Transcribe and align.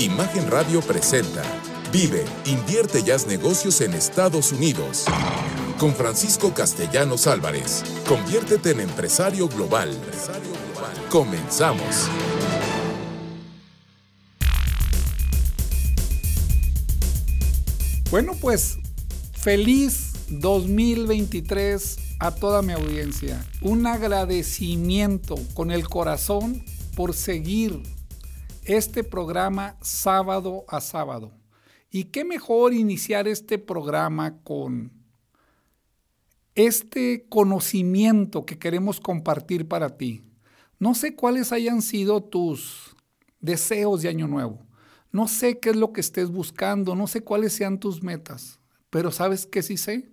Imagen 0.00 0.50
Radio 0.50 0.80
presenta 0.80 1.42
Vive, 1.92 2.24
invierte 2.46 3.02
y 3.06 3.10
haz 3.10 3.26
negocios 3.26 3.82
en 3.82 3.92
Estados 3.92 4.50
Unidos. 4.50 5.04
Con 5.78 5.94
Francisco 5.94 6.54
Castellanos 6.54 7.26
Álvarez. 7.26 7.82
Conviértete 8.08 8.70
en 8.70 8.80
empresario 8.80 9.46
global. 9.46 9.94
Comenzamos. 11.10 12.08
Bueno, 18.10 18.32
pues 18.40 18.78
feliz 19.34 20.12
2023 20.30 21.98
a 22.20 22.30
toda 22.30 22.62
mi 22.62 22.72
audiencia. 22.72 23.44
Un 23.60 23.86
agradecimiento 23.86 25.34
con 25.52 25.70
el 25.70 25.86
corazón 25.90 26.64
por 26.96 27.12
seguir 27.12 27.82
este 28.64 29.04
programa 29.04 29.76
sábado 29.80 30.64
a 30.68 30.80
sábado. 30.80 31.32
Y 31.90 32.04
qué 32.04 32.24
mejor 32.24 32.72
iniciar 32.72 33.26
este 33.26 33.58
programa 33.58 34.42
con 34.42 34.92
este 36.54 37.26
conocimiento 37.28 38.44
que 38.44 38.58
queremos 38.58 39.00
compartir 39.00 39.66
para 39.66 39.96
ti. 39.96 40.24
No 40.78 40.94
sé 40.94 41.14
cuáles 41.14 41.52
hayan 41.52 41.82
sido 41.82 42.22
tus 42.22 42.96
deseos 43.40 44.02
de 44.02 44.08
año 44.08 44.28
nuevo. 44.28 44.66
No 45.12 45.26
sé 45.26 45.58
qué 45.58 45.70
es 45.70 45.76
lo 45.76 45.92
que 45.92 46.00
estés 46.00 46.30
buscando, 46.30 46.94
no 46.94 47.06
sé 47.06 47.22
cuáles 47.22 47.52
sean 47.52 47.80
tus 47.80 48.02
metas, 48.02 48.60
pero 48.90 49.10
¿sabes 49.10 49.44
qué 49.46 49.62
sí 49.62 49.76
sé? 49.76 50.12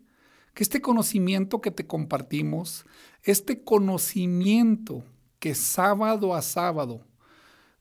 Que 0.56 0.64
este 0.64 0.82
conocimiento 0.82 1.62
que 1.62 1.70
te 1.70 1.86
compartimos, 1.86 2.84
este 3.22 3.64
conocimiento 3.64 5.04
que 5.38 5.54
sábado 5.54 6.34
a 6.34 6.42
sábado 6.42 7.07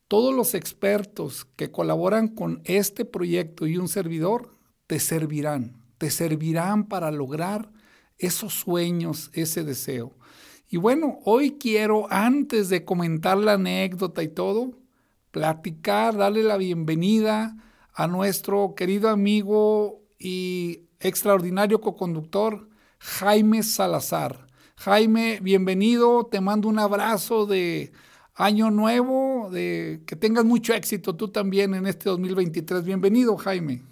todos 0.08 0.34
los 0.34 0.54
expertos 0.54 1.46
que 1.56 1.70
colaboran 1.70 2.28
con 2.28 2.60
este 2.64 3.04
proyecto 3.04 3.66
y 3.66 3.76
un 3.76 3.88
servidor 3.88 4.50
te 4.86 5.00
servirán, 5.00 5.82
te 5.98 6.10
servirán 6.10 6.86
para 6.86 7.10
lograr 7.10 7.70
esos 8.18 8.54
sueños, 8.54 9.30
ese 9.32 9.64
deseo. 9.64 10.12
Y 10.68 10.78
bueno, 10.78 11.18
hoy 11.24 11.56
quiero, 11.58 12.06
antes 12.10 12.68
de 12.68 12.84
comentar 12.84 13.36
la 13.38 13.54
anécdota 13.54 14.22
y 14.22 14.28
todo, 14.28 14.72
platicar, 15.30 16.16
darle 16.16 16.42
la 16.42 16.56
bienvenida 16.56 17.56
a 17.92 18.06
nuestro 18.06 18.74
querido 18.74 19.08
amigo 19.08 20.02
y 20.18 20.88
extraordinario 21.00 21.80
coconductor, 21.80 22.68
Jaime 22.98 23.62
Salazar. 23.62 24.46
Jaime, 24.76 25.40
bienvenido, 25.40 26.26
te 26.26 26.40
mando 26.40 26.68
un 26.68 26.78
abrazo 26.78 27.46
de 27.46 27.92
año 28.34 28.70
nuevo, 28.70 29.35
de 29.50 30.02
que 30.06 30.16
tengas 30.16 30.44
mucho 30.44 30.74
éxito 30.74 31.14
tú 31.14 31.28
también 31.28 31.74
en 31.74 31.86
este 31.86 32.08
2023. 32.08 32.84
Bienvenido, 32.84 33.36
Jaime. 33.36 33.82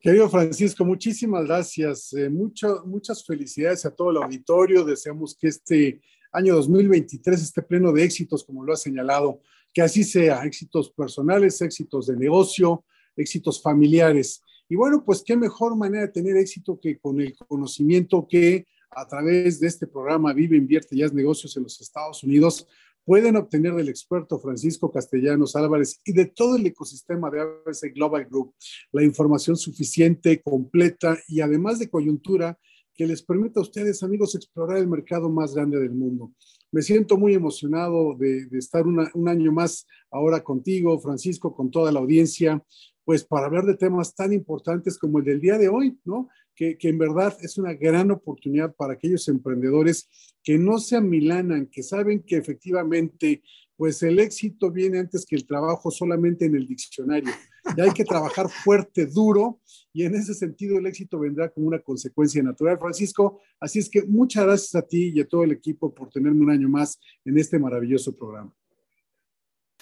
Querido 0.00 0.28
Francisco, 0.28 0.84
muchísimas 0.84 1.46
gracias. 1.46 2.12
Eh, 2.12 2.28
muchas 2.28 3.24
felicidades 3.24 3.86
a 3.86 3.90
todo 3.90 4.10
el 4.10 4.18
auditorio. 4.18 4.84
Deseamos 4.84 5.34
que 5.34 5.48
este 5.48 6.02
año 6.32 6.56
2023 6.56 7.42
esté 7.42 7.62
pleno 7.62 7.92
de 7.92 8.04
éxitos, 8.04 8.44
como 8.44 8.64
lo 8.64 8.72
ha 8.72 8.76
señalado, 8.76 9.40
que 9.72 9.82
así 9.82 10.04
sea, 10.04 10.44
éxitos 10.44 10.90
personales, 10.90 11.60
éxitos 11.62 12.06
de 12.06 12.16
negocio, 12.16 12.84
éxitos 13.16 13.62
familiares. 13.62 14.42
Y 14.68 14.76
bueno, 14.76 15.04
pues 15.04 15.22
qué 15.24 15.36
mejor 15.36 15.76
manera 15.76 16.06
de 16.06 16.12
tener 16.12 16.36
éxito 16.36 16.78
que 16.80 16.98
con 16.98 17.20
el 17.20 17.34
conocimiento 17.36 18.26
que 18.28 18.66
a 18.90 19.06
través 19.06 19.58
de 19.60 19.66
este 19.66 19.86
programa 19.86 20.32
Vive, 20.32 20.56
Invierte 20.56 20.96
y 20.96 21.02
Haz 21.02 21.12
Negocios 21.12 21.56
en 21.56 21.64
los 21.64 21.80
Estados 21.80 22.22
Unidos 22.22 22.66
pueden 23.04 23.36
obtener 23.36 23.74
del 23.74 23.88
experto 23.88 24.38
Francisco 24.38 24.90
Castellanos 24.90 25.56
Álvarez 25.56 26.00
y 26.04 26.12
de 26.12 26.26
todo 26.26 26.56
el 26.56 26.66
ecosistema 26.66 27.30
de 27.30 27.40
ABC 27.40 27.94
Global 27.94 28.26
Group 28.26 28.54
la 28.92 29.04
información 29.04 29.56
suficiente, 29.56 30.40
completa 30.42 31.18
y 31.28 31.40
además 31.40 31.78
de 31.78 31.90
coyuntura 31.90 32.58
que 32.94 33.06
les 33.06 33.22
permita 33.22 33.58
a 33.58 33.62
ustedes, 33.62 34.02
amigos, 34.02 34.34
explorar 34.34 34.78
el 34.78 34.86
mercado 34.86 35.28
más 35.28 35.54
grande 35.54 35.80
del 35.80 35.90
mundo. 35.90 36.32
Me 36.70 36.80
siento 36.80 37.16
muy 37.16 37.34
emocionado 37.34 38.14
de, 38.16 38.46
estar 38.52 38.84
un 38.86 39.28
año 39.28 39.52
más 39.52 39.86
ahora 40.10 40.42
contigo, 40.42 40.98
Francisco, 41.00 41.54
con 41.54 41.70
toda 41.70 41.90
la 41.90 41.98
audiencia, 41.98 42.62
pues 43.04 43.24
para 43.24 43.46
hablar 43.46 43.66
de 43.66 43.76
temas 43.76 44.14
tan 44.14 44.32
importantes 44.32 44.96
como 44.98 45.18
el 45.18 45.24
del 45.24 45.40
día 45.40 45.58
de 45.58 45.68
hoy, 45.68 45.98
¿no? 46.04 46.28
Que, 46.54 46.76
en 46.80 46.98
verdad 46.98 47.36
es 47.40 47.58
una 47.58 47.74
gran 47.74 48.10
oportunidad 48.10 48.74
para 48.74 48.94
aquellos 48.94 49.28
emprendedores 49.28 50.08
que 50.42 50.58
no 50.58 50.78
se 50.78 50.96
amilanan, 50.96 51.66
que 51.66 51.82
saben 51.82 52.22
que 52.22 52.36
efectivamente, 52.36 53.42
pues 53.76 54.02
el 54.02 54.18
éxito 54.18 54.70
viene 54.70 54.98
antes 54.98 55.26
que 55.26 55.36
el 55.36 55.46
trabajo 55.46 55.90
solamente 55.90 56.44
en 56.44 56.54
el 56.54 56.66
diccionario. 56.66 57.32
Y 57.76 57.80
hay 57.80 57.90
que 57.92 58.04
trabajar 58.04 58.48
fuerte, 58.48 59.06
duro, 59.06 59.60
y 59.92 60.04
en 60.04 60.14
ese 60.14 60.34
sentido 60.34 60.78
el 60.78 60.86
éxito 60.86 61.18
vendrá 61.18 61.48
como 61.48 61.66
una 61.66 61.80
consecuencia 61.80 62.42
natural, 62.42 62.78
Francisco. 62.78 63.40
Así 63.58 63.78
es 63.78 63.88
que 63.88 64.02
muchas 64.02 64.44
gracias 64.44 64.74
a 64.74 64.82
ti 64.82 65.12
y 65.14 65.20
a 65.20 65.28
todo 65.28 65.44
el 65.44 65.52
equipo 65.52 65.94
por 65.94 66.10
tenerme 66.10 66.42
un 66.42 66.50
año 66.50 66.68
más 66.68 67.00
en 67.24 67.38
este 67.38 67.58
maravilloso 67.58 68.14
programa. 68.14 68.54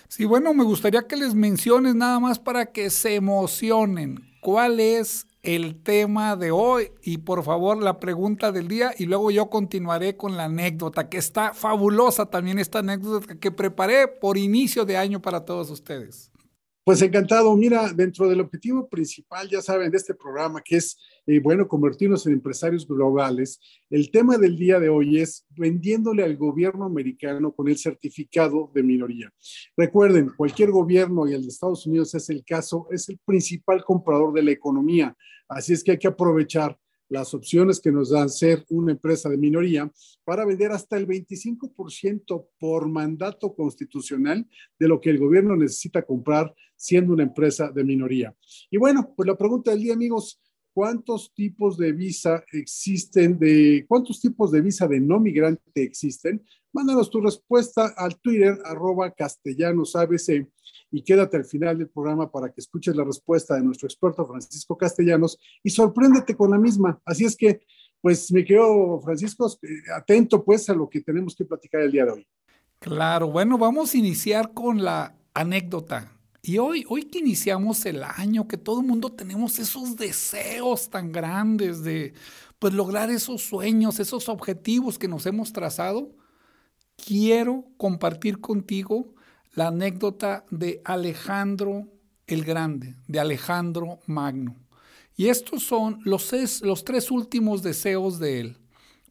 Sí, 0.09 0.25
bueno, 0.25 0.53
me 0.55 0.65
gustaría 0.65 1.07
que 1.07 1.17
les 1.17 1.35
menciones 1.35 1.95
nada 1.95 2.21
más 2.21 2.39
para 2.39 2.71
que 2.71 2.91
se 2.91 3.15
emocionen. 3.15 4.21
¿Cuál 4.41 4.81
es 4.81 5.27
el 5.43 5.83
tema 5.83 6.37
de 6.37 6.53
hoy 6.53 6.93
y 7.03 7.19
por 7.19 7.43
favor 7.43 7.83
la 7.83 7.99
pregunta 7.99 8.53
del 8.53 8.69
día 8.69 8.95
y 8.97 9.07
luego 9.07 9.31
yo 9.31 9.51
continuaré 9.51 10.17
con 10.17 10.37
la 10.37 10.45
anécdota, 10.45 11.09
que 11.09 11.19
está 11.19 11.53
fabulosa 11.53 12.27
también 12.27 12.59
esta 12.59 12.79
anécdota 12.79 13.35
que 13.35 13.51
preparé 13.51 14.09
por 14.09 14.39
inicio 14.39 14.85
de 14.85 14.97
año 14.97 15.21
para 15.21 15.45
todos 15.45 15.71
ustedes. 15.71 16.32
Pues 16.85 17.01
encantado. 17.01 17.57
Mira, 17.57 17.93
dentro 17.93 18.29
del 18.29 18.41
objetivo 18.41 18.89
principal, 18.89 19.49
ya 19.49 19.63
saben, 19.63 19.93
de 19.93 19.99
este 19.99 20.15
programa, 20.15 20.61
que 20.61 20.79
es, 20.79 20.99
eh, 21.27 21.39
bueno, 21.39 21.69
convertirnos 21.69 22.27
en 22.27 22.33
empresarios 22.33 22.89
globales, 22.89 23.61
el 23.89 24.11
tema 24.11 24.37
del 24.37 24.57
día 24.57 24.81
de 24.81 24.89
hoy 24.89 25.21
es 25.21 25.47
vendiéndole 25.51 26.25
al 26.25 26.37
gobierno 26.37 26.85
americano 26.85 27.53
con 27.53 27.69
el 27.69 27.79
certificado 27.79 28.69
de 28.75 28.83
minoría. 28.83 29.33
Recuerden, 29.77 30.33
cualquier 30.37 30.73
gobierno, 30.73 31.29
y 31.29 31.35
el 31.35 31.43
de 31.43 31.49
Estados 31.49 31.87
Unidos 31.87 32.17
es 32.17 32.29
el 32.31 32.45
caso, 32.45 32.89
es 32.91 33.09
el 33.09 33.21
principal 33.25 33.85
comprador 33.85 34.33
de 34.33 34.43
la 34.43 34.51
economía. 34.51 35.17
Así 35.49 35.75
es 35.75 35.85
que 35.85 35.93
hay 35.93 35.99
que 35.99 36.09
aprovechar 36.09 36.77
las 37.13 37.35
opciones 37.35 37.79
que 37.79 37.93
nos 37.93 38.11
dan 38.11 38.31
ser 38.31 38.65
una 38.71 38.93
empresa 38.93 39.29
de 39.29 39.37
minoría 39.37 39.93
para 40.25 40.47
vender 40.47 40.73
hasta 40.73 40.97
el 40.97 41.07
25% 41.07 42.47
por 42.59 42.89
mandato 42.89 43.55
constitucional 43.55 44.49
de 44.79 44.89
lo 44.89 44.99
que 44.99 45.11
el 45.11 45.19
gobierno 45.19 45.55
necesita 45.55 46.03
comprar 46.03 46.55
siendo 46.75 47.13
una 47.13 47.25
empresa 47.25 47.71
de 47.71 47.85
minoría. 47.85 48.35
Y 48.71 48.79
bueno, 48.79 49.13
pues 49.15 49.27
la 49.27 49.37
pregunta 49.37 49.73
del 49.73 49.83
día, 49.83 49.93
amigos, 49.93 50.41
¿cuántos 50.73 51.33
tipos 51.35 51.77
de 51.77 51.93
visa 51.93 52.45
existen? 52.53 53.39
De, 53.39 53.85
¿Cuántos 53.89 54.21
tipos 54.21 54.51
de 54.51 54.61
visa 54.61 54.87
de 54.87 55.01
no 55.01 55.21
migrante 55.21 55.83
existen? 55.83 56.43
Mándanos 56.73 57.11
tu 57.11 57.21
respuesta 57.21 57.95
al 57.97 58.19
Twitter, 58.21 58.59
arroba 58.65 59.11
castellanos 59.11 59.95
ABC 59.95 60.47
y 60.91 61.03
quédate 61.03 61.39
al 61.39 61.45
final 61.45 61.79
del 61.79 61.89
programa 61.89 62.31
para 62.31 62.51
que 62.51 62.61
escuches 62.61 62.95
la 62.95 63.05
respuesta 63.05 63.55
de 63.57 63.63
nuestro 63.63 63.87
experto 63.87 64.27
Francisco 64.27 64.77
Castellanos 64.77 65.39
y 65.63 65.71
sorpréndete 65.71 66.37
con 66.37 66.51
la 66.51 66.59
misma. 66.59 67.01
Así 67.05 67.25
es 67.25 67.37
que, 67.37 67.63
pues, 68.01 68.31
me 68.31 68.45
quedo, 68.45 69.01
Francisco, 69.01 69.51
eh, 69.63 69.69
atento 69.95 70.45
pues 70.45 70.69
a 70.69 70.75
lo 70.75 70.89
que 70.89 71.01
tenemos 71.01 71.35
que 71.35 71.45
platicar 71.45 71.81
el 71.81 71.93
día 71.93 72.05
de 72.05 72.13
hoy. 72.13 72.27
Claro, 72.79 73.29
bueno, 73.29 73.59
vamos 73.59 73.95
a 73.95 73.99
iniciar 73.99 74.53
con 74.53 74.83
la 74.83 75.17
anécdota. 75.35 76.13
Y 76.45 76.59
hoy, 76.59 76.85
hoy 76.89 77.05
que 77.05 77.21
iniciamos 77.21 77.87
el 77.87 78.03
año, 78.03 78.49
que 78.49 78.57
todo 78.57 78.81
el 78.81 78.87
mundo 78.87 79.13
tenemos 79.13 79.61
esos 79.61 79.97
deseos 79.97 80.91
tan 80.91 81.13
grandes 81.13 81.85
de 81.85 82.15
pues 82.59 82.75
lograr 82.75 83.11
esos 83.11 83.43
sueños, 83.43 84.01
esos 84.01 84.29
objetivos 84.29 84.99
que 84.99 85.07
nos 85.07 85.25
hemos 85.27 85.53
trazado, 85.53 86.17
quiero 86.97 87.65
compartir 87.77 88.41
contigo 88.41 89.15
la 89.55 89.69
anécdota 89.69 90.45
de 90.51 90.83
Alejandro 90.85 91.89
el 92.27 92.45
Grande, 92.45 92.97
de 93.07 93.21
Alejandro 93.21 94.01
Magno. 94.07 94.57
Y 95.15 95.29
estos 95.29 95.63
son 95.63 96.01
los, 96.05 96.33
los 96.63 96.85
tres 96.85 97.11
últimos 97.13 97.63
deseos 97.63 98.19
de 98.19 98.41
él. 98.41 98.59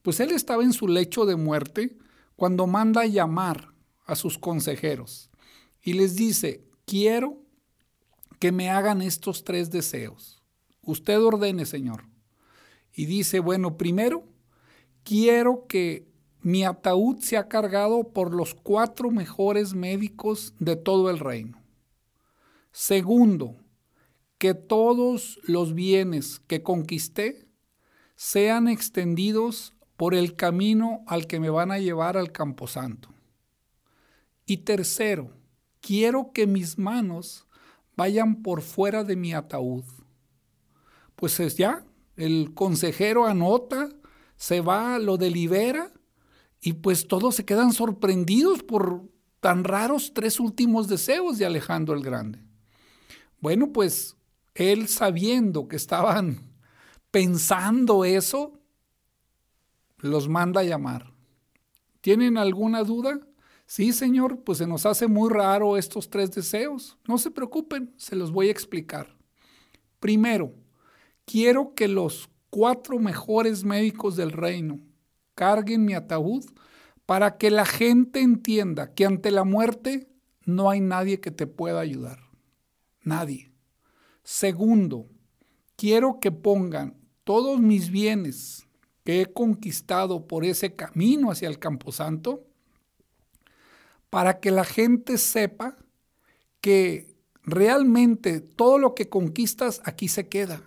Pues 0.01 0.19
él 0.19 0.31
estaba 0.31 0.63
en 0.63 0.73
su 0.73 0.87
lecho 0.87 1.25
de 1.25 1.35
muerte 1.35 1.97
cuando 2.35 2.67
manda 2.67 3.05
llamar 3.05 3.73
a 4.05 4.15
sus 4.15 4.37
consejeros 4.37 5.29
y 5.81 5.93
les 5.93 6.15
dice, 6.15 6.70
quiero 6.91 7.37
que 8.37 8.51
me 8.51 8.69
hagan 8.69 9.01
estos 9.01 9.45
tres 9.45 9.71
deseos. 9.71 10.43
Usted 10.81 11.21
ordene, 11.21 11.65
Señor. 11.65 12.03
Y 12.93 13.05
dice, 13.05 13.39
bueno, 13.39 13.77
primero, 13.77 14.25
quiero 15.05 15.67
que 15.67 16.11
mi 16.41 16.65
ataúd 16.65 17.19
se 17.19 17.37
ha 17.37 17.47
cargado 17.47 18.11
por 18.11 18.33
los 18.33 18.55
cuatro 18.55 19.09
mejores 19.09 19.73
médicos 19.73 20.53
de 20.59 20.75
todo 20.75 21.09
el 21.09 21.19
reino. 21.19 21.63
Segundo, 22.73 23.55
que 24.37 24.53
todos 24.53 25.39
los 25.43 25.73
bienes 25.73 26.39
que 26.39 26.61
conquisté 26.61 27.47
sean 28.17 28.67
extendidos 28.67 29.73
por 29.95 30.13
el 30.13 30.35
camino 30.35 31.05
al 31.07 31.25
que 31.25 31.39
me 31.39 31.49
van 31.49 31.71
a 31.71 31.79
llevar 31.79 32.17
al 32.17 32.33
camposanto. 32.33 33.13
Y 34.45 34.57
tercero, 34.57 35.40
quiero 35.81 36.31
que 36.31 36.47
mis 36.47 36.77
manos 36.77 37.47
vayan 37.97 38.41
por 38.41 38.61
fuera 38.61 39.03
de 39.03 39.15
mi 39.15 39.33
ataúd. 39.33 39.83
Pues 41.15 41.39
es 41.39 41.57
ya, 41.57 41.83
el 42.15 42.53
consejero 42.53 43.25
anota, 43.25 43.89
se 44.35 44.61
va, 44.61 44.97
lo 44.97 45.17
delibera 45.17 45.91
y 46.61 46.73
pues 46.73 47.07
todos 47.07 47.35
se 47.35 47.45
quedan 47.45 47.73
sorprendidos 47.73 48.63
por 48.63 49.03
tan 49.39 49.63
raros 49.63 50.13
tres 50.13 50.39
últimos 50.39 50.87
deseos 50.87 51.37
de 51.37 51.45
Alejandro 51.45 51.95
el 51.95 52.03
Grande. 52.03 52.43
Bueno, 53.39 53.71
pues 53.71 54.15
él 54.53 54.87
sabiendo 54.87 55.67
que 55.67 55.75
estaban 55.75 56.53
pensando 57.11 58.05
eso, 58.05 58.59
los 59.97 60.29
manda 60.29 60.61
a 60.61 60.63
llamar. 60.63 61.11
¿Tienen 62.01 62.37
alguna 62.37 62.83
duda? 62.83 63.19
Sí, 63.73 63.93
señor, 63.93 64.43
pues 64.43 64.57
se 64.57 64.67
nos 64.67 64.85
hace 64.85 65.07
muy 65.07 65.29
raro 65.29 65.77
estos 65.77 66.09
tres 66.09 66.29
deseos. 66.31 66.97
No 67.07 67.17
se 67.17 67.31
preocupen, 67.31 67.93
se 67.95 68.17
los 68.17 68.29
voy 68.33 68.49
a 68.49 68.51
explicar. 68.51 69.15
Primero, 70.01 70.53
quiero 71.23 71.73
que 71.73 71.87
los 71.87 72.29
cuatro 72.49 72.99
mejores 72.99 73.63
médicos 73.63 74.17
del 74.17 74.33
reino 74.33 74.81
carguen 75.35 75.85
mi 75.85 75.93
ataúd 75.93 76.43
para 77.05 77.37
que 77.37 77.49
la 77.49 77.65
gente 77.65 78.19
entienda 78.19 78.93
que 78.93 79.05
ante 79.05 79.31
la 79.31 79.45
muerte 79.45 80.09
no 80.43 80.69
hay 80.69 80.81
nadie 80.81 81.21
que 81.21 81.31
te 81.31 81.47
pueda 81.47 81.79
ayudar. 81.79 82.19
Nadie. 83.03 83.53
Segundo, 84.21 85.07
quiero 85.77 86.19
que 86.19 86.33
pongan 86.33 86.97
todos 87.23 87.61
mis 87.61 87.89
bienes 87.89 88.67
que 89.05 89.21
he 89.21 89.31
conquistado 89.31 90.27
por 90.27 90.43
ese 90.43 90.75
camino 90.75 91.31
hacia 91.31 91.47
el 91.47 91.57
Camposanto 91.57 92.50
para 94.11 94.39
que 94.39 94.51
la 94.51 94.63
gente 94.63 95.17
sepa 95.17 95.77
que 96.61 97.15
realmente 97.41 98.41
todo 98.41 98.77
lo 98.77 98.93
que 98.93 99.09
conquistas 99.09 99.81
aquí 99.83 100.07
se 100.07 100.29
queda 100.29 100.61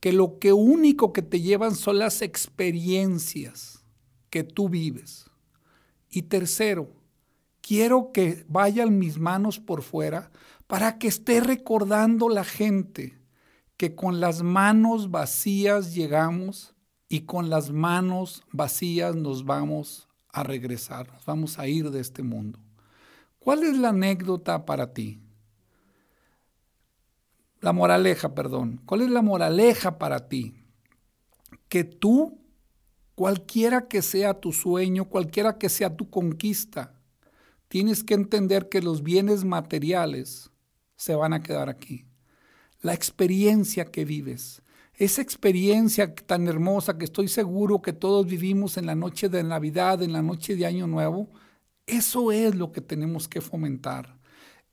que 0.00 0.12
lo 0.12 0.38
único 0.54 1.12
que 1.12 1.22
te 1.22 1.40
llevan 1.40 1.74
son 1.74 1.98
las 1.98 2.22
experiencias 2.22 3.84
que 4.30 4.44
tú 4.44 4.68
vives. 4.68 5.30
Y 6.08 6.22
tercero, 6.22 6.92
quiero 7.60 8.12
que 8.12 8.44
vayan 8.48 8.98
mis 8.98 9.18
manos 9.18 9.58
por 9.58 9.82
fuera 9.82 10.30
para 10.66 10.98
que 10.98 11.08
esté 11.08 11.40
recordando 11.40 12.28
la 12.28 12.44
gente 12.44 13.18
que 13.76 13.94
con 13.94 14.20
las 14.20 14.42
manos 14.42 15.10
vacías 15.10 15.94
llegamos 15.94 16.74
y 17.08 17.22
con 17.22 17.50
las 17.50 17.70
manos 17.70 18.44
vacías 18.52 19.14
nos 19.16 19.44
vamos 19.44 20.07
a 20.40 20.42
regresar, 20.42 21.12
nos 21.12 21.24
vamos 21.24 21.58
a 21.58 21.66
ir 21.66 21.90
de 21.90 22.00
este 22.00 22.22
mundo. 22.22 22.58
¿Cuál 23.38 23.62
es 23.62 23.76
la 23.78 23.90
anécdota 23.90 24.64
para 24.66 24.92
ti? 24.92 25.20
La 27.60 27.72
moraleja, 27.72 28.34
perdón. 28.34 28.80
¿Cuál 28.84 29.02
es 29.02 29.10
la 29.10 29.22
moraleja 29.22 29.98
para 29.98 30.28
ti? 30.28 30.54
Que 31.68 31.84
tú, 31.84 32.38
cualquiera 33.14 33.88
que 33.88 34.02
sea 34.02 34.34
tu 34.34 34.52
sueño, 34.52 35.06
cualquiera 35.06 35.58
que 35.58 35.68
sea 35.68 35.96
tu 35.96 36.08
conquista, 36.08 36.94
tienes 37.68 38.04
que 38.04 38.14
entender 38.14 38.68
que 38.68 38.80
los 38.80 39.02
bienes 39.02 39.44
materiales 39.44 40.50
se 40.96 41.14
van 41.14 41.32
a 41.32 41.42
quedar 41.42 41.68
aquí. 41.68 42.06
La 42.80 42.94
experiencia 42.94 43.86
que 43.86 44.04
vives, 44.04 44.62
esa 44.98 45.22
experiencia 45.22 46.12
tan 46.12 46.48
hermosa 46.48 46.98
que 46.98 47.04
estoy 47.04 47.28
seguro 47.28 47.80
que 47.80 47.92
todos 47.92 48.26
vivimos 48.26 48.76
en 48.76 48.86
la 48.86 48.96
noche 48.96 49.28
de 49.28 49.44
Navidad, 49.44 50.02
en 50.02 50.12
la 50.12 50.22
noche 50.22 50.56
de 50.56 50.66
Año 50.66 50.88
Nuevo, 50.88 51.30
eso 51.86 52.32
es 52.32 52.56
lo 52.56 52.72
que 52.72 52.80
tenemos 52.80 53.28
que 53.28 53.40
fomentar. 53.40 54.18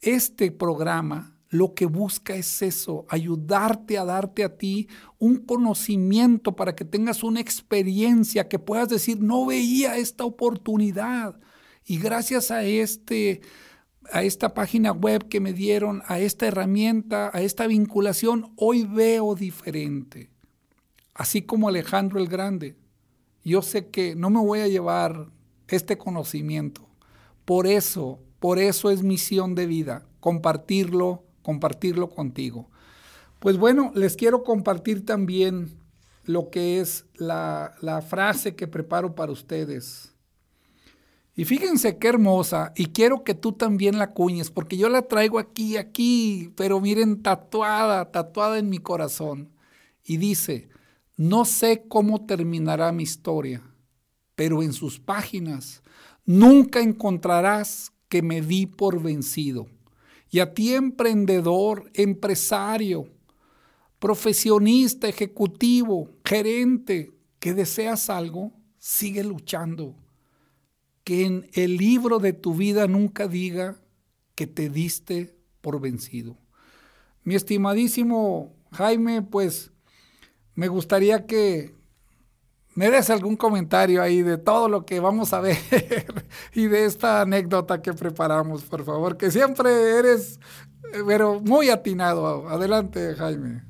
Este 0.01 0.51
programa 0.51 1.35
lo 1.49 1.75
que 1.75 1.85
busca 1.85 2.35
es 2.35 2.61
eso, 2.63 3.05
ayudarte 3.07 3.99
a 3.99 4.03
darte 4.03 4.43
a 4.43 4.57
ti 4.57 4.89
un 5.19 5.37
conocimiento 5.37 6.55
para 6.55 6.75
que 6.75 6.85
tengas 6.85 7.23
una 7.23 7.39
experiencia 7.39 8.47
que 8.47 8.59
puedas 8.59 8.89
decir, 8.89 9.21
no 9.21 9.45
veía 9.45 9.95
esta 9.97 10.25
oportunidad. 10.25 11.39
Y 11.85 11.99
gracias 11.99 12.49
a 12.49 12.63
este 12.63 13.41
a 14.11 14.23
esta 14.23 14.53
página 14.53 14.91
web 14.91 15.27
que 15.27 15.39
me 15.39 15.53
dieron, 15.53 16.03
a 16.07 16.19
esta 16.19 16.47
herramienta, 16.47 17.31
a 17.33 17.41
esta 17.41 17.67
vinculación, 17.67 18.53
hoy 18.55 18.83
veo 18.83 19.35
diferente. 19.35 20.29
Así 21.13 21.41
como 21.41 21.69
Alejandro 21.69 22.19
el 22.19 22.27
Grande. 22.27 22.75
Yo 23.43 23.61
sé 23.61 23.89
que 23.89 24.15
no 24.15 24.29
me 24.29 24.39
voy 24.39 24.59
a 24.59 24.67
llevar 24.67 25.29
este 25.67 25.97
conocimiento. 25.97 26.87
Por 27.45 27.67
eso, 27.67 28.19
por 28.39 28.59
eso 28.59 28.89
es 28.89 29.03
misión 29.03 29.55
de 29.55 29.67
vida, 29.67 30.05
compartirlo, 30.19 31.23
compartirlo 31.41 32.09
contigo. 32.09 32.69
Pues 33.39 33.57
bueno, 33.57 33.91
les 33.93 34.15
quiero 34.15 34.43
compartir 34.43 35.05
también 35.05 35.77
lo 36.23 36.49
que 36.49 36.79
es 36.79 37.05
la, 37.15 37.75
la 37.81 38.01
frase 38.01 38.55
que 38.55 38.67
preparo 38.67 39.13
para 39.13 39.31
ustedes. 39.31 40.14
Y 41.37 41.43
fíjense 41.43 41.97
qué 41.97 42.07
hermosa, 42.07 42.71
y 42.77 42.87
quiero 42.87 43.25
que 43.25 43.33
tú 43.33 43.51
también 43.51 43.97
la 43.97 44.13
cuñes, 44.13 44.49
porque 44.49 44.77
yo 44.77 44.87
la 44.87 45.01
traigo 45.01 45.37
aquí, 45.37 45.75
aquí, 45.75 46.53
pero 46.55 46.79
miren, 46.79 47.21
tatuada, 47.21 48.09
tatuada 48.09 48.57
en 48.57 48.69
mi 48.69 48.77
corazón. 48.77 49.51
Y 50.01 50.15
dice, 50.15 50.69
no 51.17 51.43
sé 51.43 51.83
cómo 51.89 52.25
terminará 52.25 52.93
mi 52.93 53.03
historia, 53.03 53.61
pero 54.35 54.63
en 54.63 54.71
sus 54.71 54.97
páginas 54.97 55.83
nunca 56.25 56.79
encontrarás 56.79 57.91
que 58.07 58.21
me 58.21 58.41
di 58.41 58.65
por 58.65 59.01
vencido. 59.01 59.67
Y 60.29 60.39
a 60.39 60.53
ti 60.53 60.73
emprendedor, 60.73 61.91
empresario, 61.95 63.09
profesionista, 63.99 65.09
ejecutivo, 65.09 66.11
gerente, 66.23 67.11
que 67.39 67.53
deseas 67.53 68.09
algo, 68.09 68.53
sigue 68.79 69.23
luchando. 69.23 69.95
Que 71.05 71.25
en 71.25 71.49
el 71.53 71.77
libro 71.77 72.19
de 72.19 72.33
tu 72.33 72.53
vida 72.53 72.87
nunca 72.87 73.29
diga 73.29 73.77
que 74.35 74.47
te 74.47 74.69
diste 74.69 75.37
por 75.61 75.79
vencido. 75.79 76.37
Mi 77.23 77.35
estimadísimo 77.35 78.53
Jaime, 78.71 79.21
pues 79.21 79.71
me 80.53 80.67
gustaría 80.67 81.25
que 81.25 81.73
me 82.75 82.91
des 82.91 83.09
algún 83.09 83.37
comentario 83.37 84.01
ahí 84.01 84.21
de 84.21 84.37
todo 84.37 84.67
lo 84.67 84.85
que 84.85 84.99
vamos 84.99 85.33
a 85.33 85.39
ver 85.41 85.57
y 86.53 86.67
de 86.67 86.85
esta 86.85 87.21
anécdota 87.21 87.81
que 87.81 87.93
preparamos, 87.93 88.63
por 88.63 88.83
favor, 88.83 89.17
que 89.17 89.31
siempre 89.31 89.97
eres, 89.97 90.39
eh, 90.93 91.01
pero 91.07 91.39
muy 91.39 91.69
atinado. 91.69 92.49
Adelante, 92.49 93.15
Jaime. 93.15 93.63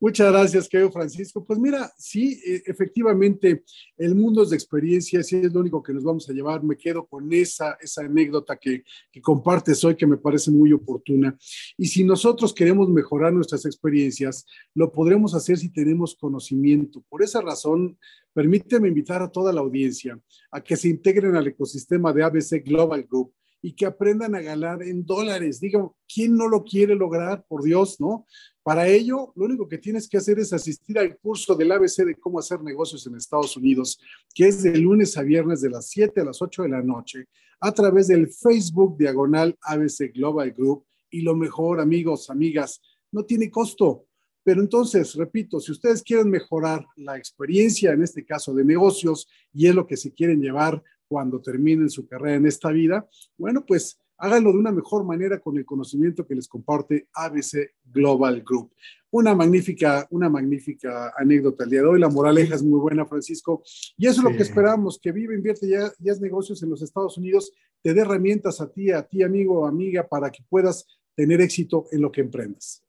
Muchas 0.00 0.30
gracias, 0.30 0.68
querido 0.68 0.92
Francisco. 0.92 1.44
Pues 1.44 1.58
mira, 1.58 1.92
sí, 1.98 2.40
e, 2.46 2.62
efectivamente, 2.66 3.64
el 3.96 4.14
mundo 4.14 4.44
es 4.44 4.50
de 4.50 4.56
experiencia, 4.56 5.24
sí 5.24 5.36
es 5.36 5.52
lo 5.52 5.58
único 5.58 5.82
que 5.82 5.92
nos 5.92 6.04
vamos 6.04 6.28
a 6.28 6.32
llevar. 6.32 6.62
Me 6.62 6.76
quedo 6.76 7.04
con 7.04 7.32
esa, 7.32 7.76
esa 7.80 8.02
anécdota 8.02 8.56
que, 8.56 8.84
que 9.10 9.20
compartes 9.20 9.82
hoy, 9.82 9.96
que 9.96 10.06
me 10.06 10.16
parece 10.16 10.52
muy 10.52 10.72
oportuna. 10.72 11.36
Y 11.76 11.88
si 11.88 12.04
nosotros 12.04 12.54
queremos 12.54 12.88
mejorar 12.88 13.32
nuestras 13.32 13.66
experiencias, 13.66 14.46
lo 14.72 14.92
podremos 14.92 15.34
hacer 15.34 15.58
si 15.58 15.72
tenemos 15.72 16.14
conocimiento. 16.14 17.02
Por 17.08 17.24
esa 17.24 17.40
razón, 17.40 17.98
permíteme 18.32 18.86
invitar 18.86 19.20
a 19.20 19.32
toda 19.32 19.52
la 19.52 19.62
audiencia 19.62 20.16
a 20.52 20.60
que 20.62 20.76
se 20.76 20.88
integren 20.88 21.34
al 21.34 21.48
ecosistema 21.48 22.12
de 22.12 22.22
ABC 22.22 22.62
Global 22.64 23.04
Group 23.10 23.34
y 23.60 23.72
que 23.72 23.86
aprendan 23.86 24.34
a 24.34 24.40
ganar 24.40 24.82
en 24.82 25.04
dólares. 25.04 25.60
Digo, 25.60 25.96
¿quién 26.12 26.36
no 26.36 26.48
lo 26.48 26.62
quiere 26.62 26.94
lograr? 26.94 27.44
Por 27.48 27.64
Dios, 27.64 28.00
¿no? 28.00 28.26
Para 28.68 28.86
ello, 28.86 29.32
lo 29.34 29.46
único 29.46 29.66
que 29.66 29.78
tienes 29.78 30.06
que 30.06 30.18
hacer 30.18 30.38
es 30.38 30.52
asistir 30.52 30.98
al 30.98 31.16
curso 31.16 31.54
del 31.54 31.72
ABC 31.72 32.04
de 32.04 32.16
cómo 32.16 32.38
hacer 32.38 32.60
negocios 32.60 33.06
en 33.06 33.14
Estados 33.14 33.56
Unidos, 33.56 33.98
que 34.34 34.48
es 34.48 34.62
de 34.62 34.76
lunes 34.76 35.16
a 35.16 35.22
viernes 35.22 35.62
de 35.62 35.70
las 35.70 35.88
7 35.88 36.20
a 36.20 36.24
las 36.24 36.42
8 36.42 36.64
de 36.64 36.68
la 36.68 36.82
noche, 36.82 37.28
a 37.60 37.72
través 37.72 38.08
del 38.08 38.28
Facebook 38.28 38.98
diagonal 38.98 39.56
ABC 39.62 40.12
Global 40.12 40.52
Group. 40.52 40.84
Y 41.08 41.22
lo 41.22 41.34
mejor, 41.34 41.80
amigos, 41.80 42.28
amigas, 42.28 42.82
no 43.10 43.24
tiene 43.24 43.50
costo. 43.50 44.04
Pero 44.44 44.60
entonces, 44.60 45.14
repito, 45.14 45.60
si 45.60 45.72
ustedes 45.72 46.02
quieren 46.02 46.28
mejorar 46.28 46.84
la 46.96 47.16
experiencia, 47.16 47.92
en 47.92 48.02
este 48.02 48.26
caso 48.26 48.52
de 48.52 48.66
negocios, 48.66 49.30
y 49.50 49.66
es 49.66 49.74
lo 49.74 49.86
que 49.86 49.96
se 49.96 50.12
quieren 50.12 50.42
llevar 50.42 50.82
cuando 51.08 51.40
terminen 51.40 51.88
su 51.88 52.06
carrera 52.06 52.36
en 52.36 52.44
esta 52.44 52.70
vida, 52.70 53.08
bueno, 53.38 53.64
pues 53.64 53.98
háganlo 54.18 54.52
de 54.52 54.58
una 54.58 54.72
mejor 54.72 55.04
manera 55.04 55.38
con 55.38 55.56
el 55.56 55.64
conocimiento 55.64 56.26
que 56.26 56.34
les 56.34 56.48
comparte 56.48 57.08
ABC 57.14 57.74
Global 57.84 58.42
Group. 58.42 58.72
Una 59.10 59.34
magnífica, 59.34 60.06
una 60.10 60.28
magnífica 60.28 61.14
anécdota 61.16 61.64
el 61.64 61.70
día 61.70 61.80
de 61.80 61.86
hoy. 61.86 62.00
La 62.00 62.10
moraleja 62.10 62.56
es 62.56 62.62
muy 62.62 62.78
buena, 62.78 63.06
Francisco. 63.06 63.62
Y 63.96 64.06
eso 64.06 64.20
es 64.20 64.30
lo 64.30 64.36
que 64.36 64.42
esperamos, 64.42 64.98
que 65.00 65.12
Vive, 65.12 65.34
Invierte 65.34 65.68
ya, 65.68 65.90
ya 65.98 66.12
es 66.12 66.20
negocios 66.20 66.62
en 66.62 66.70
los 66.70 66.82
Estados 66.82 67.16
Unidos, 67.16 67.52
te 67.80 67.94
dé 67.94 68.02
herramientas 68.02 68.60
a 68.60 68.70
ti, 68.70 68.90
a 68.90 69.02
ti, 69.02 69.22
amigo 69.22 69.60
o 69.60 69.66
amiga, 69.66 70.06
para 70.06 70.30
que 70.30 70.44
puedas 70.48 70.84
tener 71.14 71.40
éxito 71.40 71.86
en 71.90 72.02
lo 72.02 72.12
que 72.12 72.20
emprendas. 72.20 72.84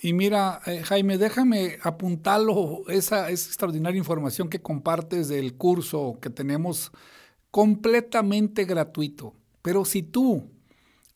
Y 0.00 0.14
mira, 0.14 0.60
eh, 0.66 0.82
Jaime, 0.82 1.18
déjame 1.18 1.78
apuntarlo, 1.82 2.82
esa, 2.88 3.30
esa 3.30 3.48
extraordinaria 3.48 3.98
información 3.98 4.48
que 4.48 4.62
compartes 4.62 5.28
del 5.28 5.56
curso 5.56 6.18
que 6.20 6.30
tenemos 6.30 6.92
completamente 7.50 8.64
gratuito. 8.64 9.34
Pero 9.62 9.84
si 9.84 10.02
tú 10.02 10.50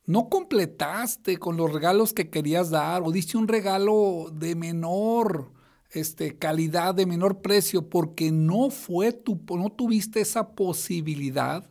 no 0.07 0.29
completaste 0.29 1.37
con 1.37 1.57
los 1.57 1.73
regalos 1.73 2.13
que 2.13 2.31
querías 2.31 2.71
dar 2.71 3.03
o 3.03 3.11
diste 3.11 3.37
un 3.37 3.49
regalo 3.49 4.31
de 4.33 4.55
menor 4.55 5.53
este, 5.91 6.37
calidad, 6.37 6.95
de 6.95 7.07
menor 7.07 7.41
precio, 7.43 7.89
porque 7.89 8.31
no 8.31 8.71
fue 8.71 9.13
tu, 9.13 9.41
no 9.51 9.71
tuviste 9.71 10.21
esa 10.21 10.55
posibilidad. 10.55 11.69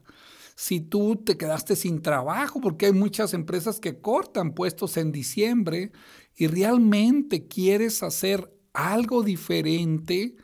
Si 0.55 0.79
tú 0.79 1.17
te 1.17 1.37
quedaste 1.37 1.75
sin 1.75 2.01
trabajo, 2.01 2.59
porque 2.61 2.87
hay 2.87 2.93
muchas 2.93 3.33
empresas 3.33 3.79
que 3.79 3.99
cortan 3.99 4.53
puestos 4.53 4.97
en 4.97 5.11
diciembre 5.11 5.91
y 6.35 6.47
realmente 6.47 7.47
quieres 7.47 8.03
hacer 8.03 8.53
algo 8.73 9.23
diferente, 9.23 10.35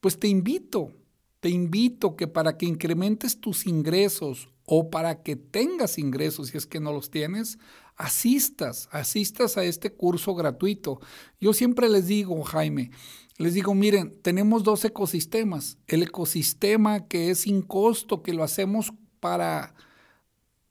pues 0.00 0.18
te 0.18 0.28
invito, 0.28 0.92
te 1.40 1.50
invito 1.50 2.16
que 2.16 2.26
para 2.26 2.56
que 2.56 2.66
incrementes 2.66 3.40
tus 3.40 3.66
ingresos 3.66 4.48
o 4.72 4.88
para 4.88 5.24
que 5.24 5.34
tengas 5.34 5.98
ingresos, 5.98 6.46
si 6.46 6.56
es 6.56 6.64
que 6.64 6.78
no 6.78 6.92
los 6.92 7.10
tienes, 7.10 7.58
asistas, 7.96 8.88
asistas 8.92 9.56
a 9.56 9.64
este 9.64 9.92
curso 9.92 10.36
gratuito. 10.36 11.00
Yo 11.40 11.52
siempre 11.52 11.88
les 11.88 12.06
digo, 12.06 12.40
Jaime, 12.44 12.92
les 13.36 13.54
digo, 13.54 13.74
miren, 13.74 14.14
tenemos 14.22 14.62
dos 14.62 14.84
ecosistemas. 14.84 15.76
El 15.88 16.04
ecosistema 16.04 17.08
que 17.08 17.32
es 17.32 17.40
sin 17.40 17.62
costo, 17.62 18.22
que 18.22 18.32
lo 18.32 18.44
hacemos 18.44 18.92
para 19.18 19.74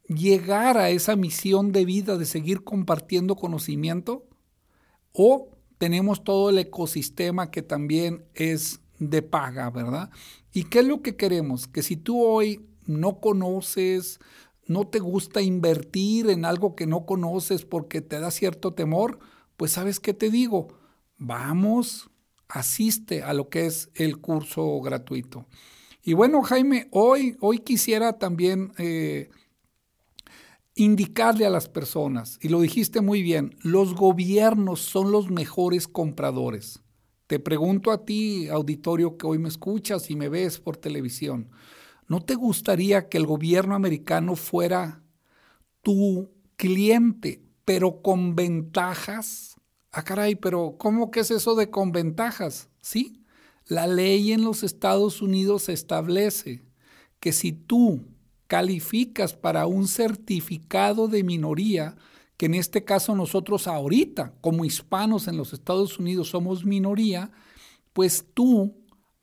llegar 0.07 0.77
a 0.77 0.91
esa 0.91 1.17
misión 1.17 1.73
de 1.73 1.83
vida 1.83 2.17
de 2.17 2.25
seguir 2.25 2.63
compartiendo 2.63 3.35
conocimiento, 3.35 4.25
o 5.11 5.57
tenemos 5.77 6.23
todo 6.23 6.51
el 6.51 6.57
ecosistema 6.57 7.51
que 7.51 7.63
también 7.63 8.23
es 8.33 8.79
de 8.97 9.23
paga, 9.23 9.69
¿verdad? 9.71 10.09
¿Y 10.53 10.63
qué 10.63 10.79
es 10.79 10.85
lo 10.85 11.01
que 11.01 11.17
queremos? 11.17 11.67
Que 11.67 11.83
si 11.83 11.97
tú 11.97 12.23
hoy 12.23 12.68
no 12.89 13.19
conoces, 13.19 14.19
no 14.65 14.87
te 14.87 14.99
gusta 14.99 15.41
invertir 15.41 16.29
en 16.29 16.45
algo 16.45 16.75
que 16.75 16.85
no 16.85 17.05
conoces 17.05 17.65
porque 17.65 18.01
te 18.01 18.19
da 18.19 18.31
cierto 18.31 18.73
temor, 18.73 19.19
pues 19.57 19.71
sabes 19.71 19.99
qué 19.99 20.13
te 20.13 20.29
digo, 20.29 20.69
vamos, 21.17 22.09
asiste 22.47 23.23
a 23.23 23.33
lo 23.33 23.49
que 23.49 23.65
es 23.65 23.89
el 23.95 24.17
curso 24.19 24.79
gratuito. 24.81 25.45
Y 26.03 26.13
bueno, 26.13 26.41
Jaime, 26.41 26.87
hoy, 26.91 27.37
hoy 27.39 27.59
quisiera 27.59 28.17
también 28.17 28.71
eh, 28.77 29.29
indicarle 30.75 31.45
a 31.45 31.49
las 31.49 31.69
personas, 31.69 32.39
y 32.41 32.49
lo 32.49 32.61
dijiste 32.61 33.01
muy 33.01 33.21
bien, 33.21 33.55
los 33.61 33.95
gobiernos 33.95 34.81
son 34.81 35.11
los 35.11 35.29
mejores 35.29 35.87
compradores. 35.87 36.81
Te 37.27 37.39
pregunto 37.39 37.91
a 37.91 38.05
ti, 38.05 38.47
auditorio 38.47 39.17
que 39.17 39.27
hoy 39.27 39.37
me 39.37 39.49
escuchas 39.49 40.09
y 40.09 40.15
me 40.15 40.29
ves 40.29 40.59
por 40.59 40.77
televisión, 40.77 41.49
¿No 42.09 42.21
te 42.21 42.33
gustaría 42.33 43.07
que 43.07 43.19
el 43.19 43.27
gobierno 43.27 43.75
americano 43.75 44.35
fuera 44.35 45.03
tu 45.83 46.31
cliente, 46.55 47.43
pero 47.65 48.01
con 48.01 48.35
ventajas? 48.35 49.55
Ah, 49.91 50.03
caray, 50.03 50.35
pero 50.35 50.75
¿cómo 50.79 51.11
que 51.11 51.19
es 51.19 51.29
eso 51.29 51.53
de 51.53 51.69
con 51.69 51.91
ventajas? 51.91 52.67
Sí, 52.81 53.23
la 53.67 53.85
ley 53.85 54.31
en 54.31 54.43
los 54.43 54.63
Estados 54.63 55.21
Unidos 55.21 55.69
establece 55.69 56.63
que 57.19 57.31
si 57.31 57.51
tú 57.51 58.07
calificas 58.47 59.35
para 59.35 59.67
un 59.67 59.87
certificado 59.87 61.09
de 61.09 61.23
minoría, 61.23 61.95
que 62.37 62.47
en 62.47 62.55
este 62.55 62.83
caso 62.83 63.13
nosotros 63.13 63.67
ahorita, 63.67 64.33
como 64.41 64.65
hispanos 64.65 65.27
en 65.27 65.37
los 65.37 65.53
Estados 65.53 65.99
Unidos 65.99 66.29
somos 66.29 66.65
minoría, 66.65 67.31
pues 67.93 68.25
tú 68.33 68.78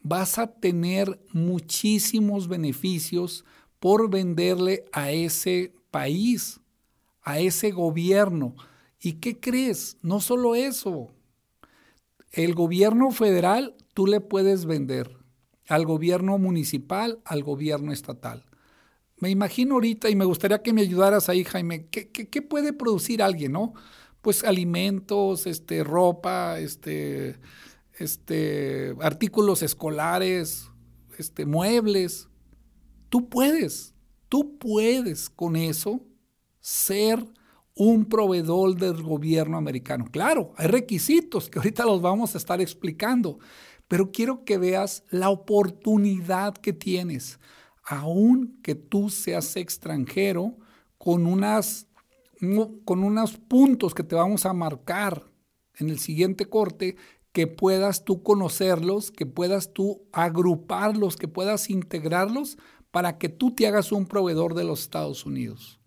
vas 0.09 0.39
a 0.39 0.47
tener 0.47 1.21
muchísimos 1.33 2.47
beneficios 2.47 3.45
por 3.81 4.09
venderle 4.09 4.85
a 4.93 5.11
ese 5.11 5.75
país, 5.91 6.61
a 7.23 7.41
ese 7.41 7.73
gobierno. 7.73 8.55
¿Y 9.01 9.15
qué 9.15 9.41
crees? 9.41 9.97
No 10.03 10.21
solo 10.21 10.55
eso. 10.55 11.11
El 12.31 12.55
gobierno 12.55 13.11
federal 13.11 13.75
tú 13.95 14.07
le 14.07 14.21
puedes 14.21 14.65
vender 14.65 15.17
al 15.69 15.85
gobierno 15.85 16.39
municipal, 16.39 17.19
al 17.25 17.43
gobierno 17.43 17.93
estatal. 17.93 18.45
Me 19.19 19.31
imagino 19.31 19.75
ahorita 19.75 20.09
y 20.09 20.15
me 20.15 20.25
gustaría 20.25 20.63
que 20.63 20.73
me 20.73 20.83
ayudaras 20.83 21.29
ahí, 21.29 21.43
Jaime, 21.43 21.87
¿qué, 21.87 22.11
qué, 22.11 22.43
puede 22.43 22.73
producir 22.73 23.23
alguien, 23.23 23.53
no? 23.53 23.73
Pues 24.21 24.45
alimentos, 24.45 25.47
este, 25.47 25.83
ropa, 25.83 26.61
este, 26.61 27.37
este, 27.99 28.95
artículos 29.01 29.63
escolares, 29.63 30.71
este, 31.19 31.47
muebles. 31.47 32.29
Tú 33.09 33.29
puedes, 33.29 33.95
tú 34.29 34.59
puedes 34.59 35.31
con 35.31 35.57
eso 35.57 36.01
ser 36.61 37.25
un 37.75 38.07
proveedor 38.07 38.75
del 38.77 39.03
gobierno 39.03 39.57
americano. 39.59 40.07
Claro, 40.11 40.53
hay 40.57 40.67
requisitos 40.67 41.51
que 41.51 41.59
ahorita 41.59 41.85
los 41.85 42.01
vamos 42.01 42.35
a 42.35 42.39
estar 42.39 42.61
explicando, 42.61 43.39
pero 43.87 44.11
quiero 44.11 44.45
que 44.45 44.59
veas 44.59 45.05
la 45.11 45.29
oportunidad 45.29 46.55
que 46.55 46.73
tienes, 46.73 47.39
aun 47.85 48.59
que 48.63 48.75
tú 48.75 49.11
seas 49.11 49.57
extranjero, 49.57 50.57
con, 50.99 51.27
unas, 51.27 51.87
con 52.85 53.05
unos 53.05 53.37
puntos 53.37 53.95
que 53.95 54.03
te 54.03 54.17
vamos 54.17 54.47
a 54.47 54.53
marcar 54.53 55.31
en 55.79 55.91
el 55.91 55.99
siguiente 55.99 56.47
corte, 56.47 56.97
que 57.37 57.47
puedas 57.47 58.03
tú 58.03 58.23
conocerlos, 58.23 59.11
que 59.11 59.27
puedas 59.27 59.75
tú 59.75 60.09
agruparlos, 60.11 61.19
que 61.19 61.29
puedas 61.29 61.69
integrarlos 61.69 62.57
para 62.91 63.19
que 63.19 63.29
tú 63.29 63.55
te 63.55 63.67
hagas 63.67 63.93
un 63.93 64.07
proveedor 64.07 64.55
de 64.55 64.65
los 64.65 64.81
Estados 64.81 65.27
Unidos. 65.27 65.79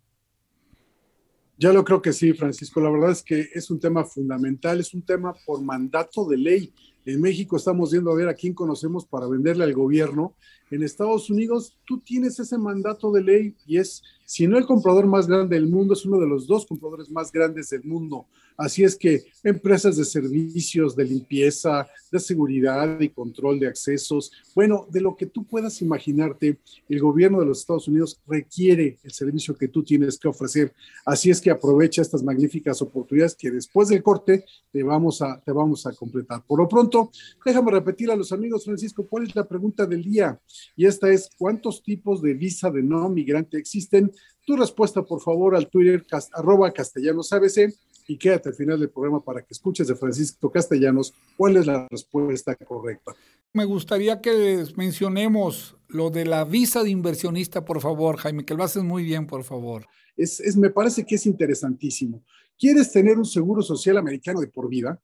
Ya 1.58 1.74
lo 1.74 1.84
creo 1.84 2.04
que 2.04 2.14
sí, 2.14 2.34
Francisco. 2.34 2.80
La 2.80 2.92
verdad 2.92 3.10
es 3.10 3.24
que 3.24 3.48
es 3.52 3.72
un 3.72 3.80
tema 3.80 4.06
fundamental, 4.06 4.80
es 4.80 4.94
un 4.94 5.02
tema 5.02 5.34
por 5.44 5.60
mandato 5.64 6.28
de 6.28 6.38
ley. 6.38 6.72
En 7.04 7.20
México 7.20 7.58
estamos 7.58 7.94
viendo 7.94 8.12
a 8.12 8.16
ver 8.16 8.30
a 8.30 8.36
quién 8.36 8.54
conocemos 8.54 9.08
para 9.08 9.26
venderle 9.26 9.64
al 9.64 9.74
gobierno. 9.74 10.36
En 10.72 10.84
Estados 10.84 11.30
Unidos 11.30 11.76
tú 11.86 12.00
tienes 12.00 12.40
ese 12.40 12.58
mandato 12.58 13.12
de 13.12 13.24
ley 13.24 13.56
y 13.66 13.78
es, 13.78 14.04
si 14.26 14.48
no 14.48 14.58
el 14.58 14.66
comprador 14.66 15.08
más 15.08 15.28
grande 15.28 15.56
del 15.56 15.68
mundo, 15.68 15.94
es 15.94 16.06
uno 16.06 16.20
de 16.20 16.28
los 16.28 16.46
dos 16.46 16.66
compradores 16.66 17.10
más 17.10 17.32
grandes 17.32 17.70
del 17.70 17.84
mundo. 17.84 18.28
Así 18.60 18.84
es 18.84 18.98
que 18.98 19.24
empresas 19.42 19.96
de 19.96 20.04
servicios, 20.04 20.94
de 20.94 21.06
limpieza, 21.06 21.88
de 22.12 22.20
seguridad 22.20 23.00
y 23.00 23.08
control 23.08 23.58
de 23.58 23.68
accesos, 23.68 24.34
bueno, 24.54 24.86
de 24.92 25.00
lo 25.00 25.16
que 25.16 25.28
tú 25.28 25.46
puedas 25.46 25.82
imaginarte, 25.82 26.60
el 26.90 27.00
gobierno 27.00 27.40
de 27.40 27.46
los 27.46 27.62
Estados 27.62 27.88
Unidos 27.88 28.20
requiere 28.28 29.00
el 29.02 29.12
servicio 29.12 29.56
que 29.56 29.70
tú 29.70 29.82
tienes 29.82 30.20
que 30.20 30.28
ofrecer. 30.28 30.74
Así 31.06 31.30
es 31.30 31.40
que 31.40 31.52
aprovecha 31.52 32.02
estas 32.02 32.22
magníficas 32.22 32.82
oportunidades 32.82 33.34
que 33.34 33.50
después 33.50 33.88
del 33.88 34.04
corte 34.04 34.44
te 34.74 34.84
vamos 34.84 35.22
a, 35.22 35.40
te 35.40 35.54
vamos 35.54 35.86
a 35.88 35.94
completar. 35.94 36.44
Por 36.46 36.60
lo 36.60 36.68
pronto, 36.68 37.12
déjame 37.46 37.72
repetir 37.72 38.12
a 38.12 38.16
los 38.18 38.34
amigos, 38.34 38.66
Francisco, 38.66 39.08
¿cuál 39.08 39.24
es 39.24 39.36
la 39.36 39.48
pregunta 39.48 39.86
del 39.86 40.04
día? 40.04 40.38
Y 40.76 40.86
esta 40.86 41.10
es, 41.12 41.30
¿cuántos 41.38 41.84
tipos 41.84 42.22
de 42.22 42.34
visa 42.34 42.70
de 42.70 42.84
no 42.84 43.10
migrante 43.10 43.58
existen? 43.58 44.12
Tu 44.46 44.56
respuesta, 44.56 45.04
por 45.04 45.22
favor, 45.22 45.56
al 45.56 45.70
Twitter, 45.70 46.06
arroba 46.34 46.72
castellanos 46.72 47.32
ABC 47.34 47.74
y 48.08 48.18
quédate 48.18 48.50
al 48.50 48.56
final 48.56 48.80
del 48.80 48.90
programa 48.90 49.24
para 49.24 49.42
que 49.42 49.54
escuches 49.54 49.88
de 49.88 49.96
Francisco 49.96 50.52
Castellanos 50.52 51.14
cuál 51.38 51.58
es 51.58 51.68
la 51.68 51.88
respuesta 51.90 52.56
correcta. 52.56 53.14
Me 53.54 53.66
gustaría 53.66 54.20
que 54.20 54.66
mencionemos 54.76 55.76
lo 55.88 56.10
de 56.10 56.26
la 56.26 56.44
visa 56.44 56.84
de 56.84 56.90
inversionista, 56.90 57.66
por 57.66 57.82
favor, 57.82 58.18
Jaime, 58.18 58.46
que 58.46 58.56
lo 58.56 58.64
haces 58.64 58.84
muy 58.84 59.04
bien, 59.04 59.28
por 59.28 59.44
favor. 59.44 59.86
Es, 60.18 60.40
es, 60.40 60.58
me 60.58 60.72
parece 60.72 61.06
que 61.06 61.16
es 61.16 61.26
interesantísimo. 61.26 62.24
¿Quieres 62.58 62.92
tener 62.92 63.18
un 63.18 63.26
seguro 63.26 63.62
social 63.62 63.98
americano 63.98 64.42
de 64.42 64.48
por 64.48 64.68
vida 64.68 65.00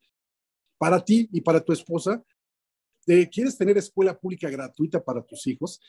para 0.78 1.04
ti 1.04 1.28
y 1.32 1.40
para 1.40 1.60
tu 1.60 1.72
esposa? 1.72 2.22
¿Quieres 3.06 3.56
tener 3.56 3.78
escuela 3.78 4.18
pública 4.18 4.50
gratuita 4.50 5.02
para 5.02 5.22
tus 5.22 5.46
hijos? 5.46 5.80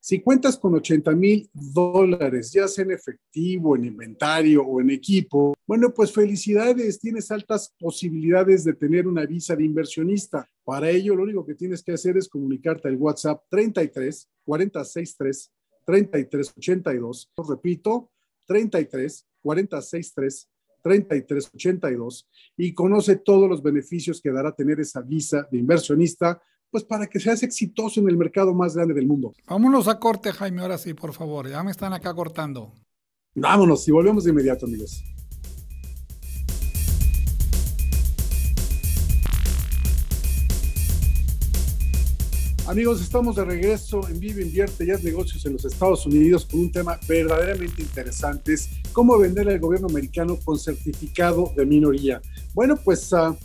Si 0.00 0.20
cuentas 0.20 0.58
con 0.58 0.74
80 0.74 1.12
mil 1.12 1.48
dólares, 1.52 2.52
ya 2.52 2.66
sea 2.68 2.84
en 2.84 2.92
efectivo, 2.92 3.76
en 3.76 3.86
inventario 3.86 4.62
o 4.62 4.80
en 4.80 4.90
equipo, 4.90 5.54
bueno, 5.66 5.92
pues 5.94 6.12
felicidades, 6.12 7.00
tienes 7.00 7.30
altas 7.30 7.74
posibilidades 7.78 8.64
de 8.64 8.74
tener 8.74 9.06
una 9.06 9.26
visa 9.26 9.56
de 9.56 9.64
inversionista. 9.64 10.48
Para 10.64 10.90
ello, 10.90 11.16
lo 11.16 11.22
único 11.22 11.46
que 11.46 11.54
tienes 11.54 11.82
que 11.82 11.92
hacer 11.92 12.16
es 12.16 12.28
comunicarte 12.28 12.88
al 12.88 12.96
WhatsApp 12.96 13.42
33 13.48 14.28
463 14.44 15.52
33 15.84 16.52
82. 16.56 17.32
Repito, 17.48 18.10
33 18.46 19.26
463 19.42 20.48
3382 20.82 22.28
y 22.56 22.72
conoce 22.74 23.16
todos 23.16 23.48
los 23.48 23.60
beneficios 23.60 24.20
que 24.20 24.30
dará 24.30 24.54
tener 24.54 24.78
esa 24.78 25.02
visa 25.02 25.48
de 25.50 25.58
inversionista 25.58 26.40
pues 26.70 26.84
para 26.84 27.06
que 27.06 27.20
seas 27.20 27.42
exitoso 27.42 28.00
en 28.00 28.08
el 28.08 28.16
mercado 28.16 28.54
más 28.54 28.74
grande 28.74 28.94
del 28.94 29.06
mundo. 29.06 29.32
Vámonos 29.46 29.88
a 29.88 29.98
corte, 29.98 30.32
Jaime, 30.32 30.62
ahora 30.62 30.78
sí, 30.78 30.94
por 30.94 31.12
favor. 31.12 31.48
Ya 31.48 31.62
me 31.62 31.70
están 31.70 31.92
acá 31.92 32.14
cortando. 32.14 32.72
Vámonos 33.34 33.86
y 33.88 33.92
volvemos 33.92 34.24
de 34.24 34.30
inmediato, 34.30 34.66
amigos. 34.66 35.02
Amigos, 42.66 43.00
estamos 43.00 43.36
de 43.36 43.44
regreso 43.44 44.08
en 44.08 44.18
Vive 44.18 44.42
Invierte 44.42 44.84
y 44.84 44.90
Haz 44.90 45.04
Negocios 45.04 45.46
en 45.46 45.52
los 45.52 45.64
Estados 45.64 46.04
Unidos 46.04 46.44
con 46.46 46.58
un 46.58 46.72
tema 46.72 46.98
verdaderamente 47.06 47.80
interesante 47.80 48.56
cómo 48.92 49.16
vender 49.18 49.48
al 49.48 49.60
gobierno 49.60 49.86
americano 49.86 50.36
con 50.44 50.58
certificado 50.58 51.52
de 51.54 51.64
minoría. 51.64 52.20
Bueno, 52.54 52.76
pues 52.76 53.12
uh, 53.12 53.36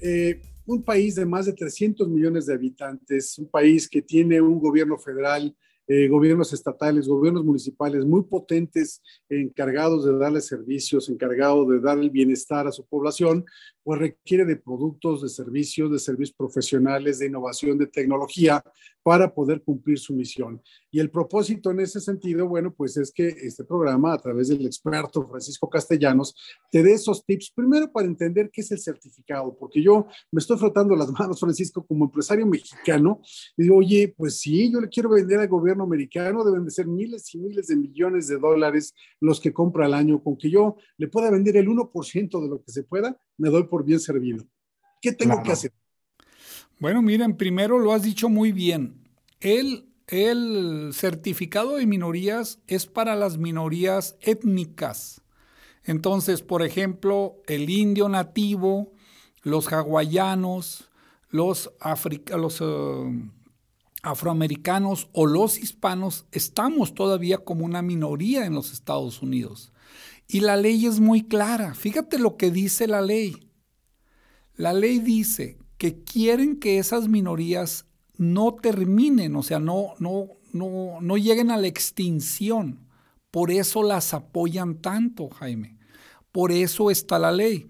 eh, 0.00 0.40
un 0.66 0.82
país 0.82 1.14
de 1.14 1.26
más 1.26 1.46
de 1.46 1.52
300 1.52 2.08
millones 2.08 2.46
de 2.46 2.54
habitantes, 2.54 3.38
un 3.38 3.48
país 3.48 3.88
que 3.88 4.02
tiene 4.02 4.40
un 4.40 4.58
gobierno 4.58 4.98
federal 4.98 5.54
eh, 5.86 6.08
gobiernos 6.08 6.50
estatales, 6.54 7.06
gobiernos 7.06 7.44
municipales 7.44 8.06
muy 8.06 8.22
potentes, 8.22 9.02
encargados 9.28 10.06
de 10.06 10.16
darle 10.16 10.40
servicios, 10.40 11.10
encargados 11.10 11.68
de 11.68 11.78
dar 11.78 11.98
el 11.98 12.08
bienestar 12.08 12.66
a 12.66 12.72
su 12.72 12.86
población, 12.86 13.44
pues 13.84 14.00
requiere 14.00 14.44
de 14.46 14.56
productos, 14.56 15.22
de 15.22 15.28
servicios, 15.28 15.92
de 15.92 15.98
servicios 15.98 16.34
profesionales, 16.36 17.18
de 17.18 17.26
innovación, 17.26 17.78
de 17.78 17.86
tecnología 17.86 18.64
para 19.04 19.32
poder 19.32 19.62
cumplir 19.62 19.98
su 19.98 20.14
misión. 20.14 20.62
Y 20.90 20.98
el 20.98 21.10
propósito 21.10 21.70
en 21.70 21.80
ese 21.80 22.00
sentido, 22.00 22.48
bueno, 22.48 22.72
pues 22.72 22.96
es 22.96 23.12
que 23.12 23.28
este 23.28 23.62
programa, 23.62 24.14
a 24.14 24.18
través 24.18 24.48
del 24.48 24.64
experto 24.64 25.28
Francisco 25.28 25.68
Castellanos, 25.68 26.34
te 26.70 26.82
dé 26.82 26.94
esos 26.94 27.24
tips, 27.26 27.52
primero 27.54 27.92
para 27.92 28.06
entender 28.06 28.50
qué 28.50 28.62
es 28.62 28.72
el 28.72 28.78
certificado, 28.78 29.54
porque 29.58 29.82
yo 29.82 30.06
me 30.32 30.40
estoy 30.40 30.56
frotando 30.56 30.96
las 30.96 31.10
manos, 31.10 31.38
Francisco, 31.38 31.86
como 31.86 32.06
empresario 32.06 32.46
mexicano, 32.46 33.20
y 33.58 33.64
digo, 33.64 33.76
oye, 33.76 34.14
pues 34.16 34.38
sí, 34.38 34.72
yo 34.72 34.80
le 34.80 34.88
quiero 34.88 35.10
vender 35.10 35.40
al 35.40 35.48
gobierno 35.48 35.84
americano, 35.84 36.42
deben 36.42 36.64
de 36.64 36.70
ser 36.70 36.86
miles 36.86 37.34
y 37.34 37.38
miles 37.38 37.66
de 37.66 37.76
millones 37.76 38.28
de 38.28 38.38
dólares 38.38 38.94
los 39.20 39.38
que 39.38 39.52
compra 39.52 39.84
al 39.84 39.92
año, 39.92 40.22
con 40.22 40.38
que 40.38 40.50
yo 40.50 40.76
le 40.96 41.08
pueda 41.08 41.30
vender 41.30 41.58
el 41.58 41.68
1% 41.68 42.42
de 42.42 42.48
lo 42.48 42.62
que 42.62 42.72
se 42.72 42.84
pueda, 42.84 43.20
me 43.36 43.50
doy 43.50 43.64
por 43.64 43.73
bien 43.82 43.98
servido. 43.98 44.44
¿Qué 45.02 45.10
tengo 45.12 45.42
que 45.42 45.52
hacer? 45.52 45.72
Bueno, 46.78 47.02
miren, 47.02 47.36
primero 47.36 47.78
lo 47.78 47.92
has 47.92 48.02
dicho 48.02 48.28
muy 48.28 48.52
bien. 48.52 49.08
El, 49.40 49.88
el 50.06 50.90
certificado 50.92 51.76
de 51.76 51.86
minorías 51.86 52.60
es 52.66 52.86
para 52.86 53.16
las 53.16 53.38
minorías 53.38 54.16
étnicas. 54.20 55.22
Entonces, 55.82 56.42
por 56.42 56.62
ejemplo, 56.62 57.36
el 57.46 57.68
indio 57.70 58.08
nativo, 58.08 58.92
los 59.42 59.72
hawaianos, 59.72 60.90
los, 61.28 61.70
los 62.28 62.60
eh, 62.60 63.30
afroamericanos 64.02 65.08
o 65.12 65.26
los 65.26 65.58
hispanos 65.58 66.26
estamos 66.32 66.94
todavía 66.94 67.38
como 67.38 67.64
una 67.64 67.82
minoría 67.82 68.46
en 68.46 68.54
los 68.54 68.72
Estados 68.72 69.20
Unidos. 69.20 69.72
Y 70.28 70.40
la 70.40 70.56
ley 70.56 70.86
es 70.86 71.00
muy 71.00 71.22
clara. 71.22 71.74
Fíjate 71.74 72.18
lo 72.18 72.36
que 72.36 72.50
dice 72.50 72.86
la 72.86 73.02
ley. 73.02 73.50
La 74.56 74.72
ley 74.72 74.98
dice 75.00 75.58
que 75.78 76.02
quieren 76.04 76.60
que 76.60 76.78
esas 76.78 77.08
minorías 77.08 77.86
no 78.16 78.54
terminen, 78.54 79.34
o 79.36 79.42
sea, 79.42 79.58
no, 79.58 79.94
no, 79.98 80.28
no, 80.52 81.00
no 81.00 81.16
lleguen 81.16 81.50
a 81.50 81.56
la 81.56 81.66
extinción. 81.66 82.86
Por 83.30 83.50
eso 83.50 83.82
las 83.82 84.14
apoyan 84.14 84.76
tanto, 84.76 85.28
Jaime. 85.28 85.76
Por 86.30 86.52
eso 86.52 86.90
está 86.90 87.18
la 87.18 87.32
ley. 87.32 87.68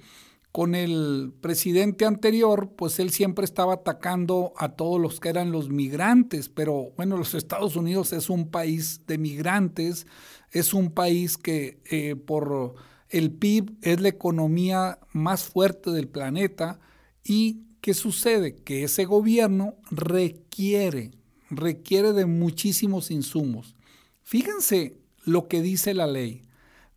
Con 0.52 0.74
el 0.74 1.32
presidente 1.40 2.04
anterior, 2.04 2.74
pues 2.76 3.00
él 3.00 3.10
siempre 3.10 3.44
estaba 3.44 3.74
atacando 3.74 4.52
a 4.56 4.76
todos 4.76 5.00
los 5.00 5.18
que 5.18 5.30
eran 5.30 5.50
los 5.50 5.68
migrantes, 5.68 6.48
pero 6.48 6.92
bueno, 6.96 7.16
los 7.16 7.34
Estados 7.34 7.74
Unidos 7.74 8.12
es 8.12 8.30
un 8.30 8.50
país 8.50 9.00
de 9.06 9.18
migrantes, 9.18 10.06
es 10.52 10.72
un 10.72 10.92
país 10.92 11.36
que 11.36 11.80
eh, 11.90 12.14
por 12.14 12.76
el 13.14 13.30
PIB 13.30 13.76
es 13.80 14.00
la 14.00 14.08
economía 14.08 14.98
más 15.12 15.44
fuerte 15.44 15.92
del 15.92 16.08
planeta 16.08 16.80
y 17.22 17.60
¿qué 17.80 17.94
sucede? 17.94 18.56
Que 18.56 18.82
ese 18.82 19.04
gobierno 19.04 19.76
requiere, 19.92 21.12
requiere 21.48 22.12
de 22.12 22.26
muchísimos 22.26 23.12
insumos. 23.12 23.76
Fíjense 24.24 24.98
lo 25.24 25.46
que 25.46 25.62
dice 25.62 25.94
la 25.94 26.08
ley. 26.08 26.42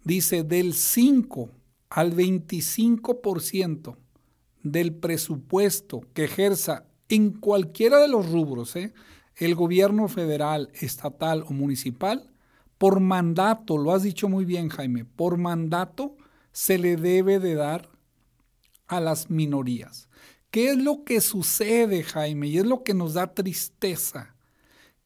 Dice 0.04 0.42
del 0.42 0.74
5 0.74 1.52
al 1.92 2.16
25% 2.16 3.96
del 4.64 4.96
presupuesto 4.96 6.02
que 6.16 6.24
ejerza 6.24 6.88
en 7.10 7.30
cualquiera 7.30 8.00
de 8.00 8.08
los 8.08 8.32
rubros, 8.32 8.76
¿eh? 8.76 8.92
el 9.36 9.54
gobierno 9.54 10.08
federal, 10.08 10.72
estatal 10.82 11.44
o 11.48 11.54
municipal, 11.54 12.32
por 12.78 13.00
mandato, 13.00 13.78
lo 13.78 13.94
has 13.94 14.04
dicho 14.04 14.30
muy 14.30 14.46
bien 14.46 14.70
Jaime, 14.70 15.06
por 15.06 15.38
mandato 15.38 16.16
se 16.52 16.78
le 16.78 16.96
debe 16.96 17.40
de 17.40 17.56
dar 17.56 17.90
a 18.88 19.00
las 19.00 19.30
minorías. 19.30 20.10
¿Qué 20.52 20.70
es 20.70 20.78
lo 20.78 21.04
que 21.04 21.22
sucede, 21.22 22.04
Jaime? 22.04 22.48
Y 22.48 22.58
es 22.58 22.66
lo 22.66 22.84
que 22.84 22.94
nos 22.94 23.14
da 23.14 23.34
tristeza, 23.34 24.36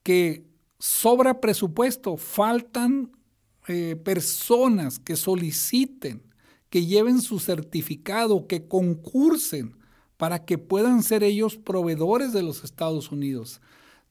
que 0.04 0.46
sobra 0.80 1.42
presupuesto, 1.42 2.18
faltan 2.18 3.12
eh, 3.68 3.96
personas 3.96 5.00
que 5.00 5.16
soliciten, 5.16 6.24
que 6.70 6.86
lleven 6.86 7.22
su 7.22 7.40
certificado, 7.40 8.48
que 8.48 8.68
concursen 8.68 9.78
para 10.18 10.46
que 10.46 10.58
puedan 10.58 11.04
ser 11.04 11.24
ellos 11.24 11.58
proveedores 11.58 12.34
de 12.34 12.44
los 12.44 12.64
Estados 12.64 13.12
Unidos 13.12 13.62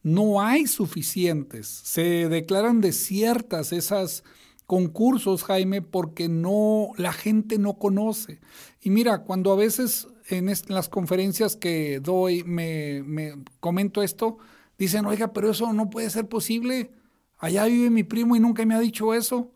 no 0.03 0.41
hay 0.41 0.67
suficientes. 0.67 1.67
Se 1.67 2.27
declaran 2.29 2.81
desiertas 2.81 3.71
esas 3.71 4.23
concursos, 4.65 5.43
Jaime, 5.43 5.81
porque 5.81 6.29
no 6.29 6.91
la 6.97 7.13
gente 7.13 7.59
no 7.59 7.73
conoce. 7.73 8.39
Y 8.81 8.89
mira, 8.89 9.23
cuando 9.23 9.51
a 9.51 9.55
veces 9.55 10.07
en, 10.29 10.51
las 10.67 10.89
conferencias 10.89 11.55
que 11.55 11.99
doy 11.99 12.43
me, 12.43 13.03
me 13.03 13.35
comento 13.59 14.01
esto, 14.01 14.37
dicen, 14.77 15.05
oiga, 15.05 15.33
pero 15.33 15.51
eso 15.51 15.73
no 15.73 15.89
puede 15.89 16.09
ser 16.09 16.27
posible. 16.27 16.91
Allá 17.37 17.65
vive 17.65 17.89
mi 17.89 18.03
primo 18.03 18.35
y 18.35 18.39
nunca 18.39 18.65
me 18.65 18.75
ha 18.75 18.79
dicho 18.79 19.13
eso. 19.13 19.51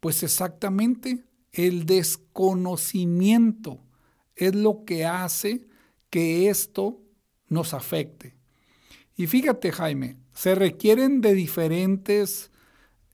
Pues 0.00 0.22
exactamente, 0.22 1.24
el 1.52 1.86
desconocimiento 1.86 3.80
es 4.34 4.54
lo 4.54 4.84
que 4.84 5.04
hace 5.04 5.66
que 6.08 6.48
esto 6.48 7.00
nos 7.48 7.74
afecte. 7.74 8.39
Y 9.20 9.26
fíjate, 9.26 9.70
Jaime, 9.70 10.16
se 10.32 10.54
requieren 10.54 11.20
de 11.20 11.34
diferentes, 11.34 12.50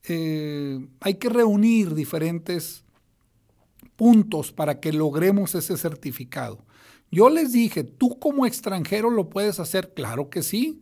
eh, 0.05 0.79
hay 1.01 1.15
que 1.15 1.29
reunir 1.29 1.97
diferentes 1.97 2.85
puntos 3.97 4.53
para 4.53 4.79
que 4.79 4.93
logremos 4.93 5.57
ese 5.57 5.77
certificado. 5.77 6.65
Yo 7.11 7.29
les 7.29 7.51
dije, 7.51 7.83
tú 7.83 8.21
como 8.21 8.47
extranjero 8.47 9.11
lo 9.11 9.31
puedes 9.31 9.59
hacer, 9.59 9.95
claro 9.95 10.31
que 10.31 10.45
sí, 10.45 10.81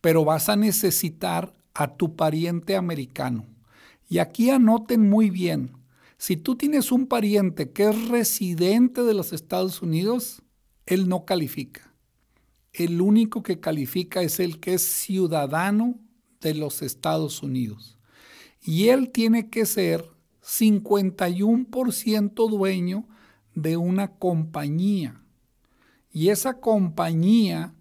pero 0.00 0.24
vas 0.24 0.48
a 0.48 0.56
necesitar 0.56 1.54
a 1.72 1.94
tu 1.94 2.16
pariente 2.16 2.74
americano. 2.74 3.46
Y 4.08 4.18
aquí 4.18 4.50
anoten 4.50 5.08
muy 5.08 5.30
bien, 5.30 5.76
si 6.18 6.36
tú 6.36 6.56
tienes 6.56 6.90
un 6.90 7.06
pariente 7.06 7.70
que 7.70 7.84
es 7.84 8.08
residente 8.08 9.04
de 9.04 9.14
los 9.14 9.32
Estados 9.32 9.80
Unidos, 9.80 10.42
él 10.86 11.08
no 11.08 11.24
califica 11.24 11.86
el 12.76 13.00
único 13.00 13.42
que 13.42 13.60
califica 13.60 14.22
es 14.22 14.40
el 14.40 14.60
que 14.60 14.74
es 14.74 14.82
ciudadano 14.82 15.98
de 16.40 16.54
los 16.54 16.82
Estados 16.82 17.42
Unidos. 17.42 17.98
Y 18.62 18.88
él 18.88 19.10
tiene 19.10 19.48
que 19.48 19.66
ser 19.66 20.10
51% 20.42 22.50
dueño 22.50 23.08
de 23.54 23.76
una 23.76 24.16
compañía. 24.16 25.22
Y 26.10 26.28
esa 26.28 26.60
compañía 26.60 27.74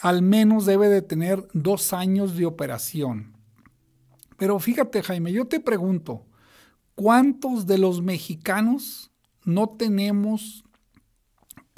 al 0.00 0.22
menos 0.22 0.64
debe 0.64 0.88
de 0.88 1.02
tener 1.02 1.48
dos 1.52 1.92
años 1.92 2.36
de 2.36 2.46
operación. 2.46 3.36
Pero 4.36 4.60
fíjate 4.60 5.02
Jaime, 5.02 5.32
yo 5.32 5.46
te 5.46 5.58
pregunto, 5.58 6.24
¿cuántos 6.94 7.66
de 7.66 7.78
los 7.78 8.02
mexicanos 8.02 9.10
no 9.44 9.70
tenemos 9.70 10.64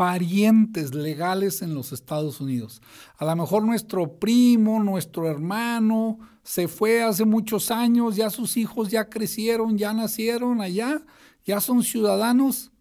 parientes 0.01 0.95
legales 0.95 1.61
en 1.61 1.75
los 1.75 1.93
Estados 1.93 2.41
Unidos. 2.41 2.81
A 3.19 3.27
lo 3.27 3.37
mejor 3.37 3.65
nuestro 3.65 4.19
primo, 4.19 4.83
nuestro 4.83 5.29
hermano, 5.29 6.19
se 6.43 6.69
fue 6.69 7.03
hace 7.03 7.27
muchos 7.27 7.71
años, 7.71 8.17
ya 8.17 8.31
sus 8.31 8.57
hijos 8.57 8.91
ya 8.91 9.11
crecieron, 9.11 9.77
ya 9.77 9.93
nacieron 9.93 10.63
allá, 10.63 11.05
ya 11.45 11.61
son 11.61 11.83
ciudadanos. 11.83 12.73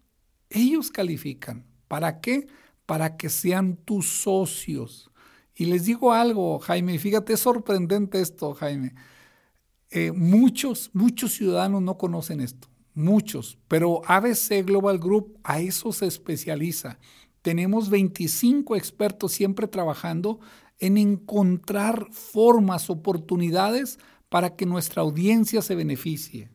Ellos 0.48 0.90
califican. 0.90 1.66
¿Para 1.88 2.22
qué? 2.22 2.46
Para 2.86 3.18
que 3.18 3.28
sean 3.28 3.76
tus 3.76 4.08
socios. 4.08 5.10
Y 5.54 5.66
les 5.66 5.84
digo 5.84 6.14
algo, 6.14 6.58
Jaime, 6.60 6.98
fíjate, 6.98 7.34
es 7.34 7.40
sorprendente 7.40 8.18
esto, 8.22 8.54
Jaime. 8.54 8.94
Eh, 9.90 10.10
muchos, 10.10 10.88
muchos 10.94 11.34
ciudadanos 11.34 11.82
no 11.82 11.98
conocen 11.98 12.40
esto 12.40 12.69
muchos, 13.02 13.58
pero 13.68 14.02
ABC 14.06 14.64
Global 14.64 14.98
Group 14.98 15.38
a 15.42 15.60
eso 15.60 15.92
se 15.92 16.06
especializa. 16.06 16.98
Tenemos 17.42 17.90
25 17.90 18.76
expertos 18.76 19.32
siempre 19.32 19.66
trabajando 19.66 20.40
en 20.78 20.98
encontrar 20.98 22.06
formas, 22.10 22.90
oportunidades 22.90 23.98
para 24.28 24.56
que 24.56 24.66
nuestra 24.66 25.02
audiencia 25.02 25.62
se 25.62 25.74
beneficie. 25.74 26.50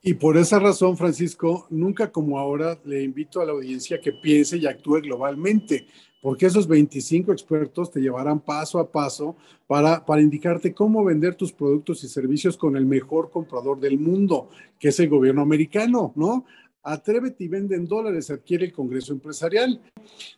Y 0.00 0.14
por 0.14 0.36
esa 0.36 0.58
razón, 0.60 0.96
Francisco, 0.96 1.66
nunca 1.70 2.12
como 2.12 2.38
ahora 2.38 2.78
le 2.84 3.02
invito 3.02 3.40
a 3.40 3.44
la 3.44 3.52
audiencia 3.52 4.00
que 4.00 4.12
piense 4.12 4.56
y 4.56 4.66
actúe 4.66 5.00
globalmente, 5.02 5.86
porque 6.22 6.46
esos 6.46 6.68
25 6.68 7.32
expertos 7.32 7.90
te 7.90 8.00
llevarán 8.00 8.40
paso 8.40 8.78
a 8.78 8.90
paso 8.90 9.36
para, 9.66 10.04
indicarte 10.20 10.72
cómo 10.72 11.04
vender 11.04 11.34
tus 11.34 11.52
productos 11.52 12.02
y 12.04 12.08
servicios 12.08 12.56
con 12.56 12.76
el 12.76 12.86
mejor 12.86 13.30
comprador 13.30 13.80
del 13.80 13.98
mundo, 13.98 14.48
que 14.78 14.88
es 14.88 15.00
el 15.00 15.08
gobierno 15.08 15.42
americano, 15.42 16.12
¿no? 16.16 16.44
Atrévete 16.82 17.44
y 17.44 17.48
vende 17.48 17.76
en 17.76 17.86
dólares, 17.86 18.30
adquiere 18.30 18.66
el 18.66 18.72
Congreso 18.72 19.12
Empresarial 19.12 19.80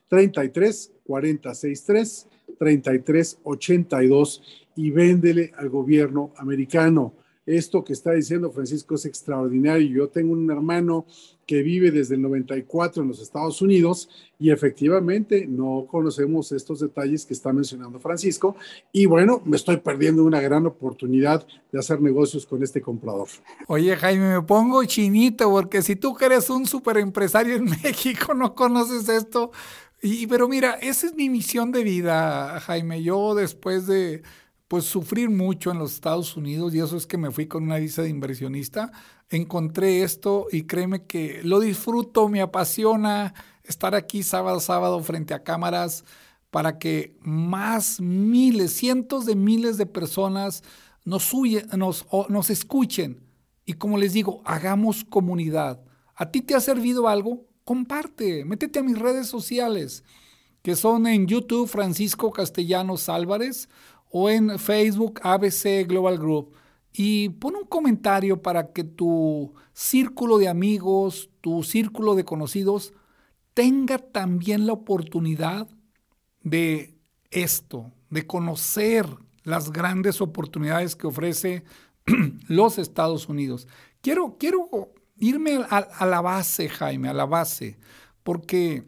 33 0.09 0.93
40 1.05 1.55
63 1.55 2.29
33 2.59 3.39
82 3.45 4.43
y 4.77 4.91
véndele 4.91 5.53
al 5.57 5.69
gobierno 5.69 6.33
americano. 6.39 7.15
Esto 7.47 7.83
que 7.83 7.93
está 7.93 8.13
diciendo 8.13 8.51
Francisco 8.51 8.95
es 8.95 9.07
extraordinario. 9.07 9.89
Yo 9.89 10.09
tengo 10.09 10.33
un 10.33 10.51
hermano 10.51 11.07
que 11.47 11.63
vive 11.63 11.91
desde 11.91 12.15
el 12.15 12.23
94 12.23 13.03
en 13.03 13.09
los 13.09 13.21
Estados 13.21 13.61
Unidos 13.61 14.09
y 14.39 14.51
efectivamente 14.51 15.47
no 15.49 15.85
conocemos 15.91 16.53
estos 16.53 16.79
detalles 16.79 17.27
que 17.27 17.35
está 17.35 17.53
mencionando 17.53 17.99
Francisco. 17.99 18.55
Y 18.93 19.07
bueno, 19.07 19.43
me 19.45 19.57
estoy 19.57 19.79
perdiendo 19.79 20.23
una 20.23 20.41
gran 20.41 20.65
oportunidad 20.67 21.45
de 21.73 21.79
hacer 21.81 22.01
negocios 22.01 22.47
con 22.47 22.63
este 22.63 22.81
comprador. 22.81 23.27
Oye, 23.67 23.97
Jaime, 23.97 24.35
me 24.35 24.43
pongo 24.43 24.85
chinito 24.85 25.51
porque 25.51 25.83
si 25.83 25.97
tú 25.97 26.15
que 26.15 26.27
eres 26.27 26.51
un 26.51 26.67
super 26.67 26.99
empresario 26.99 27.57
en 27.57 27.65
México 27.83 28.33
no 28.33 28.55
conoces 28.55 29.09
esto. 29.09 29.51
Y, 30.03 30.27
pero 30.29 30.49
mira, 30.49 30.75
esa 30.75 31.09
es 31.09 31.15
mi 31.15 31.29
misión 31.29 31.73
de 31.73 31.83
vida, 31.83 32.61
Jaime. 32.61 33.03
Yo 33.03 33.35
después 33.35 33.87
de 33.87 34.23
pues 34.71 34.85
sufrir 34.85 35.31
mucho 35.31 35.73
en 35.73 35.81
los 35.81 35.95
Estados 35.95 36.37
Unidos 36.37 36.73
y 36.73 36.79
eso 36.79 36.97
es 36.97 37.05
que 37.05 37.19
me 37.19 37.33
fui 37.33 37.49
con 37.49 37.65
una 37.65 37.79
visa 37.79 38.03
de 38.03 38.09
inversionista. 38.09 38.93
Encontré 39.29 40.05
esto 40.05 40.47
y 40.53 40.63
créeme 40.63 41.07
que 41.07 41.41
lo 41.43 41.59
disfruto, 41.59 42.29
me 42.29 42.41
apasiona 42.41 43.35
estar 43.65 43.97
aquí 43.97 44.23
sábado 44.23 44.61
sábado 44.61 45.03
frente 45.03 45.35
a 45.35 45.43
cámaras 45.43 46.05
para 46.53 46.79
que 46.79 47.19
más 47.21 48.01
miles, 48.01 48.73
cientos 48.73 49.27
de 49.27 49.35
miles 49.35 49.77
de 49.77 49.87
personas 49.87 50.63
nos, 51.05 51.33
nos, 51.77 52.07
nos 52.29 52.51
escuchen. 52.51 53.25
Y 53.67 53.73
como 53.73 53.99
les 53.99 54.13
digo, 54.13 54.41
hagamos 54.45 55.03
comunidad. 55.03 55.83
¿A 56.15 56.31
ti 56.31 56.43
te 56.43 56.55
ha 56.55 56.61
servido 56.61 57.09
algo? 57.09 57.45
Comparte, 57.65 58.45
métete 58.45 58.79
a 58.79 58.85
mis 58.85 59.01
redes 59.01 59.27
sociales, 59.27 60.05
que 60.63 60.77
son 60.77 61.09
en 61.09 61.27
YouTube 61.27 61.69
Francisco 61.69 62.31
Castellanos 62.31 63.09
Álvarez 63.09 63.69
o 64.11 64.29
en 64.29 64.59
Facebook 64.59 65.21
ABC 65.23 65.87
Global 65.87 66.19
Group 66.19 66.55
y 66.93 67.29
pon 67.31 67.55
un 67.57 67.65
comentario 67.65 68.43
para 68.43 68.73
que 68.73 68.85
tu 68.85 69.55
círculo 69.73 70.39
de 70.39 70.49
amigos, 70.49 71.31
tu 71.41 71.63
círculo 71.63 72.15
de 72.15 72.25
conocidos 72.25 72.93
tenga 73.55 73.99
también 73.99 74.67
la 74.67 74.73
oportunidad 74.73 75.69
de 76.43 76.99
esto, 77.31 77.93
de 78.11 78.27
conocer 78.27 79.07
las 79.45 79.71
grandes 79.71 80.21
oportunidades 80.21 80.97
que 80.97 81.07
ofrece 81.07 81.65
los 82.49 82.79
Estados 82.79 83.29
Unidos. 83.29 83.69
Quiero, 84.01 84.37
quiero 84.39 84.93
irme 85.17 85.57
a, 85.69 85.79
a, 85.79 86.07
la 86.07 86.21
base, 86.21 86.69
Jaime, 86.69 87.09
a 87.09 87.15
la 87.15 87.27
base, 87.27 87.79
porque 88.23 88.85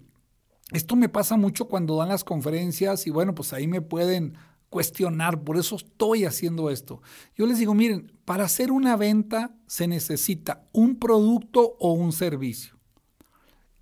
esto 0.73 0.97
me 0.97 1.09
pasa 1.09 1.37
mucho 1.37 1.67
cuando 1.67 1.97
dan 1.97 2.09
las 2.09 2.25
conferencias 2.25 3.07
y 3.07 3.11
bueno, 3.11 3.35
pues 3.35 3.53
ahí 3.53 3.67
me 3.67 3.83
pueden 3.83 4.37
cuestionar, 4.73 5.45
por 5.45 5.59
eso 5.59 5.77
estoy 5.77 6.25
haciendo 6.25 6.71
esto. 6.71 7.03
Yo 7.37 7.47
les 7.47 7.59
digo, 7.59 7.75
miren, 7.75 8.11
para 8.25 8.45
hacer 8.45 8.73
una 8.73 8.97
venta 8.97 9.55
se 9.67 9.87
necesita 9.87 10.67
un 10.73 10.99
producto 10.99 11.77
o 11.79 11.93
un 11.93 12.13
servicio. 12.13 12.81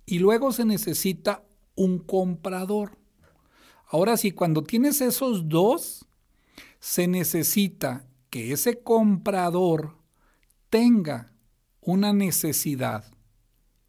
Y 0.05 0.19
luego 0.19 0.51
se 0.51 0.65
necesita 0.65 1.45
un 1.75 1.97
comprador. 1.97 2.97
Ahora 3.87 4.17
sí, 4.17 4.31
cuando 4.31 4.63
tienes 4.63 4.99
esos 4.99 5.47
dos, 5.47 6.05
se 6.81 7.07
necesita 7.07 8.05
que 8.29 8.51
ese 8.51 8.83
comprador 8.83 9.95
tenga 10.69 11.33
una 11.79 12.11
necesidad 12.11 13.05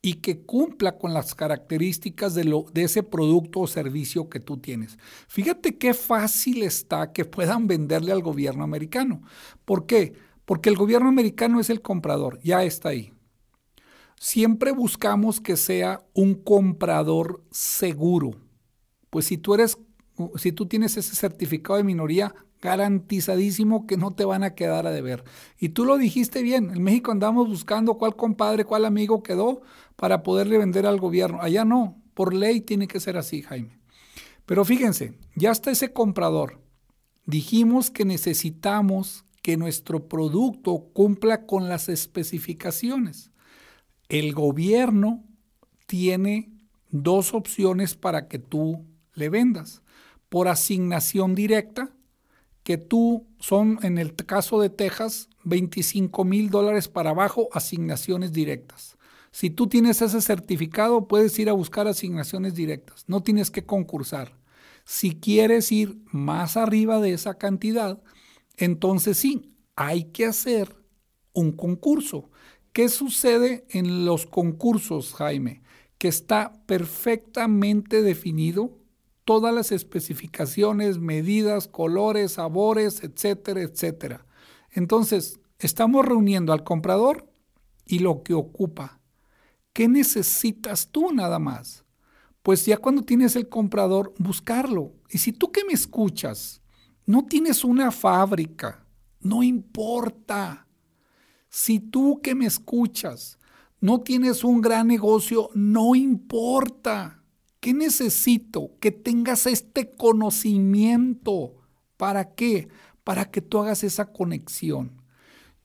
y 0.05 0.15
que 0.15 0.41
cumpla 0.41 0.99
con 0.99 1.15
las 1.15 1.37
características 1.37 2.35
de, 2.35 2.45
lo, 2.45 2.67
de 2.73 2.83
ese 2.83 3.05
producto 3.05 3.61
o 3.61 3.67
servicio 3.69 4.29
que 4.29 4.41
tú 4.41 4.57
tienes. 4.57 4.99
Fíjate 5.29 5.79
qué 5.79 5.95
fácil 5.95 6.65
está 6.65 7.13
que 7.13 7.25
puedan 7.25 7.69
venderle 7.69 8.11
al 8.11 8.21
gobierno 8.21 8.65
americano. 8.65 9.23
¿Por 9.65 9.87
qué? 9.87 10.15
Porque 10.45 10.69
el 10.69 10.77
gobierno 10.77 11.09
americano 11.09 11.61
es 11.61 11.71
el 11.71 11.81
comprador, 11.81 12.41
ya 12.43 12.65
está 12.65 12.89
ahí. 12.89 13.13
Siempre 14.19 14.73
buscamos 14.73 15.41
que 15.41 15.57
sea 15.57 16.05
un 16.15 16.35
comprador 16.35 17.45
seguro. 17.53 18.33
Pues 19.09 19.27
si 19.27 19.39
tú 19.39 19.55
eres, 19.55 19.79
si 20.37 20.51
tú 20.51 20.67
tienes 20.67 20.97
ese 20.97 21.15
certificado 21.15 21.77
de 21.77 21.85
minoría, 21.85 22.35
garantizadísimo 22.63 23.87
que 23.87 23.97
no 23.97 24.13
te 24.13 24.25
van 24.25 24.45
a 24.45 24.55
quedar 24.55 24.87
a 24.87 24.93
deber. 24.93 25.25
Y 25.59 25.71
tú 25.71 25.85
lo 25.85 25.99
dijiste 25.99 26.43
bien, 26.43 26.71
en 26.71 26.83
México 26.83 27.11
andamos 27.11 27.49
buscando 27.49 27.99
cuál 27.99 28.15
compadre, 28.15 28.65
cuál 28.65 28.85
amigo 28.85 29.23
quedó 29.23 29.63
para 29.97 30.23
poderle 30.23 30.59
vender 30.59 30.87
al 30.87 31.01
gobierno. 31.01 31.43
Allá 31.43 31.65
no, 31.65 32.01
por 32.15 32.33
ley 32.33 32.61
tiene 32.61 32.87
que 32.87 33.01
ser 33.01 33.17
así, 33.17 33.43
Jaime. 33.43 33.81
Pero 34.47 34.65
fíjense, 34.65 35.19
ya 35.35 35.51
está 35.51 35.73
ese 35.73 35.93
comprador. 35.93 36.61
Dijimos 37.27 37.91
que 37.91 38.05
necesitamos 38.05 39.25
que 39.43 39.57
nuestro 39.57 40.07
producto 40.07 40.89
cumpla 40.93 41.47
con 41.47 41.69
las 41.69 41.89
especificaciones. 41.89 43.33
El 44.09 44.35
gobierno 44.35 45.25
tiene 45.87 46.53
dos 46.91 47.35
opciones 47.35 47.97
para 47.97 48.29
que 48.29 48.39
tú 48.39 48.87
le 49.15 49.31
vendas. 49.31 49.83
Por 50.29 50.47
asignación 50.47 51.35
directa, 51.35 51.93
que 52.63 52.79
tú 52.79 53.27
son, 53.39 53.79
en 53.83 53.99
el 53.99 54.15
caso 54.15 54.61
de 54.61 54.71
Texas, 54.71 55.29
25 55.45 56.25
mil 56.25 56.51
dólares 56.51 56.89
para 56.89 57.11
abajo, 57.11 57.49
asignaciones 57.53 58.33
directas. 58.33 58.97
Si 59.33 59.51
tú 59.51 59.67
tienes 59.67 60.03
ese 60.03 60.21
certificado, 60.21 61.09
puedes 61.09 61.39
ir 61.39 61.49
a 61.49 61.55
buscar 61.55 61.89
asignaciones 61.89 62.55
directas. 62.55 63.05
No 63.09 63.23
tienes 63.23 63.51
que 63.51 63.65
concursar. 63.65 64.37
Si 64.85 65.19
quieres 65.19 65.73
ir 65.73 66.03
más 66.13 66.57
arriba 66.57 67.01
de 67.01 67.13
esa 67.15 67.35
cantidad, 67.35 68.03
entonces 68.57 69.17
sí, 69.17 69.57
hay 69.75 70.05
que 70.05 70.27
hacer 70.27 70.77
un 71.33 71.53
concurso. 71.53 72.31
¿Qué 72.73 72.89
sucede 72.89 73.65
en 73.71 74.05
los 74.05 74.27
concursos, 74.27 75.15
Jaime? 75.15 75.63
Que 75.99 76.09
está 76.09 76.53
perfectamente 76.67 78.03
definido 78.03 78.82
todas 79.25 79.55
las 79.55 79.73
especificaciones, 79.73 80.99
medidas, 80.99 81.69
colores, 81.69 82.33
sabores, 82.33 83.03
etcétera, 83.03 83.63
etcétera. 83.63 84.27
Entonces, 84.71 85.41
estamos 85.59 86.05
reuniendo 86.05 86.53
al 86.53 86.65
comprador 86.65 87.31
y 87.87 88.01
lo 88.01 88.23
que 88.23 88.35
ocupa. 88.35 89.01
¿Qué 89.73 89.89
necesitas 89.89 90.89
tú 90.89 91.13
nada 91.13 91.39
más? 91.39 91.85
Pues 92.43 92.67
ya 92.67 92.77
cuando 92.77 93.03
tienes 93.03 93.37
el 93.37 93.49
comprador, 93.49 94.13
buscarlo. 94.19 94.93
Y 95.09 95.19
si 95.19 95.33
tú 95.33 95.53
que 95.53 95.65
me 95.65 95.73
escuchas, 95.73 96.61
no 97.07 97.25
tienes 97.25 97.65
una 97.65 97.91
fábrica, 97.91 98.85
no 99.21 99.43
importa. 99.43 100.67
Si 101.49 101.79
tú 101.79 102.21
que 102.21 102.35
me 102.35 102.47
escuchas, 102.47 103.39
no 103.81 104.01
tienes 104.01 104.45
un 104.45 104.61
gran 104.61 104.89
negocio, 104.89 105.51
no 105.55 105.95
importa. 105.95 107.22
¿Qué 107.63 107.73
necesito? 107.73 108.73
Que 108.81 108.91
tengas 108.91 109.47
este 109.47 109.89
conocimiento. 109.89 111.55
¿Para 111.97 112.35
qué? 112.35 112.67
Para 113.05 113.31
que 113.31 113.41
tú 113.41 113.61
hagas 113.61 113.85
esa 113.85 114.13
conexión. 114.13 115.01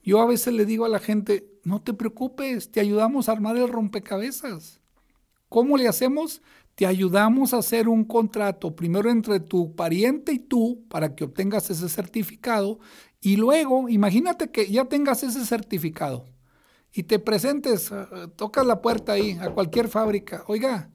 Yo 0.03 0.21
a 0.21 0.27
veces 0.27 0.53
le 0.53 0.67
digo 0.67 0.85
a 0.85 0.89
la 0.89 0.99
gente, 0.99 1.49
no 1.63 1.81
te 1.81 1.95
preocupes, 1.95 2.69
te 2.71 2.81
ayudamos 2.81 3.27
a 3.27 3.31
armar 3.31 3.57
el 3.57 3.67
rompecabezas. 3.67 4.79
¿Cómo 5.49 5.75
le 5.75 5.87
hacemos? 5.87 6.43
Te 6.75 6.85
ayudamos 6.85 7.55
a 7.55 7.57
hacer 7.57 7.89
un 7.89 8.03
contrato, 8.03 8.75
primero 8.75 9.09
entre 9.09 9.39
tu 9.39 9.75
pariente 9.75 10.33
y 10.33 10.37
tú, 10.37 10.85
para 10.89 11.15
que 11.15 11.23
obtengas 11.23 11.71
ese 11.71 11.89
certificado, 11.89 12.77
y 13.21 13.37
luego, 13.37 13.89
imagínate 13.89 14.51
que 14.51 14.71
ya 14.71 14.85
tengas 14.85 15.23
ese 15.23 15.43
certificado 15.47 16.25
y 16.93 17.01
te 17.01 17.17
presentes, 17.17 17.91
eh, 17.91 18.27
tocas 18.35 18.67
la 18.67 18.83
puerta 18.83 19.13
ahí 19.13 19.35
a 19.41 19.49
cualquier 19.49 19.87
fábrica. 19.87 20.43
Oiga, 20.45 20.91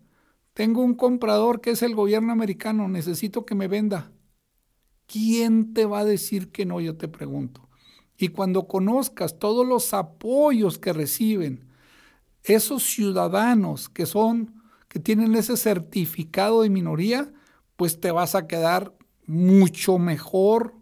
tengo 0.54 0.82
un 0.82 0.94
comprador 0.94 1.60
que 1.60 1.70
es 1.70 1.82
el 1.82 1.94
gobierno 1.94 2.32
americano, 2.32 2.88
necesito 2.88 3.46
que 3.46 3.54
me 3.54 3.68
venda. 3.68 4.12
¿Quién 5.06 5.74
te 5.74 5.86
va 5.86 6.00
a 6.00 6.04
decir 6.04 6.50
que 6.50 6.66
no? 6.66 6.80
Yo 6.80 6.96
te 6.96 7.08
pregunto. 7.08 7.68
Y 8.16 8.28
cuando 8.28 8.68
conozcas 8.68 9.38
todos 9.38 9.66
los 9.66 9.94
apoyos 9.94 10.78
que 10.78 10.92
reciben 10.92 11.68
esos 12.44 12.82
ciudadanos 12.82 13.88
que 13.88 14.06
son, 14.06 14.62
que 14.88 15.00
tienen 15.00 15.34
ese 15.34 15.56
certificado 15.56 16.62
de 16.62 16.70
minoría, 16.70 17.32
pues 17.76 18.00
te 18.00 18.10
vas 18.10 18.34
a 18.34 18.46
quedar 18.46 18.94
mucho 19.26 19.98
mejor 19.98 20.74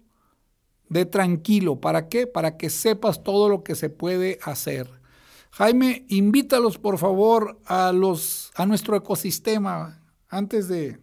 de 0.88 1.06
tranquilo. 1.06 1.80
¿Para 1.80 2.08
qué? 2.08 2.26
Para 2.26 2.56
que 2.56 2.70
sepas 2.70 3.22
todo 3.22 3.48
lo 3.48 3.62
que 3.62 3.74
se 3.74 3.88
puede 3.88 4.38
hacer. 4.42 4.99
Jaime, 5.52 6.04
invítalos 6.08 6.78
por 6.78 6.98
favor 6.98 7.58
a 7.64 7.92
los 7.92 8.52
a 8.54 8.66
nuestro 8.66 8.96
ecosistema 8.96 10.02
antes 10.28 10.68
de 10.68 10.98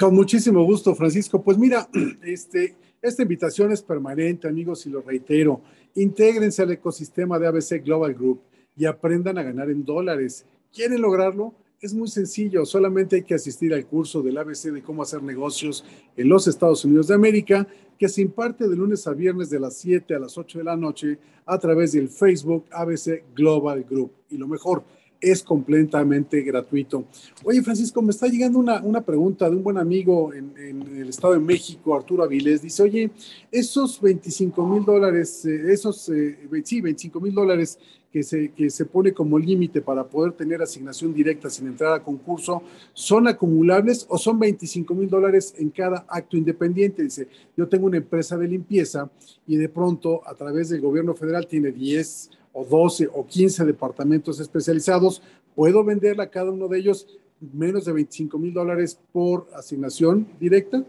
con 0.00 0.14
muchísimo 0.14 0.64
gusto, 0.64 0.94
Francisco. 0.94 1.42
Pues 1.42 1.58
mira, 1.58 1.86
este, 2.22 2.74
esta 3.02 3.22
invitación 3.22 3.70
es 3.70 3.82
permanente, 3.82 4.48
amigos, 4.48 4.86
y 4.86 4.88
lo 4.88 5.02
reitero. 5.02 5.60
Intégrense 5.94 6.62
al 6.62 6.70
ecosistema 6.70 7.38
de 7.38 7.46
ABC 7.46 7.84
Global 7.84 8.14
Group 8.14 8.40
y 8.78 8.86
aprendan 8.86 9.36
a 9.36 9.42
ganar 9.42 9.68
en 9.68 9.84
dólares. 9.84 10.46
¿Quieren 10.72 11.02
lograrlo? 11.02 11.52
Es 11.82 11.92
muy 11.92 12.08
sencillo, 12.08 12.64
solamente 12.64 13.16
hay 13.16 13.22
que 13.22 13.34
asistir 13.34 13.74
al 13.74 13.86
curso 13.86 14.22
del 14.22 14.38
ABC 14.38 14.70
de 14.70 14.82
cómo 14.82 15.02
hacer 15.02 15.22
negocios 15.22 15.84
en 16.16 16.28
los 16.30 16.46
Estados 16.46 16.84
Unidos 16.86 17.08
de 17.08 17.14
América, 17.14 17.66
que 18.00 18.08
se 18.08 18.22
imparte 18.22 18.66
de 18.66 18.74
lunes 18.74 19.06
a 19.06 19.12
viernes 19.12 19.50
de 19.50 19.60
las 19.60 19.76
7 19.76 20.14
a 20.14 20.18
las 20.18 20.38
8 20.38 20.60
de 20.60 20.64
la 20.64 20.74
noche 20.74 21.18
a 21.44 21.58
través 21.58 21.92
del 21.92 22.08
Facebook 22.08 22.64
ABC 22.70 23.22
Global 23.34 23.84
Group. 23.84 24.10
Y 24.30 24.38
lo 24.38 24.48
mejor, 24.48 24.82
es 25.20 25.42
completamente 25.42 26.40
gratuito. 26.40 27.04
Oye, 27.44 27.60
Francisco, 27.60 28.00
me 28.00 28.12
está 28.12 28.26
llegando 28.26 28.58
una, 28.58 28.80
una 28.80 29.02
pregunta 29.02 29.50
de 29.50 29.56
un 29.56 29.62
buen 29.62 29.76
amigo 29.76 30.32
en, 30.32 30.54
el 30.56 31.10
Estado 31.10 31.34
de 31.34 31.40
México, 31.40 31.94
Arturo 31.94 32.24
Avilés. 32.24 32.62
Dice, 32.62 32.82
oye, 32.82 33.10
esos 33.52 34.00
25 34.00 34.66
mil 34.66 34.82
dólares, 34.82 35.44
eh, 35.44 35.70
esos, 35.70 36.08
eh, 36.08 36.38
sí, 36.64 36.80
25 36.80 37.20
mil 37.20 37.34
dólares 37.34 37.78
que 38.12 38.22
se, 38.22 38.50
que 38.52 38.70
se 38.70 38.84
pone 38.84 39.12
como 39.12 39.38
límite 39.38 39.80
para 39.80 40.04
poder 40.04 40.32
tener 40.32 40.60
asignación 40.60 41.14
directa 41.14 41.48
sin 41.48 41.68
entrar 41.68 41.92
a 41.92 42.02
concurso, 42.02 42.62
¿son 42.92 43.28
acumulables 43.28 44.04
o 44.08 44.18
son 44.18 44.38
25 44.38 44.94
mil 44.94 45.08
dólares 45.08 45.54
en 45.58 45.70
cada 45.70 46.04
acto 46.08 46.36
independiente? 46.36 47.02
Dice, 47.02 47.28
yo 47.56 47.68
tengo 47.68 47.86
una 47.86 47.98
empresa 47.98 48.36
de 48.36 48.48
limpieza 48.48 49.10
y 49.46 49.56
de 49.56 49.68
pronto 49.68 50.26
a 50.26 50.34
través 50.34 50.68
del 50.70 50.80
gobierno 50.80 51.14
federal 51.14 51.46
tiene 51.46 51.70
10 51.70 52.30
o 52.52 52.64
12 52.64 53.08
o 53.12 53.26
15 53.26 53.64
departamentos 53.64 54.40
especializados, 54.40 55.22
puedo 55.54 55.84
venderla 55.84 56.24
a 56.24 56.30
cada 56.30 56.50
uno 56.50 56.66
de 56.66 56.78
ellos 56.78 57.06
menos 57.40 57.84
de 57.84 57.92
25 57.92 58.38
mil 58.38 58.52
dólares 58.52 58.98
por 59.12 59.48
asignación 59.54 60.26
directa? 60.38 60.84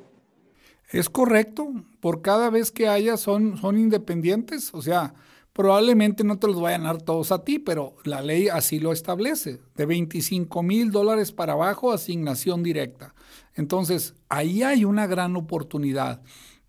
Es 0.92 1.10
correcto, 1.10 1.72
por 2.02 2.22
cada 2.22 2.50
vez 2.50 2.72
que 2.72 2.88
haya 2.88 3.16
son, 3.16 3.58
son 3.58 3.78
independientes, 3.78 4.74
o 4.74 4.82
sea, 4.82 5.14
probablemente 5.54 6.24
no 6.24 6.40
te 6.40 6.48
los 6.48 6.62
vayan 6.62 6.84
a 6.86 6.94
dar 6.94 7.02
todos 7.02 7.32
a 7.32 7.44
ti, 7.44 7.60
pero 7.60 7.96
la 8.04 8.22
ley 8.22 8.48
así 8.48 8.80
lo 8.80 8.92
establece, 8.92 9.60
de 9.76 9.86
25 9.86 10.64
mil 10.64 10.92
dólares 10.92 11.32
para 11.32 11.54
abajo, 11.54 11.92
asignación 11.92 12.64
directa. 12.64 13.14
Entonces, 13.56 14.16
ahí 14.30 14.64
hay 14.64 14.86
una 14.86 15.08
gran 15.08 15.36
oportunidad. 15.36 16.22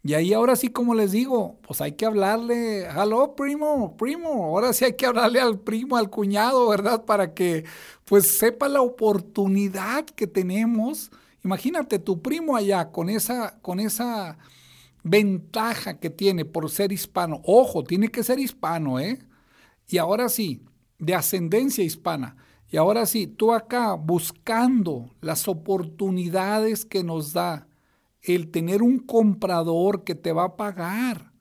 Y 0.05 0.14
ahí 0.14 0.33
ahora 0.33 0.57
sí, 0.57 0.68
como 0.68 0.95
les 0.95 1.12
digo, 1.12 1.59
pues 1.62 1.81
hay 1.81 1.92
que 1.92 2.05
hablarle, 2.07 2.87
hello 2.87 3.37
primo, 3.37 3.97
primo, 3.97 4.47
ahora 4.47 4.73
sí 4.73 4.85
hay 4.85 4.95
que 4.95 5.07
hablarle 5.07 5.38
al 5.40 5.61
primo, 5.61 5.97
al 5.97 6.11
cuñado, 6.11 6.68
¿verdad? 6.68 7.05
Para 7.05 7.35
que 7.35 7.64
pues 8.05 8.27
sepa 8.27 8.68
la 8.68 8.83
oportunidad 8.83 10.05
que 10.05 10.27
tenemos. 10.27 11.12
Imagínate 11.45 12.01
tu 12.01 12.21
primo 12.21 12.57
allá 12.57 12.90
con 12.90 13.09
esa, 13.09 13.61
con 13.62 13.79
esa 13.79 14.38
ventaja 15.03 15.99
que 15.99 16.11
tiene 16.11 16.45
por 16.45 16.71
ser 16.71 16.93
hispano. 16.93 17.41
Ojo, 17.45 17.85
tiene 17.85 18.09
que 18.09 18.23
ser 18.23 18.38
hispano, 18.38 19.01
¿eh? 19.01 19.19
Y 19.88 19.99
ahora 19.99 20.29
sí, 20.29 20.65
de 20.99 21.15
ascendencia 21.15 21.85
hispana. 21.85 22.37
Y 22.71 22.77
ahora 22.77 23.05
sí, 23.05 23.27
tú 23.27 23.53
acá 23.53 23.95
buscando 23.95 25.11
las 25.21 25.49
oportunidades 25.49 26.87
que 26.87 27.05
nos 27.05 27.33
da 27.33 27.69
el 28.23 28.51
tener 28.51 28.83
un 28.83 28.99
comprador 28.99 30.05
que 30.05 30.15
te 30.15 30.33
va 30.33 30.45
a 30.45 30.57
pagar, 30.57 31.33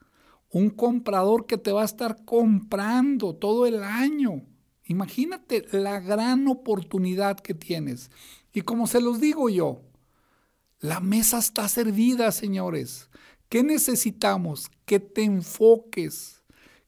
un 0.50 0.69
comprador 0.69 1.45
que 1.45 1.58
te 1.58 1.71
va 1.71 1.84
a 1.84 1.86
estar 1.86 2.26
comprando 2.26 3.36
todo 3.36 3.65
el 3.65 3.84
año. 3.84 4.43
Imagínate 4.84 5.65
la 5.71 6.00
gran 6.00 6.47
oportunidad 6.47 7.39
que 7.39 7.54
tienes. 7.54 8.12
Y 8.52 8.62
como 8.62 8.88
se 8.88 9.00
los 9.00 9.21
digo 9.21 9.47
yo, 9.47 9.84
la 10.80 11.00
mesa 11.00 11.38
está 11.38 11.69
servida, 11.69 12.32
señores. 12.32 13.10
¿Qué 13.51 13.63
necesitamos? 13.63 14.71
Que 14.85 15.01
te 15.01 15.23
enfoques, 15.23 16.41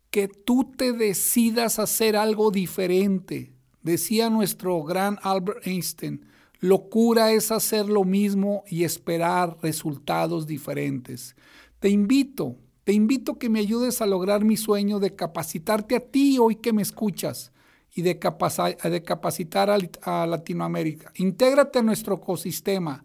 que 0.10 0.30
tú 0.30 0.72
te 0.78 0.94
decidas 0.94 1.78
hacer 1.78 2.16
algo 2.16 2.52
diferente. 2.52 3.52
Decía 3.82 4.30
nuestro 4.30 4.82
gran 4.84 5.20
Albert 5.24 5.68
Einstein, 5.68 6.26
Locura 6.62 7.34
es 7.34 7.52
hacer 7.52 7.90
lo 7.90 8.06
mismo 8.06 8.64
y 8.66 8.86
esperar 8.86 9.58
resultados 9.62 10.48
diferentes. 10.48 11.36
Te 11.80 11.90
invito, 11.90 12.56
te 12.86 12.94
invito 12.94 13.38
que 13.38 13.50
me 13.50 13.60
ayudes 13.60 14.02
a 14.02 14.06
lograr 14.06 14.46
mi 14.46 14.56
sueño 14.56 15.00
de 15.00 15.16
capacitarte 15.18 15.98
a 15.98 16.00
ti 16.00 16.38
hoy 16.40 16.56
que 16.56 16.72
me 16.72 16.82
escuchas 16.82 17.52
y 17.94 18.04
de, 18.04 18.20
capacitar 18.20 19.70
a, 19.70 20.26
Latinoamérica. 20.26 21.12
Intégrate 21.16 21.80
a 21.80 21.84
nuestro 21.84 22.16
ecosistema. 22.16 23.04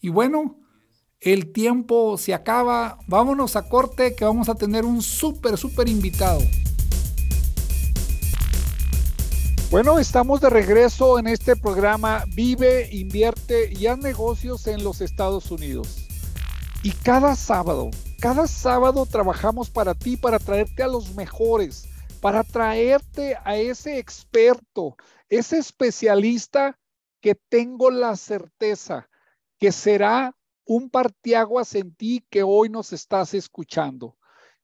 Y 0.00 0.08
bueno, 0.08 0.58
el 1.20 1.52
tiempo 1.52 2.18
se 2.18 2.34
acaba. 2.34 2.98
Vámonos 3.06 3.56
a 3.56 3.68
corte 3.68 4.14
que 4.14 4.24
vamos 4.24 4.48
a 4.48 4.54
tener 4.54 4.84
un 4.84 5.02
súper, 5.02 5.56
súper 5.56 5.88
invitado. 5.88 6.40
Bueno, 9.70 9.98
estamos 9.98 10.40
de 10.40 10.48
regreso 10.48 11.18
en 11.18 11.26
este 11.26 11.56
programa 11.56 12.24
Vive, 12.34 12.88
invierte 12.92 13.72
y 13.72 13.86
haz 13.86 13.98
negocios 13.98 14.66
en 14.68 14.84
los 14.84 15.00
Estados 15.00 15.50
Unidos. 15.50 16.06
Y 16.84 16.92
cada 16.92 17.34
sábado, 17.34 17.90
cada 18.20 18.46
sábado 18.46 19.06
trabajamos 19.06 19.68
para 19.68 19.94
ti, 19.94 20.16
para 20.16 20.38
traerte 20.38 20.84
a 20.84 20.88
los 20.88 21.16
mejores, 21.16 21.88
para 22.20 22.44
traerte 22.44 23.36
a 23.44 23.56
ese 23.56 23.98
experto, 23.98 24.96
ese 25.28 25.58
especialista 25.58 26.78
que 27.20 27.34
tengo 27.34 27.90
la 27.90 28.14
certeza 28.14 29.08
que 29.58 29.72
será 29.72 30.35
un 30.66 30.90
partiaguas 30.90 31.74
en 31.74 31.94
ti 31.94 32.26
que 32.28 32.42
hoy 32.42 32.68
nos 32.68 32.92
estás 32.92 33.32
escuchando. 33.32 34.16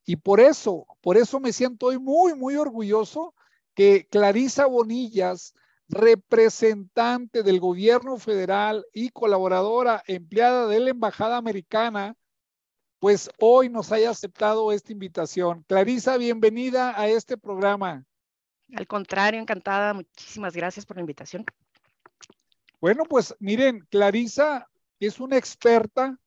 Y 0.04 0.16
por 0.16 0.40
eso, 0.40 0.86
por 1.00 1.16
eso 1.16 1.40
me 1.40 1.52
siento 1.52 1.86
hoy 1.86 1.98
muy, 1.98 2.34
muy 2.34 2.56
orgulloso 2.56 3.34
que 3.74 4.06
Clarisa 4.10 4.66
Bonillas, 4.66 5.54
representante 5.88 7.42
del 7.42 7.60
gobierno 7.60 8.18
federal 8.18 8.84
y 8.92 9.10
colaboradora 9.10 10.02
empleada 10.06 10.66
de 10.66 10.80
la 10.80 10.90
Embajada 10.90 11.36
Americana, 11.36 12.16
pues 12.98 13.30
hoy 13.38 13.68
nos 13.68 13.92
haya 13.92 14.10
aceptado 14.10 14.72
esta 14.72 14.92
invitación. 14.92 15.64
Clarisa, 15.68 16.16
bienvenida 16.16 16.98
a 17.00 17.08
este 17.08 17.36
programa. 17.36 18.04
Al 18.74 18.86
contrario, 18.86 19.40
encantada. 19.40 19.94
Muchísimas 19.94 20.54
gracias 20.54 20.86
por 20.86 20.96
la 20.96 21.02
invitación. 21.02 21.44
Bueno, 22.80 23.04
pues 23.04 23.34
miren, 23.38 23.86
Clarisa 23.90 24.68
es 25.06 25.20
una 25.20 25.36
experta 25.36 26.18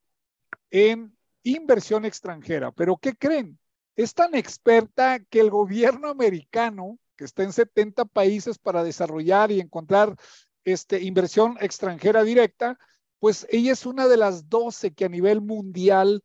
en 0.69 1.15
inversión 1.43 2.05
extranjera, 2.05 2.71
pero 2.71 2.97
¿qué 2.97 3.15
creen? 3.15 3.59
Es 3.95 4.13
tan 4.13 4.35
experta 4.35 5.19
que 5.19 5.39
el 5.39 5.49
gobierno 5.49 6.09
americano 6.09 6.99
que 7.15 7.23
está 7.23 7.43
en 7.43 7.53
70 7.53 8.05
países 8.05 8.57
para 8.57 8.83
desarrollar 8.83 9.51
y 9.51 9.59
encontrar 9.59 10.15
este, 10.63 11.01
inversión 11.01 11.57
extranjera 11.61 12.23
directa, 12.23 12.77
pues 13.19 13.47
ella 13.49 13.71
es 13.71 13.85
una 13.85 14.07
de 14.07 14.17
las 14.17 14.49
12 14.49 14.93
que 14.93 15.05
a 15.05 15.09
nivel 15.09 15.41
mundial 15.41 16.21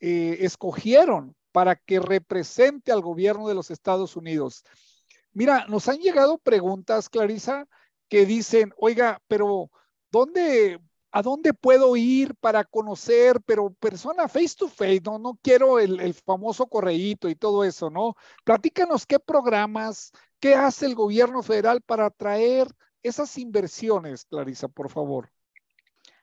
eh, 0.00 0.38
escogieron 0.40 1.34
para 1.50 1.76
que 1.76 1.98
represente 1.98 2.92
al 2.92 3.00
gobierno 3.00 3.48
de 3.48 3.54
los 3.54 3.70
Estados 3.70 4.16
Unidos. 4.16 4.64
Mira, 5.32 5.66
nos 5.66 5.88
han 5.88 5.98
llegado 5.98 6.38
preguntas, 6.38 7.08
Clarisa, 7.08 7.66
que 8.08 8.26
dicen, 8.26 8.72
oiga, 8.76 9.20
pero 9.26 9.70
¿dónde 10.10 10.80
¿A 11.10 11.22
dónde 11.22 11.54
puedo 11.54 11.96
ir 11.96 12.34
para 12.36 12.64
conocer, 12.64 13.40
pero 13.46 13.70
persona 13.70 14.28
face 14.28 14.54
to 14.56 14.68
face? 14.68 15.00
No, 15.04 15.18
no 15.18 15.38
quiero 15.42 15.78
el, 15.78 16.12
famoso 16.14 16.66
correíto 16.66 17.28
y 17.28 17.34
todo 17.34 17.64
eso, 17.64 17.88
¿no? 17.88 18.14
Platícanos 18.44 19.06
qué 19.06 19.18
programas, 19.18 20.12
qué 20.38 20.54
hace 20.54 20.86
el 20.86 20.94
gobierno 20.94 21.42
federal 21.42 21.80
para 21.80 22.06
atraer 22.06 22.68
esas 23.02 23.38
inversiones, 23.38 24.26
Clarisa, 24.26 24.68
por 24.68 24.90
favor. 24.90 25.30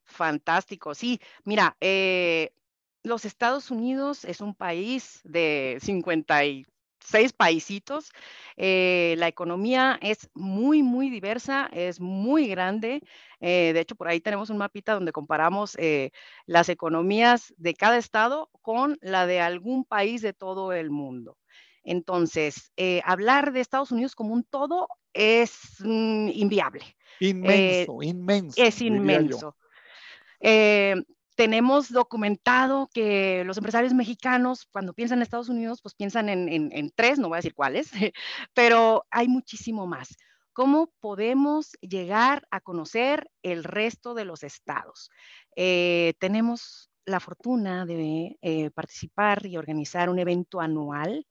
Fantástico, 0.03 0.93
sí. 0.93 1.19
Mira, 1.43 1.75
eh, 1.81 2.53
los 3.01 3.25
Estados 3.25 3.71
Unidos 3.71 4.23
es 4.23 4.39
un 4.39 4.53
país 4.53 5.21
de 5.23 5.79
50 5.81 6.45
y 6.45 6.65
seis 7.05 7.33
paisitos. 7.33 8.11
Eh, 8.57 9.15
la 9.17 9.27
economía 9.27 9.99
es 10.01 10.29
muy, 10.33 10.83
muy 10.83 11.09
diversa, 11.09 11.69
es 11.71 11.99
muy 11.99 12.47
grande. 12.47 13.01
Eh, 13.39 13.71
de 13.73 13.79
hecho, 13.79 13.95
por 13.95 14.07
ahí 14.07 14.21
tenemos 14.21 14.49
un 14.49 14.57
mapita 14.57 14.93
donde 14.93 15.11
comparamos 15.11 15.75
eh, 15.77 16.11
las 16.45 16.69
economías 16.69 17.53
de 17.57 17.73
cada 17.73 17.97
estado 17.97 18.49
con 18.61 18.97
la 19.01 19.27
de 19.27 19.41
algún 19.41 19.85
país 19.85 20.21
de 20.21 20.33
todo 20.33 20.73
el 20.73 20.89
mundo. 20.89 21.37
Entonces, 21.83 22.71
hablar 23.03 23.51
de 23.51 23.59
Estados 23.59 23.91
Unidos 23.91 24.15
como 24.15 24.33
un 24.33 24.43
todo 24.43 24.87
es 25.13 25.75
mm, 25.81 26.29
inviable. 26.33 26.95
Inmenso, 27.19 28.01
inmenso. 28.01 28.61
Es 28.61 28.81
inmenso. 28.81 29.55
Tenemos 31.35 31.91
documentado 31.91 32.89
que 32.93 33.43
los 33.45 33.57
empresarios 33.57 33.93
mexicanos, 33.93 34.67
cuando 34.71 34.93
piensan 34.93 35.19
en 35.19 35.23
Estados 35.23 35.49
Unidos, 35.49 35.81
pues 35.81 35.93
piensan 35.93 36.29
en, 36.29 36.91
tres, 36.95 37.19
no 37.19 37.27
voy 37.27 37.35
a 37.35 37.39
decir 37.39 37.53
cuáles, 37.53 37.91
pero 38.53 39.05
hay 39.11 39.27
muchísimo 39.27 39.85
más. 39.85 40.15
¿Cómo 40.53 40.93
podemos 41.01 41.73
llegar 41.81 42.47
a 42.49 42.61
conocer 42.61 43.29
el 43.43 43.65
resto 43.65 44.13
de 44.13 44.23
los 44.23 44.43
estados? 44.43 45.09
Eh, 45.57 46.13
tenemos 46.19 46.89
la 47.05 47.19
fortuna 47.19 47.85
de 47.85 48.37
eh, 48.41 48.71
participar 48.71 49.45
y 49.45 49.57
organizar 49.57 50.09
un 50.09 50.19
evento 50.19 50.59
anual 50.59 51.25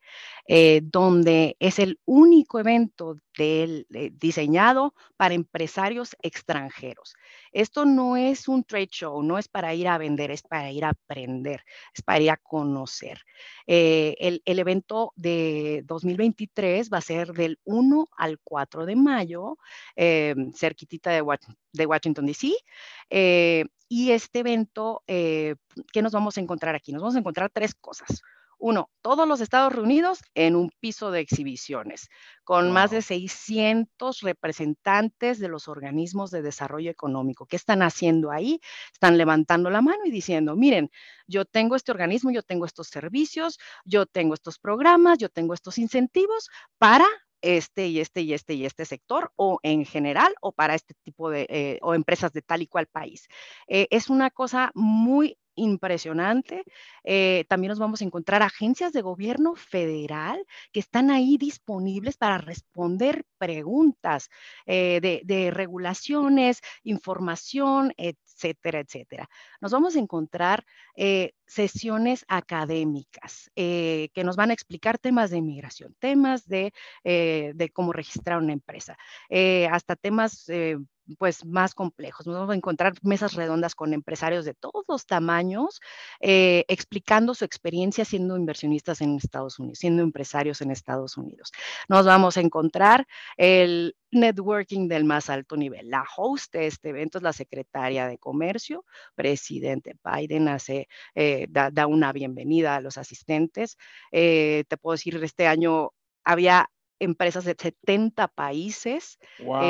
eh, 0.47 0.81
donde 0.85 1.57
es 1.59 1.79
el 1.79 1.99
único 2.05 2.61
evento 2.61 3.17
del, 3.37 3.87
diseñado 4.13 4.95
para 5.17 5.35
empresarios 5.35 6.17
extranjeros. 6.23 7.15
Esto 7.53 7.85
no 7.85 8.17
es 8.17 8.47
un 8.47 8.63
trade 8.63 8.89
show, 8.91 9.23
no 9.23 9.39
es 9.39 9.49
para 9.49 9.75
ir 9.75 9.89
a 9.89 9.99
vender, 9.99 10.31
es 10.31 10.43
para 10.43 10.71
ir 10.71 10.85
a 10.85 10.91
aprender, 10.91 11.65
es 11.93 12.03
para 12.03 12.21
ir 12.21 12.31
a 12.31 12.37
conocer. 12.37 13.21
Eh, 13.67 14.15
el, 14.21 14.43
el, 14.45 14.59
evento 14.61 15.13
de 15.17 15.83
2023 15.87 16.91
va 16.93 16.99
a 16.99 17.01
ser 17.01 17.33
del 17.33 17.59
1 17.65 18.07
al 18.17 18.39
4 18.39 18.87
de 18.87 18.97
mayo, 18.97 19.59
cerquitita 20.55 21.11
de 21.11 21.87
Washington, 21.87 22.27
D.C. 22.27 22.53
Y 23.89 24.13
este 24.13 24.41
evento, 24.41 25.03
eh, 25.07 25.57
¿qué 25.93 26.03
nos 26.03 26.13
vamos 26.13 26.37
a 26.37 26.41
encontrar 26.41 26.75
aquí? 26.75 26.93
Nos 26.93 27.03
vamos 27.03 27.17
a 27.17 27.21
encontrar 27.21 27.51
tres 27.51 27.75
cosas. 27.75 28.23
Uno, 28.59 28.89
todos 29.03 29.29
los 29.29 29.41
Estados 29.41 29.75
Unidos 29.75 30.21
en 30.35 30.57
un 30.57 30.71
piso 30.81 31.11
de 31.11 31.21
exhibiciones, 31.21 32.09
con 32.45 32.73
más 32.73 32.91
de 32.91 33.03
600 33.03 34.21
representantes 34.21 35.39
de 35.39 35.49
los 35.49 35.69
organismos 35.69 36.31
de 36.31 36.41
desarrollo 36.41 36.91
económico. 36.91 37.47
¿Qué 37.47 37.57
están 37.57 37.83
haciendo 37.83 38.31
ahí? 38.31 38.61
Están 38.93 39.19
levantando 39.19 39.71
la 39.71 39.83
mano 39.83 40.07
y 40.07 40.11
diciendo, 40.11 40.57
miren, 40.57 40.91
yo 41.27 41.45
tengo 41.45 41.77
este 41.77 41.93
organismo, 41.93 42.31
yo 42.31 42.43
tengo 42.43 42.65
estos 42.65 42.89
servicios, 42.89 43.59
yo 43.85 44.07
tengo 44.07 44.35
estos 44.35 44.59
programas, 44.59 45.19
yo 45.19 45.29
tengo 45.29 45.53
estos 45.53 45.77
incentivos 45.79 46.49
para 46.79 47.07
este 47.45 47.89
y 47.89 48.01
este 48.01 48.23
y 48.23 48.33
este 48.33 48.55
y 48.55 48.65
este 48.65 48.87
sector 48.87 49.33
o 49.37 49.59
en 49.63 49.85
general 49.85 50.35
o 50.41 50.53
para 50.53 50.75
este 50.75 50.95
tipo 51.03 51.31
de 51.31 51.47
eh, 51.51 51.79
o 51.83 51.95
empresas 51.95 52.33
de 52.33 52.43
tal 52.43 52.63
y 52.63 52.67
cual 52.67 52.87
país. 52.87 53.29
Eh, 53.69 53.87
es 53.91 54.09
una 54.09 54.31
cosa 54.31 54.71
muy 54.75 55.37
impresionante. 55.57 56.65
Eh, 57.05 57.45
también 57.49 57.69
nos 57.69 57.79
vamos 57.79 58.01
a 58.01 58.05
encontrar 58.05 58.43
agencias 58.43 58.93
de 58.93 59.03
gobierno 59.03 59.55
federal 59.55 60.45
que 60.73 60.81
están 60.81 61.13
ahí 61.13 61.37
disponibles 61.37 62.17
para 62.17 62.39
responder 62.39 63.25
preguntas 63.39 64.31
de, 64.67 65.51
regulaciones, 65.53 66.61
información, 66.83 67.93
etcétera, 68.35 68.81
etcétera. 68.81 69.29
Nos 69.61 69.73
vamos 69.73 69.97
a 69.97 70.01
encontrar 70.01 70.65
sesiones 71.47 72.25
académicas 72.29 73.51
que 73.55 74.23
nos 74.25 74.37
van 74.37 74.51
a 74.51 74.55
explicar 74.55 74.99
temas 74.99 75.31
de 75.31 75.39
inmigración, 75.39 75.95
temas 75.99 76.47
de, 76.47 76.73
de 77.05 77.71
cómo 77.73 77.93
registrar 77.93 78.39
una 78.39 78.53
empresa, 78.53 78.97
hasta 79.71 79.97
temas 79.97 80.47
pues 81.19 81.45
más 81.45 81.75
complejos. 81.75 82.27
Nos 82.27 82.37
vamos 82.37 82.53
a 82.53 82.57
encontrar 82.57 82.95
mesas 83.03 83.35
redondas 83.35 83.75
con 83.75 83.93
empresarios 83.93 84.45
de 84.45 84.55
todos 84.55 84.85
los 84.89 85.07
tamaños, 85.07 85.81
eh, 86.21 86.65
explicando 86.69 87.35
su 87.35 87.45
experiencia 87.45 88.05
siendo 88.05 88.37
inversionistas 88.37 89.01
en 89.01 89.17
Estados 89.17 89.59
Unidos, 89.59 89.79
siendo 89.79 90.03
empresarios 90.03 90.61
en 90.61 90.71
Estados 90.71 91.17
Unidos. 91.17 91.53
Nos 91.89 92.07
vamos 92.07 92.37
a 92.37 92.41
encontrar 92.41 93.07
el 93.37 93.97
networking 94.11 94.89
del 94.89 95.05
más 95.05 95.29
alto 95.29 95.57
nivel. 95.57 95.91
La 95.91 96.05
host 96.17 96.53
de 96.53 96.67
este 96.67 96.91
evento 96.91 97.19
es 97.19 97.25
la 97.25 97.33
secretaria 97.33 98.07
de 98.07 98.19
Comercio, 98.19 98.85
presidente 99.15 99.97
Biden 100.05 100.49
hace, 100.49 100.89
eh, 101.15 101.47
da, 101.51 101.87
una 101.87 102.13
bienvenida 102.13 102.77
a 102.77 102.81
los 102.81 102.97
asistentes. 102.97 103.77
Eh, 104.13 104.65
te 104.69 104.77
puedo 104.77 104.95
decir, 104.95 105.23
este 105.23 105.47
año 105.47 105.91
había 106.25 106.71
empresas 106.99 107.45
de 107.45 107.57
70 107.59 108.29
países. 108.29 109.19
Wow. 109.41 109.63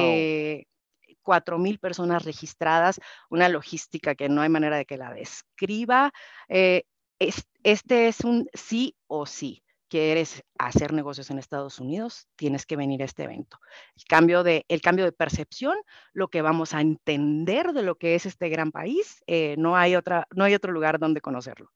4.000 1.25 1.79
personas 1.79 2.25
registradas, 2.25 3.01
una 3.31 3.49
logística 3.49 4.15
que 4.15 4.29
no 4.29 4.43
hay 4.43 4.49
manera 4.49 4.77
de 4.77 4.87
que 4.87 4.97
la 4.97 5.13
describa. 5.13 6.13
Eh, 6.49 6.85
este 7.19 8.09
es 8.09 8.21
un 8.21 8.49
sí 8.53 8.97
o 9.07 9.27
sí. 9.27 9.63
Quieres 9.89 10.43
hacer 10.59 10.93
negocios 10.93 11.31
en 11.31 11.39
Estados 11.39 11.79
Unidos, 11.79 12.27
tienes 12.37 12.67
que 12.67 12.75
venir 12.77 13.03
a 13.03 13.05
este 13.05 13.25
evento. 13.25 13.59
El 13.97 14.05
cambio 14.05 14.43
de, 14.43 14.65
el 14.69 14.81
cambio 14.81 15.05
de 15.05 15.13
percepción, 15.13 15.77
lo 16.13 16.29
que 16.29 16.43
vamos 16.43 16.75
a 16.75 16.81
entender 16.81 17.73
de 17.73 17.83
lo 17.83 17.97
que 17.97 18.15
es 18.15 18.27
este 18.27 18.49
gran 18.49 18.73
país, 18.73 19.23
eh, 19.27 19.55
no, 19.59 19.77
hay 19.77 19.95
otra, 19.95 20.27
no 20.35 20.45
hay 20.45 20.55
otro 20.55 20.73
lugar 20.73 20.99
donde 20.99 21.21
conocerlo. 21.21 21.71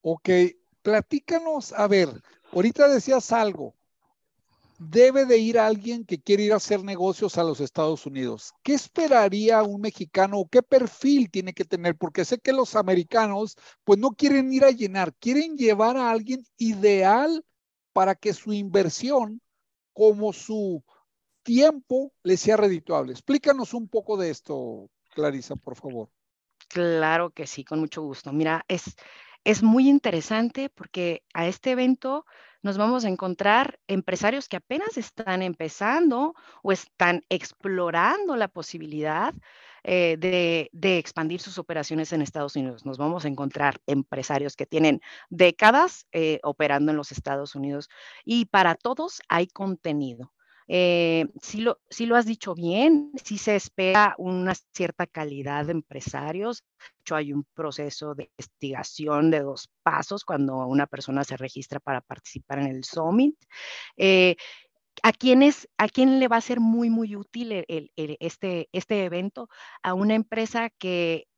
Ok, 0.00 0.28
platícanos, 0.82 1.72
a 1.72 1.86
ver, 1.86 2.08
ahorita 2.52 2.88
decías 2.88 3.30
algo, 3.30 3.74
debe 4.78 5.26
de 5.26 5.38
ir 5.38 5.58
alguien 5.58 6.04
que 6.04 6.20
quiere 6.20 6.44
ir 6.44 6.52
a 6.52 6.56
hacer 6.56 6.84
negocios 6.84 7.36
a 7.36 7.44
los 7.44 7.60
Estados 7.60 8.06
Unidos. 8.06 8.52
¿Qué 8.62 8.74
esperaría 8.74 9.62
un 9.62 9.80
mexicano 9.80 10.38
o 10.38 10.48
qué 10.48 10.62
perfil 10.62 11.30
tiene 11.30 11.52
que 11.52 11.64
tener? 11.64 11.96
Porque 11.96 12.24
sé 12.24 12.38
que 12.38 12.52
los 12.52 12.76
americanos 12.76 13.56
pues 13.84 13.98
no 13.98 14.10
quieren 14.10 14.52
ir 14.52 14.64
a 14.64 14.70
llenar, 14.70 15.12
quieren 15.14 15.56
llevar 15.56 15.96
a 15.96 16.10
alguien 16.10 16.44
ideal 16.56 17.44
para 17.92 18.14
que 18.14 18.32
su 18.32 18.52
inversión 18.52 19.40
como 19.92 20.32
su 20.32 20.84
tiempo 21.42 22.12
le 22.22 22.36
sea 22.36 22.56
redituable. 22.56 23.12
Explícanos 23.12 23.74
un 23.74 23.88
poco 23.88 24.16
de 24.16 24.30
esto, 24.30 24.88
Clarisa, 25.10 25.56
por 25.56 25.74
favor. 25.74 26.08
Claro 26.68 27.30
que 27.30 27.46
sí, 27.46 27.64
con 27.64 27.80
mucho 27.80 28.02
gusto. 28.02 28.32
Mira, 28.32 28.64
es, 28.68 28.94
es 29.48 29.62
muy 29.62 29.88
interesante 29.88 30.68
porque 30.68 31.22
a 31.32 31.46
este 31.46 31.70
evento 31.70 32.26
nos 32.60 32.76
vamos 32.76 33.06
a 33.06 33.08
encontrar 33.08 33.80
empresarios 33.86 34.46
que 34.46 34.58
apenas 34.58 34.98
están 34.98 35.40
empezando 35.40 36.34
o 36.62 36.70
están 36.70 37.24
explorando 37.30 38.36
la 38.36 38.48
posibilidad 38.48 39.32
eh, 39.84 40.18
de, 40.18 40.98
expandir 40.98 41.40
sus 41.40 41.56
operaciones 41.56 42.12
en 42.12 42.20
Estados 42.20 42.56
Unidos. 42.56 42.84
Nos 42.84 42.98
vamos 42.98 43.24
a 43.24 43.28
encontrar 43.28 43.80
empresarios 43.86 44.54
que 44.54 44.66
tienen 44.66 45.00
décadas 45.30 46.06
eh, 46.12 46.40
operando 46.42 46.90
en 46.90 46.98
los 46.98 47.10
Estados 47.10 47.54
Unidos 47.54 47.88
y 48.26 48.44
para 48.44 48.74
todos 48.74 49.22
hay 49.30 49.46
contenido. 49.46 50.30
Eh, 50.68 51.26
si, 51.40 51.62
lo, 51.62 51.80
si 51.88 52.06
lo 52.06 52.16
has 52.16 52.26
dicho 52.26 52.54
bien, 52.54 53.10
si 53.24 53.38
se 53.38 53.56
espera 53.56 54.14
una 54.18 54.54
cierta 54.54 55.06
calidad 55.06 55.66
de 55.66 55.72
empresarios. 55.72 56.62
De 56.78 57.00
hecho, 57.00 57.16
hay 57.16 57.32
un 57.32 57.44
proceso 57.54 58.14
de 58.14 58.24
investigación 58.24 59.30
de 59.30 59.40
dos 59.40 59.70
pasos 59.82 60.24
cuando 60.24 60.66
una 60.66 60.86
persona 60.86 61.24
se 61.24 61.36
registra 61.36 61.80
para 61.80 62.00
participar 62.02 62.60
en 62.60 62.66
el 62.66 62.84
Summit. 62.84 63.34
Eh, 63.96 64.36
¿A 65.02 65.12
quién, 65.12 65.42
es, 65.42 65.68
¿A 65.78 65.88
quién 65.88 66.20
le 66.20 66.28
va 66.28 66.36
a 66.36 66.40
ser 66.40 66.60
muy, 66.60 66.90
muy 66.90 67.16
útil 67.16 67.64
este, 67.68 68.68
este 68.72 69.04
evento? 69.04 69.48
A 69.82 69.94
una 69.94 70.14
empresa 70.14 70.70
que 70.70 71.28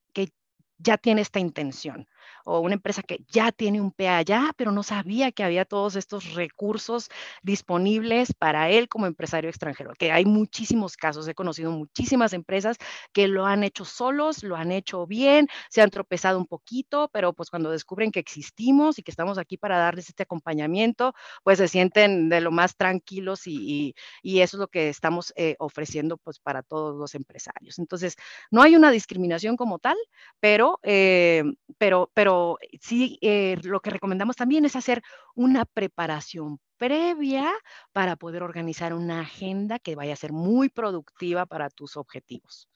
ya 0.83 0.97
tiene 0.97 1.21
esta 1.21 1.41
intención 1.41 2.07
o 2.45 2.61
una 2.61 2.75
empresa 2.75 3.03
que 3.03 3.25
ya 3.29 3.53
tiene 3.53 3.81
un 3.81 3.93
PA 3.93 4.19
allá, 4.19 4.53
pero 4.57 4.73
no 4.73 4.83
sabía 4.83 5.33
que 5.33 5.45
había 5.45 5.65
todos 5.65 5.97
estos 5.97 6.35
recursos 6.35 7.09
disponibles 7.43 8.33
para 8.35 8.71
él 8.71 8.89
como 8.89 9.07
empresario 9.07 9.51
extranjero, 9.51 9.93
que 9.99 10.13
hay 10.13 10.25
muchísimos 10.25 10.97
casos, 10.97 11.29
he 11.29 11.35
conocido 11.35 11.71
muchísimas 11.71 12.33
empresas 12.33 12.77
que 13.13 13.29
lo 13.29 13.47
han 13.47 13.65
hecho 13.65 13.85
solos, 13.85 14.43
lo 14.43 14.57
han 14.57 14.73
hecho 14.73 15.07
bien, 15.07 15.49
se 15.69 15.83
han 15.83 15.91
tropezado 15.91 16.39
un 16.39 16.47
poquito, 16.47 17.09
pero 17.13 17.33
pues 17.33 17.51
cuando 17.51 17.71
descubren 17.71 18.11
que 18.11 18.21
existimos 18.21 18.99
y 18.99 19.03
que 19.03 19.11
estamos 19.11 19.39
aquí 19.39 19.57
para 19.57 19.79
darles 19.79 20.09
este 20.09 20.23
acompañamiento, 20.23 21.15
pues 21.43 21.59
se 21.59 21.69
sienten 21.69 22.29
de 22.29 22.41
lo 22.41 22.51
más 22.51 22.77
tranquilos 22.77 23.47
y, 23.47 23.95
eso 24.23 24.57
es 24.57 24.61
lo 24.61 24.69
que 24.69 24.89
estamos 24.89 25.33
eh, 25.37 25.57
ofreciendo 25.59 26.17
pues 26.17 26.39
para 26.39 26.63
todos 26.63 26.97
los 26.97 27.15
empresarios. 27.15 27.79
Entonces, 27.79 28.17
no 28.51 28.63
hay 28.63 28.75
una 28.77 28.91
discriminación 28.91 29.57
como 29.57 29.79
tal, 29.79 29.97
pero, 30.41 30.79
eh, 30.83 31.45
pero, 31.79 32.10
pero 32.15 32.59
sí, 32.81 33.19
eh, 33.23 33.57
lo 33.63 33.81
que 33.81 33.91
recomendamos 33.91 34.37
también 34.37 34.65
es 34.65 34.77
hacer 34.77 35.03
una 35.35 35.65
preparación 35.65 36.59
previa 36.77 37.51
para 37.93 38.17
poder 38.17 38.43
organizar 38.43 38.95
una 38.95 39.21
agenda 39.21 39.79
que 39.79 39.95
vaya 39.95 40.15
a 40.15 40.17
ser 40.17 40.33
muy 40.33 40.69
productiva 40.69 41.47
para 41.47 41.71
tus 41.71 41.97
objetivos. 41.97 42.69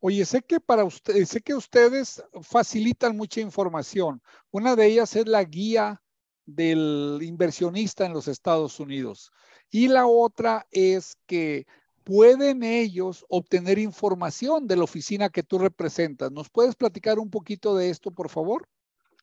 Oye, 0.00 0.24
sé 0.24 0.42
que 0.42 0.60
para 0.60 0.84
ustedes, 0.84 1.28
sé 1.28 1.42
que 1.42 1.54
ustedes 1.54 2.22
facilitan 2.42 3.16
mucha 3.16 3.40
información. 3.40 4.22
Una 4.50 4.74
de 4.74 4.86
ellas 4.86 5.14
es 5.14 5.26
la 5.26 5.44
guía 5.44 6.00
del 6.46 7.18
inversionista 7.22 8.06
en 8.06 8.14
los 8.14 8.26
Estados 8.26 8.80
Unidos. 8.80 9.30
Y 9.70 9.88
la 9.88 10.06
otra 10.06 10.66
es 10.70 11.16
que 11.26 11.66
pueden 12.04 12.62
ellos 12.62 13.24
obtener 13.28 13.78
información 13.78 14.66
de 14.66 14.76
la 14.76 14.84
oficina 14.84 15.30
que 15.30 15.42
tú 15.42 15.58
representas. 15.58 16.32
¿Nos 16.32 16.50
puedes 16.50 16.74
platicar 16.76 17.18
un 17.18 17.30
poquito 17.30 17.76
de 17.76 17.90
esto, 17.90 18.10
por 18.10 18.28
favor? 18.30 18.68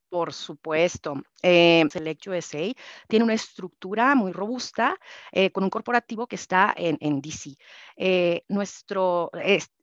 Por 0.09 0.31
supuesto. 0.33 1.15
Eh, 1.43 1.83
Select 1.91 2.27
USA 2.27 2.71
tiene 3.09 3.25
una 3.25 3.33
estructura 3.33 4.15
muy 4.15 4.31
robusta 4.31 4.97
eh, 5.33 5.51
con 5.51 5.65
un 5.65 5.69
corporativo 5.69 6.27
que 6.27 6.37
está 6.37 6.73
en, 6.77 7.21
DC. 7.21 7.57
Eh, 7.97 8.43
nuestro, 8.47 9.29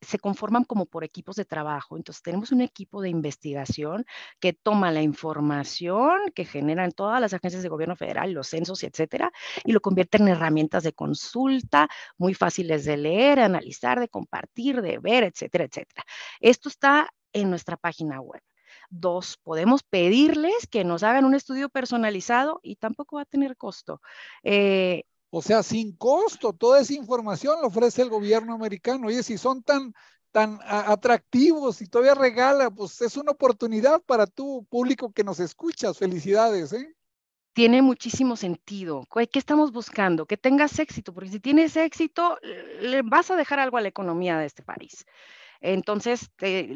se 0.00 0.18
conforman 0.18 0.64
como 0.64 0.86
por 0.86 1.04
equipos 1.04 1.36
de 1.36 1.44
trabajo. 1.44 1.96
Entonces, 1.98 2.22
tenemos 2.22 2.52
un 2.52 2.62
equipo 2.62 3.02
de 3.02 3.10
investigación 3.10 4.06
que 4.40 4.54
toma 4.54 4.90
la 4.90 5.02
información 5.02 6.32
que 6.34 6.46
generan 6.46 6.92
todas 6.92 7.20
las 7.20 7.34
agencias 7.34 7.62
de 7.62 7.68
gobierno 7.68 7.96
federal, 7.96 8.32
los 8.32 8.48
censos, 8.48 8.82
etcétera, 8.82 9.30
y 9.64 9.72
lo 9.72 9.80
convierte 9.80 10.16
en 10.18 10.28
herramientas 10.28 10.84
de 10.84 10.94
consulta 10.94 11.88
muy 12.16 12.32
fáciles 12.34 12.84
de 12.86 12.96
leer, 12.96 13.40
analizar, 13.40 14.00
de 14.00 14.08
compartir, 14.08 14.80
de 14.80 14.98
ver, 14.98 15.24
etcétera, 15.24 15.64
etcétera. 15.64 16.04
Esto 16.40 16.68
está 16.70 17.10
en 17.32 17.50
nuestra 17.50 17.76
página 17.76 18.20
web. 18.20 18.40
Dos, 18.96 19.38
podemos 19.42 19.82
pedirles 19.82 20.68
que 20.70 20.84
nos 20.84 21.02
hagan 21.02 21.24
un 21.24 21.34
estudio 21.34 21.68
personalizado 21.68 22.60
y 22.62 22.76
tampoco 22.76 23.16
va 23.16 23.22
a 23.22 23.26
tener 23.26 23.56
costo. 23.56 24.00
Eh, 24.44 25.02
o 25.30 25.42
sea, 25.42 25.64
sin 25.64 25.96
costo, 25.96 26.52
toda 26.52 26.80
esa 26.80 26.94
información 26.94 27.60
lo 27.60 27.66
ofrece 27.66 28.02
el 28.02 28.08
gobierno 28.08 28.54
americano. 28.54 29.08
Oye, 29.08 29.24
si 29.24 29.36
son 29.36 29.64
tan, 29.64 29.92
tan 30.30 30.60
atractivos 30.62 31.82
y 31.82 31.88
todavía 31.88 32.14
regala, 32.14 32.70
pues 32.70 33.00
es 33.00 33.16
una 33.16 33.32
oportunidad 33.32 34.00
para 34.00 34.28
tu 34.28 34.64
público 34.70 35.12
que 35.12 35.24
nos 35.24 35.40
escuchas. 35.40 35.98
Felicidades, 35.98 36.72
¿eh? 36.72 36.94
Tiene 37.52 37.82
muchísimo 37.82 38.36
sentido. 38.36 39.08
¿Qué 39.12 39.38
estamos 39.40 39.72
buscando? 39.72 40.26
Que 40.26 40.36
tengas 40.36 40.78
éxito, 40.78 41.12
porque 41.12 41.30
si 41.30 41.40
tienes 41.40 41.76
éxito, 41.76 42.38
le 42.80 43.02
vas 43.02 43.28
a 43.32 43.36
dejar 43.36 43.58
algo 43.58 43.76
a 43.76 43.80
la 43.80 43.88
economía 43.88 44.38
de 44.38 44.46
este 44.46 44.62
país. 44.62 45.04
Entonces, 45.64 46.30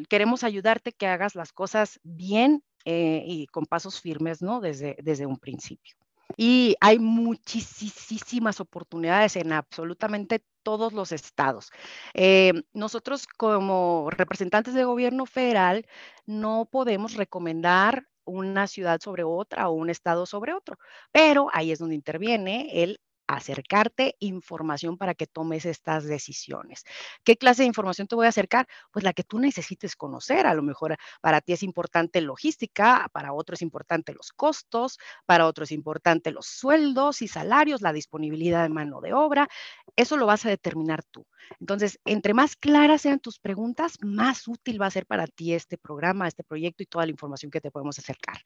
queremos 0.08 0.44
ayudarte 0.44 0.92
que 0.92 1.06
hagas 1.06 1.34
las 1.34 1.52
cosas 1.52 2.00
bien 2.02 2.62
eh, 2.86 3.22
y 3.26 3.46
con 3.48 3.66
pasos 3.66 4.00
firmes, 4.00 4.40
¿no? 4.40 4.60
Desde, 4.60 4.96
desde 5.02 5.26
un 5.26 5.38
principio. 5.38 5.94
Y 6.38 6.74
hay 6.80 6.98
muchísimas 6.98 8.60
oportunidades 8.60 9.36
en 9.36 9.52
absolutamente 9.52 10.42
todos 10.62 10.94
los 10.94 11.12
estados. 11.12 11.70
Eh, 12.14 12.52
nosotros 12.72 13.26
como 13.26 14.08
representantes 14.10 14.72
de 14.72 14.84
gobierno 14.84 15.26
federal 15.26 15.86
no 16.24 16.66
podemos 16.70 17.14
recomendar 17.14 18.06
una 18.24 18.66
ciudad 18.66 19.00
sobre 19.02 19.22
otra 19.22 19.68
o 19.68 19.72
un 19.72 19.90
estado 19.90 20.24
sobre 20.24 20.54
otro, 20.54 20.78
pero 21.12 21.48
ahí 21.52 21.72
es 21.72 21.78
donde 21.78 21.94
interviene 21.94 22.82
el 22.82 23.00
acercarte 23.28 24.16
información 24.18 24.96
para 24.96 25.14
que 25.14 25.26
tomes 25.26 25.66
estas 25.66 26.04
decisiones. 26.04 26.84
¿Qué 27.22 27.36
clase 27.36 27.62
de 27.62 27.66
información 27.68 28.08
te 28.08 28.16
voy 28.16 28.26
a 28.26 28.30
acercar? 28.30 28.66
Pues 28.90 29.04
la 29.04 29.12
que 29.12 29.22
tú 29.22 29.38
necesites 29.38 29.94
conocer. 29.94 30.46
A 30.46 30.54
lo 30.54 30.62
mejor 30.62 30.96
para 31.20 31.40
ti 31.40 31.52
es 31.52 31.62
importante 31.62 32.20
logística, 32.22 33.08
para 33.12 33.34
otro 33.34 33.54
es 33.54 33.62
importante 33.62 34.14
los 34.14 34.32
costos, 34.32 34.98
para 35.26 35.46
otro 35.46 35.64
es 35.64 35.72
importante 35.72 36.30
los 36.30 36.46
sueldos 36.46 37.22
y 37.22 37.28
salarios, 37.28 37.82
la 37.82 37.92
disponibilidad 37.92 38.62
de 38.62 38.70
mano 38.70 39.00
de 39.00 39.12
obra. 39.12 39.46
Eso 39.94 40.16
lo 40.16 40.26
vas 40.26 40.46
a 40.46 40.48
determinar 40.48 41.04
tú. 41.04 41.26
Entonces, 41.60 42.00
entre 42.04 42.34
más 42.34 42.56
claras 42.56 43.02
sean 43.02 43.20
tus 43.20 43.38
preguntas, 43.38 43.98
más 44.00 44.48
útil 44.48 44.80
va 44.80 44.86
a 44.86 44.90
ser 44.90 45.06
para 45.06 45.26
ti 45.26 45.52
este 45.52 45.76
programa, 45.78 46.28
este 46.28 46.44
proyecto 46.44 46.82
y 46.82 46.86
toda 46.86 47.04
la 47.04 47.10
información 47.10 47.50
que 47.50 47.60
te 47.60 47.70
podemos 47.70 47.98
acercar. 47.98 48.38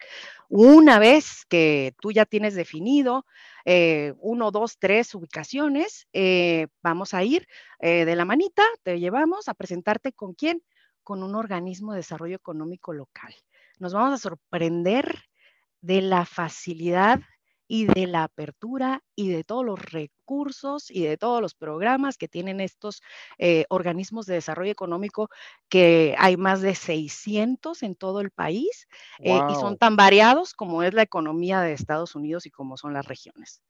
Una 0.48 0.98
vez 0.98 1.44
que 1.48 1.94
tú 2.00 2.12
ya 2.12 2.26
tienes 2.26 2.54
definido 2.54 3.24
eh, 3.64 4.14
uno, 4.18 4.50
dos, 4.50 4.71
tres 4.78 5.14
ubicaciones, 5.14 6.06
eh, 6.12 6.68
vamos 6.82 7.14
a 7.14 7.24
ir 7.24 7.46
eh, 7.80 8.04
de 8.04 8.16
la 8.16 8.24
manita, 8.24 8.62
te 8.82 8.98
llevamos 8.98 9.48
a 9.48 9.54
presentarte 9.54 10.12
con 10.12 10.34
quién, 10.34 10.62
con 11.02 11.22
un 11.22 11.34
organismo 11.34 11.92
de 11.92 11.98
desarrollo 11.98 12.36
económico 12.36 12.92
local. 12.92 13.34
Nos 13.78 13.92
vamos 13.92 14.14
a 14.14 14.18
sorprender 14.18 15.24
de 15.80 16.02
la 16.02 16.24
facilidad 16.24 17.20
y 17.72 17.86
de 17.86 18.06
la 18.06 18.24
apertura 18.24 19.02
y 19.16 19.30
de 19.30 19.44
todos 19.44 19.64
los 19.64 19.80
recursos 19.80 20.90
y 20.90 21.04
de 21.04 21.16
todos 21.16 21.40
los 21.40 21.54
programas 21.54 22.18
que 22.18 22.28
tienen 22.28 22.60
estos 22.60 23.00
eh, 23.38 23.64
organismos 23.70 24.26
de 24.26 24.34
desarrollo 24.34 24.70
económico, 24.70 25.30
que 25.70 26.14
hay 26.18 26.36
más 26.36 26.60
de 26.60 26.74
600 26.74 27.82
en 27.82 27.94
todo 27.94 28.20
el 28.20 28.30
país 28.30 28.88
eh, 29.20 29.40
y 29.48 29.54
son 29.54 29.78
tan 29.78 29.96
variados 29.96 30.52
como 30.52 30.82
es 30.82 30.92
la 30.92 31.00
economía 31.00 31.62
de 31.62 31.72
Estados 31.72 32.14
Unidos 32.14 32.44
y 32.44 32.50
como 32.50 32.76
son 32.76 32.92
las 32.92 33.06
regiones. 33.06 33.62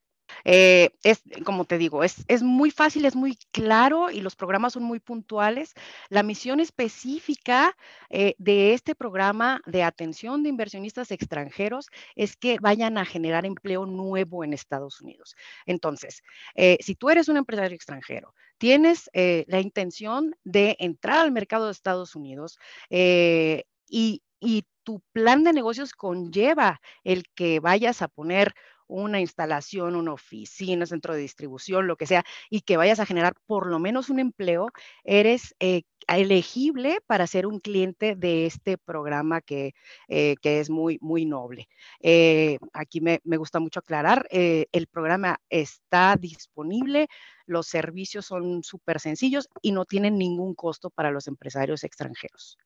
Eh, 0.45 0.91
es, 1.03 1.23
como 1.45 1.65
te 1.65 1.79
digo, 1.79 2.05
es, 2.05 2.25
es, 2.29 2.43
muy 2.43 2.71
fácil, 2.71 3.05
es 3.05 3.17
muy 3.17 3.37
claro 3.53 4.11
y 4.11 4.21
los 4.21 4.37
programas 4.37 4.75
son 4.75 4.83
muy 4.83 5.01
puntuales. 5.01 5.75
La 6.09 6.23
misión 6.23 6.61
específica 6.61 7.77
eh, 8.11 8.35
de 8.39 8.75
este 8.75 8.95
programa 8.95 9.61
de 9.67 9.83
atención 9.83 10.43
de 10.43 10.49
inversionistas 10.49 11.11
extranjeros 11.11 11.89
es 12.17 12.37
que 12.37 12.59
vayan 12.61 12.99
a 12.99 13.05
generar 13.05 13.47
empleo 13.47 13.87
nuevo 13.87 14.45
en 14.45 14.53
Estados 14.53 15.01
Unidos. 15.01 15.37
Entonces, 15.67 16.23
eh, 16.55 16.79
si 16.81 16.95
tú 16.95 17.11
eres 17.11 17.29
un 17.29 17.37
empresario 17.37 17.75
extranjero, 17.75 18.35
tienes 18.59 19.11
la 19.13 19.61
intención 19.61 20.37
de 20.45 20.77
entrar 20.79 21.19
al 21.19 21.33
mercado 21.33 21.67
de 21.67 21.73
Estados 21.73 22.15
Unidos 22.15 22.59
y, 22.89 24.23
y 24.41 24.65
tu 24.83 25.01
plan 25.13 25.45
de 25.45 25.53
negocios 25.53 25.93
conlleva 25.93 26.81
el 27.05 27.25
que 27.35 27.61
vayas 27.61 28.03
a 28.03 28.09
poner 28.09 28.55
una 28.89 29.21
instalación, 29.21 29.97
una 29.97 30.13
oficina, 30.13 30.87
centro 30.87 31.15
de 31.15 31.21
distribución, 31.21 31.87
lo 31.87 31.97
que 31.97 32.07
sea, 32.07 32.25
y 32.51 32.63
que 32.63 32.77
vayas 32.77 33.01
a 33.01 33.07
generar 33.07 33.35
por 33.47 33.67
lo 33.67 33.79
menos 33.79 34.11
un 34.11 34.19
empleo, 34.19 34.69
eres 35.05 35.55
eh, 35.61 35.83
elegible 36.09 36.99
para 37.07 37.27
ser 37.27 37.47
un 37.47 37.61
cliente 37.61 38.17
de 38.17 38.47
este 38.47 38.79
programa 38.79 39.41
que, 39.41 39.75
eh, 40.09 40.37
es 40.43 40.71
muy, 40.71 40.99
muy 41.01 41.25
noble. 41.25 41.69
Eh, 42.01 42.59
aquí 42.73 43.01
me, 43.01 43.21
me, 43.25 43.37
gusta 43.37 43.61
mucho 43.61 43.81
aclarar, 43.81 44.27
el 44.31 44.87
programa 44.89 45.41
está 45.49 46.17
disponible, 46.17 47.09
los 47.47 47.67
servicios 47.67 48.27
son 48.27 48.63
súper 48.63 49.01
sencillos 49.01 49.49
y 49.63 49.73
no 49.73 49.85
tienen 49.85 50.19
ningún 50.19 50.55
costo 50.55 50.91
para 50.91 51.11
los 51.11 51.27
empresarios 51.29 51.85
extranjeros. 51.85 52.59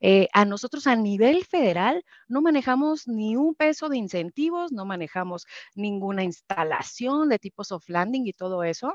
Eh, 0.00 0.28
a 0.32 0.44
nosotros 0.44 0.86
a 0.86 0.96
nivel 0.96 1.44
federal 1.44 2.04
no 2.28 2.40
manejamos 2.40 3.08
ni 3.08 3.36
un 3.36 3.54
peso 3.54 3.88
de 3.88 3.96
incentivos, 3.96 4.72
no 4.72 4.84
manejamos 4.84 5.46
ninguna 5.74 6.24
instalación 6.24 7.28
de 7.28 7.38
tipo 7.38 7.64
soft 7.64 7.88
landing 7.88 8.26
y 8.26 8.32
todo 8.32 8.62
eso. 8.64 8.94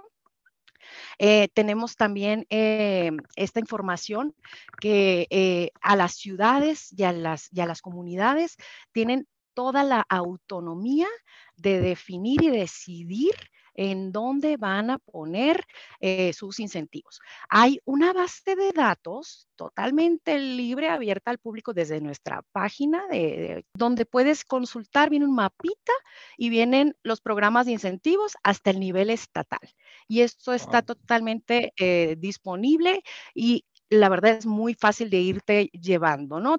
Eh, 1.18 1.48
tenemos 1.54 1.96
también 1.96 2.46
eh, 2.50 3.12
esta 3.36 3.60
información 3.60 4.36
que 4.82 5.72
a 5.82 5.96
las 5.96 6.14
ciudades 6.16 6.94
y 6.98 7.04
a 7.04 7.14
las, 7.14 7.50
y 7.52 7.62
a 7.62 7.66
las 7.66 7.82
comunidades 7.82 8.58
tienen 8.92 9.28
toda 9.54 9.84
la 9.84 10.06
autonomía 10.10 11.08
de 11.56 11.80
definir 11.80 12.44
y 12.44 12.50
decidir 12.50 13.34
en 13.74 14.12
dónde 14.12 14.58
van 14.58 14.90
a 14.90 15.00
poner 15.00 15.66
eh, 16.00 16.34
sus 16.34 16.60
incentivos. 16.60 17.20
Hay 17.50 17.80
una 17.86 18.14
base 18.14 18.56
de 18.56 18.72
datos 18.72 19.48
totalmente 19.56 20.38
libre, 20.38 20.90
abierta 20.90 21.32
al 21.32 21.38
público 21.38 21.74
desde 21.74 22.02
nuestra 22.02 22.42
página, 22.52 23.06
de, 23.08 23.66
donde 23.74 24.06
puedes 24.06 24.44
consultar, 24.44 25.10
viene 25.10 25.26
un 25.26 25.36
mapita 25.36 25.94
y 26.38 26.50
vienen 26.50 26.96
los 27.04 27.22
programas 27.22 27.66
de 27.66 27.74
incentivos 27.74 28.34
hasta 28.44 28.72
el 28.72 28.80
nivel 28.80 29.10
estatal. 29.10 29.60
Y 30.08 30.22
esto 30.22 30.54
está 30.54 30.82
totalmente 30.82 31.74
eh, 31.78 32.16
disponible 32.18 33.04
y 33.34 33.66
la 33.90 34.10
verdad 34.10 34.38
es 34.38 34.46
muy 34.46 34.74
fácil 34.74 35.10
de 35.10 35.20
irte 35.20 35.70
llevando, 35.74 36.40
¿no? 36.40 36.58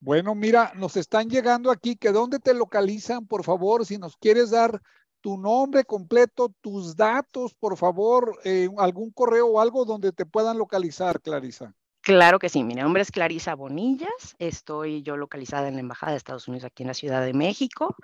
Bueno, 0.00 0.34
mira, 0.34 0.72
nos 0.74 0.96
están 0.96 1.28
llegando 1.30 1.70
aquí, 1.70 1.94
que 1.94 2.10
dónde 2.10 2.40
te 2.40 2.54
localizan, 2.54 3.26
por 3.26 3.44
favor, 3.44 3.86
si 3.86 3.98
nos 3.98 4.16
quieres 4.16 4.50
dar 4.50 4.82
tu 5.22 5.38
nombre 5.38 5.84
completo, 5.84 6.52
tus 6.60 6.96
datos, 6.96 7.54
por 7.54 7.78
favor, 7.78 8.38
eh, 8.44 8.68
algún 8.76 9.12
correo 9.12 9.46
o 9.46 9.60
algo 9.60 9.86
donde 9.86 10.12
te 10.12 10.26
puedan 10.26 10.58
localizar, 10.58 11.22
Clarisa. 11.22 11.74
Claro 12.02 12.38
que 12.40 12.48
sí, 12.48 12.64
mi 12.64 12.74
nombre 12.74 13.02
es 13.02 13.12
Clarisa 13.12 13.54
Bonillas, 13.54 14.34
estoy 14.40 15.02
yo 15.02 15.16
localizada 15.16 15.68
en 15.68 15.74
la 15.74 15.80
Embajada 15.80 16.10
de 16.10 16.18
Estados 16.18 16.48
Unidos 16.48 16.64
aquí 16.64 16.82
en 16.82 16.88
la 16.88 16.94
Ciudad 16.94 17.24
de 17.24 17.32
México. 17.32 17.94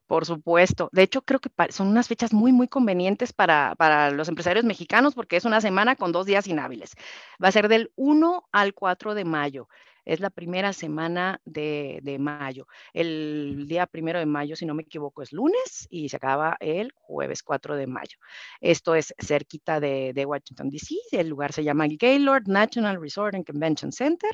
Por 0.07 0.25
supuesto. 0.25 0.89
De 0.91 1.03
hecho, 1.03 1.21
creo 1.21 1.39
que 1.39 1.51
son 1.71 1.89
unas 1.89 2.07
fechas 2.07 2.34
muy, 2.34 2.51
muy 2.51 2.67
convenientes 2.67 3.32
para, 3.32 3.75
para, 3.77 4.09
los 4.09 4.27
empresarios 4.27 4.65
mexicanos 4.65 5.13
porque 5.13 5.38
es 5.38 5.45
una 5.45 5.61
semana 5.61 5.95
con 5.95 6.11
dos 6.11 6.25
días 6.25 6.47
inhábiles. 6.47 6.95
Va 7.41 7.49
a 7.49 7.51
ser 7.51 7.67
del 7.67 7.91
1 7.95 8.49
al 8.51 8.73
4 8.73 9.13
de 9.13 9.25
mayo. 9.25 9.69
Es 10.10 10.20
la 10.20 10.32
primera 10.32 10.74
semana 10.74 11.39
de, 11.45 11.99
de 12.01 12.18
mayo. 12.18 12.66
El 12.93 13.68
día 13.68 13.86
primero 13.86 14.18
de 14.18 14.26
mayo, 14.26 14.55
si 14.55 14.66
no 14.66 14.74
me 14.74 14.82
equivoco, 14.82 15.22
es 15.22 15.32
lunes 15.32 15.88
y 15.91 16.10
se 16.10 16.16
acaba 16.16 16.57
el 16.60 16.91
jueves 16.95 17.43
4 17.43 17.76
de 17.76 17.86
mayo. 17.86 18.18
Esto 18.60 18.95
es 18.95 19.14
cerquita 19.20 19.80
de, 19.80 20.12
de 20.16 20.26
Washington, 20.26 20.72
D.C. 20.72 20.95
El 21.12 21.30
lugar 21.30 21.53
se 21.53 21.64
llama 21.64 21.86
Gaylord 21.88 22.47
National 22.47 22.99
Resort 22.99 23.36
and 23.36 23.45
Convention 23.45 23.91
Center. 23.91 24.32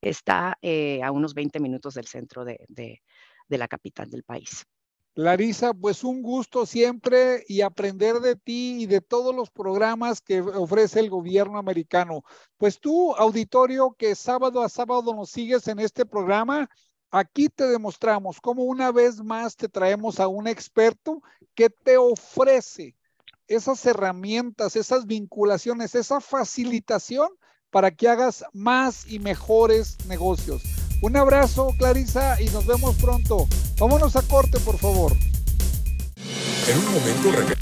Está 0.00 0.56
eh, 0.62 1.02
a 1.02 1.12
unos 1.12 1.34
20 1.34 1.60
minutos 1.60 1.92
del 1.92 2.06
centro 2.06 2.46
de, 2.46 2.64
de, 2.66 3.02
de 3.48 3.58
la 3.58 3.68
capital 3.68 4.08
del 4.08 4.22
país. 4.22 4.64
Larisa, 5.18 5.74
pues 5.74 6.04
un 6.04 6.22
gusto 6.22 6.64
siempre 6.64 7.44
y 7.48 7.62
aprender 7.62 8.20
de 8.20 8.36
ti 8.36 8.76
y 8.82 8.86
de 8.86 9.00
todos 9.00 9.34
los 9.34 9.50
programas 9.50 10.20
que 10.20 10.40
ofrece 10.40 11.00
el 11.00 11.10
gobierno 11.10 11.58
americano. 11.58 12.22
Pues 12.56 12.78
tú, 12.78 13.16
auditorio, 13.16 13.96
que 13.98 14.14
sábado 14.14 14.62
a 14.62 14.68
sábado 14.68 15.12
nos 15.16 15.30
sigues 15.30 15.66
en 15.66 15.80
este 15.80 16.06
programa, 16.06 16.70
aquí 17.10 17.48
te 17.48 17.66
demostramos 17.66 18.40
cómo 18.40 18.62
una 18.62 18.92
vez 18.92 19.20
más 19.20 19.56
te 19.56 19.68
traemos 19.68 20.20
a 20.20 20.28
un 20.28 20.46
experto 20.46 21.20
que 21.56 21.68
te 21.68 21.96
ofrece 21.96 22.94
esas 23.48 23.84
herramientas, 23.86 24.76
esas 24.76 25.04
vinculaciones, 25.04 25.96
esa 25.96 26.20
facilitación 26.20 27.28
para 27.70 27.90
que 27.90 28.06
hagas 28.06 28.44
más 28.52 29.04
y 29.10 29.18
mejores 29.18 29.96
negocios. 30.06 30.77
Un 31.00 31.16
abrazo, 31.16 31.74
Clarisa, 31.78 32.42
y 32.42 32.46
nos 32.46 32.66
vemos 32.66 32.96
pronto. 32.96 33.46
Vámonos 33.78 34.16
a 34.16 34.22
corte, 34.22 34.58
por 34.58 34.76
favor. 34.78 35.12
En 36.68 36.78
un 36.78 36.84
momento 36.86 37.54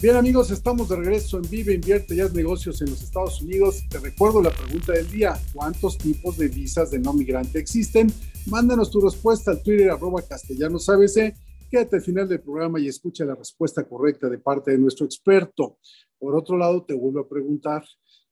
Bien 0.00 0.16
amigos, 0.16 0.50
estamos 0.50 0.88
de 0.88 0.96
regreso 0.96 1.36
en 1.36 1.48
Vive, 1.50 1.74
Invierte 1.74 2.16
ya 2.16 2.26
negocios 2.28 2.80
en 2.80 2.90
los 2.90 3.02
Estados 3.02 3.42
Unidos. 3.42 3.84
Te 3.90 3.98
recuerdo 3.98 4.40
la 4.40 4.50
pregunta 4.50 4.92
del 4.92 5.10
día, 5.10 5.38
¿cuántos 5.52 5.98
tipos 5.98 6.38
de 6.38 6.48
visas 6.48 6.90
de 6.90 6.98
no 6.98 7.12
migrante 7.12 7.58
existen? 7.58 8.10
Mándanos 8.46 8.90
tu 8.90 9.02
respuesta 9.02 9.50
al 9.50 9.62
Twitter 9.62 9.90
arroba 9.90 10.22
castellanos 10.22 10.88
ABC. 10.88 11.34
Quédate 11.70 11.96
al 11.96 12.02
final 12.02 12.28
del 12.28 12.40
programa 12.40 12.80
y 12.80 12.88
escucha 12.88 13.26
la 13.26 13.34
respuesta 13.34 13.84
correcta 13.84 14.30
de 14.30 14.38
parte 14.38 14.70
de 14.70 14.78
nuestro 14.78 15.04
experto. 15.04 15.78
Por 16.18 16.34
otro 16.34 16.56
lado, 16.56 16.82
te 16.82 16.94
vuelvo 16.94 17.20
a 17.20 17.28
preguntar, 17.28 17.84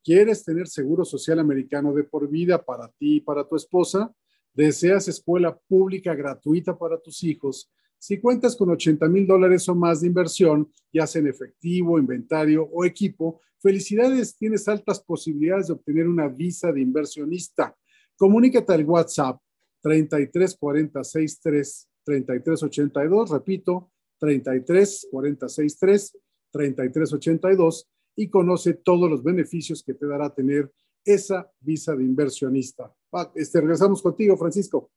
¿Quieres 0.03 0.43
tener 0.43 0.67
seguro 0.67 1.05
social 1.05 1.39
americano 1.39 1.93
de 1.93 2.03
por 2.03 2.29
vida 2.29 2.61
para 2.61 2.89
ti 2.89 3.17
y 3.17 3.21
para 3.21 3.47
tu 3.47 3.55
esposa? 3.55 4.13
¿Deseas 4.53 5.07
escuela 5.07 5.57
pública 5.67 6.13
gratuita 6.13 6.77
para 6.77 6.99
tus 6.99 7.23
hijos? 7.23 7.71
Si 7.97 8.19
cuentas 8.19 8.57
con 8.57 8.69
80 8.69 9.07
mil 9.07 9.25
dólares 9.25 9.69
o 9.69 9.75
más 9.75 10.01
de 10.01 10.07
inversión, 10.07 10.69
ya 10.91 11.07
sea 11.07 11.21
en 11.21 11.27
efectivo, 11.27 11.97
inventario 11.97 12.67
o 12.69 12.83
equipo, 12.83 13.39
felicidades, 13.59 14.35
tienes 14.35 14.67
altas 14.67 15.01
posibilidades 15.01 15.67
de 15.67 15.73
obtener 15.73 16.09
una 16.09 16.27
visa 16.27 16.73
de 16.73 16.81
inversionista. 16.81 17.73
Comunícate 18.17 18.73
al 18.73 18.83
WhatsApp 18.83 19.39
33 19.81 20.57
40 20.57 21.01
63 21.01 21.89
33 22.03 22.63
82, 22.63 23.29
repito, 23.29 23.91
33 24.19 25.07
40 25.09 25.47
63 25.47 26.17
33 26.51 27.13
82 27.13 27.89
y 28.15 28.29
conoce 28.29 28.73
todos 28.73 29.09
los 29.09 29.23
beneficios 29.23 29.83
que 29.83 29.93
te 29.93 30.05
dará 30.05 30.33
tener 30.33 30.71
esa 31.05 31.51
visa 31.59 31.95
de 31.95 32.03
inversionista. 32.03 32.93
Este, 33.35 33.59
regresamos 33.59 34.01
contigo, 34.01 34.37
Francisco. 34.37 34.91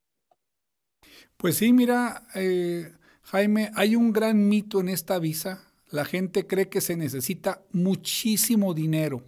Pues 1.36 1.56
sí, 1.56 1.72
mira, 1.72 2.26
eh, 2.34 2.92
Jaime, 3.22 3.70
hay 3.74 3.96
un 3.96 4.12
gran 4.12 4.48
mito 4.48 4.80
en 4.80 4.88
esta 4.88 5.18
visa. 5.18 5.64
La 5.90 6.04
gente 6.04 6.46
cree 6.46 6.68
que 6.68 6.80
se 6.80 6.96
necesita 6.96 7.64
muchísimo 7.72 8.74
dinero. 8.74 9.22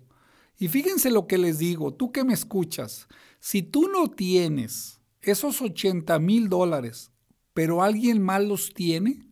Y 0.59 0.69
fíjense 0.69 1.11
lo 1.11 1.27
que 1.27 1.39
les 1.39 1.59
digo, 1.59 1.95
tú 1.95 2.11
que 2.11 2.25
me 2.25 2.35
escuchas, 2.35 3.07
si 3.39 3.63
tú 3.63 3.89
no 3.89 4.11
tienes 4.11 5.01
esos 5.21 5.63
80 5.63 6.19
mil 6.19 6.49
dólares, 6.49 7.13
pero 7.55 7.83
alguien 7.83 8.23
más 8.23 8.43
los 8.43 8.75
tiene, 8.75 9.28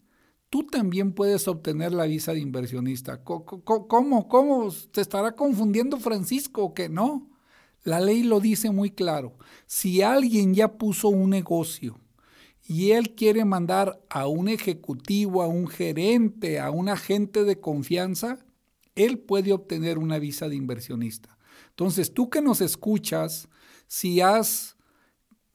tú 0.57 0.63
también 0.63 1.13
puedes 1.13 1.49
obtener 1.49 1.93
la 1.93 2.07
visa 2.07 2.33
de 2.33 2.41
inversionista. 2.41 3.23
¿Cómo? 3.23 4.27
¿Cómo? 4.27 4.73
¿Te 4.91 5.03
estará 5.03 5.33
confundiendo 5.33 5.99
Francisco 5.99 6.73
que 6.73 6.89
no? 6.89 7.29
La 7.85 8.01
ley 8.01 8.23
lo 8.23 8.41
dice 8.41 8.71
muy 8.71 8.91
claro. 8.91 9.37
Si 9.67 10.01
alguien 10.01 10.55
ya 10.55 10.79
puso 10.79 11.11
un 11.11 11.29
negocio 11.29 12.01
y 12.67 12.93
él 12.93 13.15
quiere 13.15 13.45
mandar 13.45 14.01
a 14.09 14.29
un 14.29 14.49
ejecutivo, 14.49 15.43
a 15.43 15.47
un 15.47 15.69
gerente, 15.69 16.59
a 16.59 16.71
un 16.71 16.89
agente 16.89 17.45
de 17.45 17.61
confianza, 17.61 18.39
él 18.95 19.19
puede 19.19 19.53
obtener 19.53 19.99
una 19.99 20.19
visa 20.19 20.49
de 20.49 20.57
inversionista. 20.57 21.37
Entonces, 21.69 22.15
tú 22.15 22.31
que 22.31 22.41
nos 22.41 22.63
escuchas, 22.63 23.51
si 23.89 24.23
has 24.23 24.79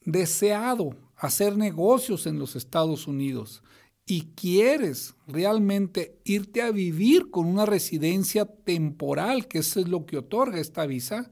deseado 0.05 0.91
hacer 1.15 1.57
negocios 1.57 2.27
en 2.27 2.37
los 2.37 2.55
Estados 2.55 3.07
Unidos, 3.07 3.63
y 4.05 4.33
quieres 4.35 5.15
realmente 5.27 6.19
irte 6.23 6.61
a 6.61 6.71
vivir 6.71 7.29
con 7.29 7.47
una 7.47 7.65
residencia 7.65 8.45
temporal, 8.45 9.47
que 9.47 9.59
eso 9.59 9.79
es 9.79 9.87
lo 9.87 10.05
que 10.05 10.17
otorga 10.17 10.59
esta 10.59 10.85
visa, 10.85 11.31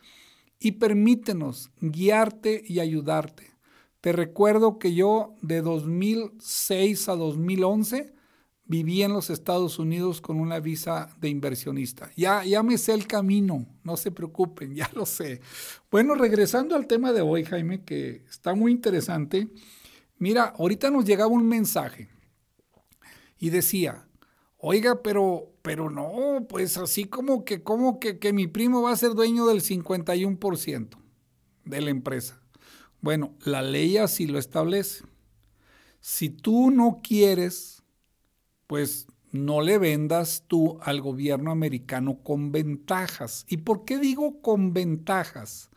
y 0.58 0.72
permítenos 0.72 1.70
guiarte 1.80 2.64
y 2.66 2.80
ayudarte. 2.80 3.52
Te 4.00 4.12
recuerdo 4.12 4.78
que 4.78 4.94
yo 4.94 5.36
de 5.42 5.60
2006 5.60 7.08
a 7.08 7.16
2011 7.16 8.14
viví 8.68 9.02
en 9.02 9.14
los 9.14 9.30
Estados 9.30 9.78
Unidos 9.78 10.20
con 10.20 10.38
una 10.38 10.60
visa 10.60 11.08
de 11.18 11.30
inversionista. 11.30 12.10
Ya, 12.16 12.44
ya 12.44 12.62
me 12.62 12.76
sé 12.78 12.92
el 12.92 13.06
camino, 13.06 13.66
no 13.82 13.96
se 13.96 14.12
preocupen, 14.12 14.74
ya 14.76 14.88
lo 14.94 15.06
sé. 15.06 15.40
Bueno, 15.90 16.14
regresando 16.14 16.76
al 16.76 16.86
tema 16.86 17.12
de 17.12 17.22
hoy, 17.22 17.44
Jaime, 17.44 17.82
que 17.82 18.24
está 18.28 18.54
muy 18.54 18.70
interesante. 18.70 19.48
Mira, 20.18 20.54
ahorita 20.58 20.90
nos 20.90 21.04
llegaba 21.04 21.30
un 21.30 21.48
mensaje 21.48 22.08
y 23.38 23.50
decía, 23.50 24.06
oiga, 24.58 25.02
pero, 25.02 25.54
pero 25.62 25.90
no, 25.90 26.46
pues 26.48 26.76
así 26.76 27.04
como 27.04 27.44
que, 27.44 27.62
como 27.62 27.98
que, 27.98 28.18
que 28.18 28.32
mi 28.32 28.48
primo 28.48 28.82
va 28.82 28.92
a 28.92 28.96
ser 28.96 29.14
dueño 29.14 29.46
del 29.46 29.62
51% 29.62 30.98
de 31.64 31.80
la 31.80 31.90
empresa. 31.90 32.42
Bueno, 33.00 33.34
la 33.44 33.62
ley 33.62 33.96
así 33.96 34.26
lo 34.26 34.38
establece. 34.38 35.04
Si 36.00 36.28
tú 36.28 36.70
no 36.70 37.00
quieres 37.02 37.77
pues 38.68 39.08
no 39.32 39.60
le 39.60 39.78
vendas 39.78 40.44
tú 40.46 40.78
al 40.82 41.00
gobierno 41.00 41.50
americano 41.50 42.22
con 42.22 42.52
ventajas. 42.52 43.44
¿Y 43.48 43.58
por 43.58 43.84
qué 43.84 43.98
digo 43.98 44.40
con 44.40 44.72
ventajas? 44.72 45.70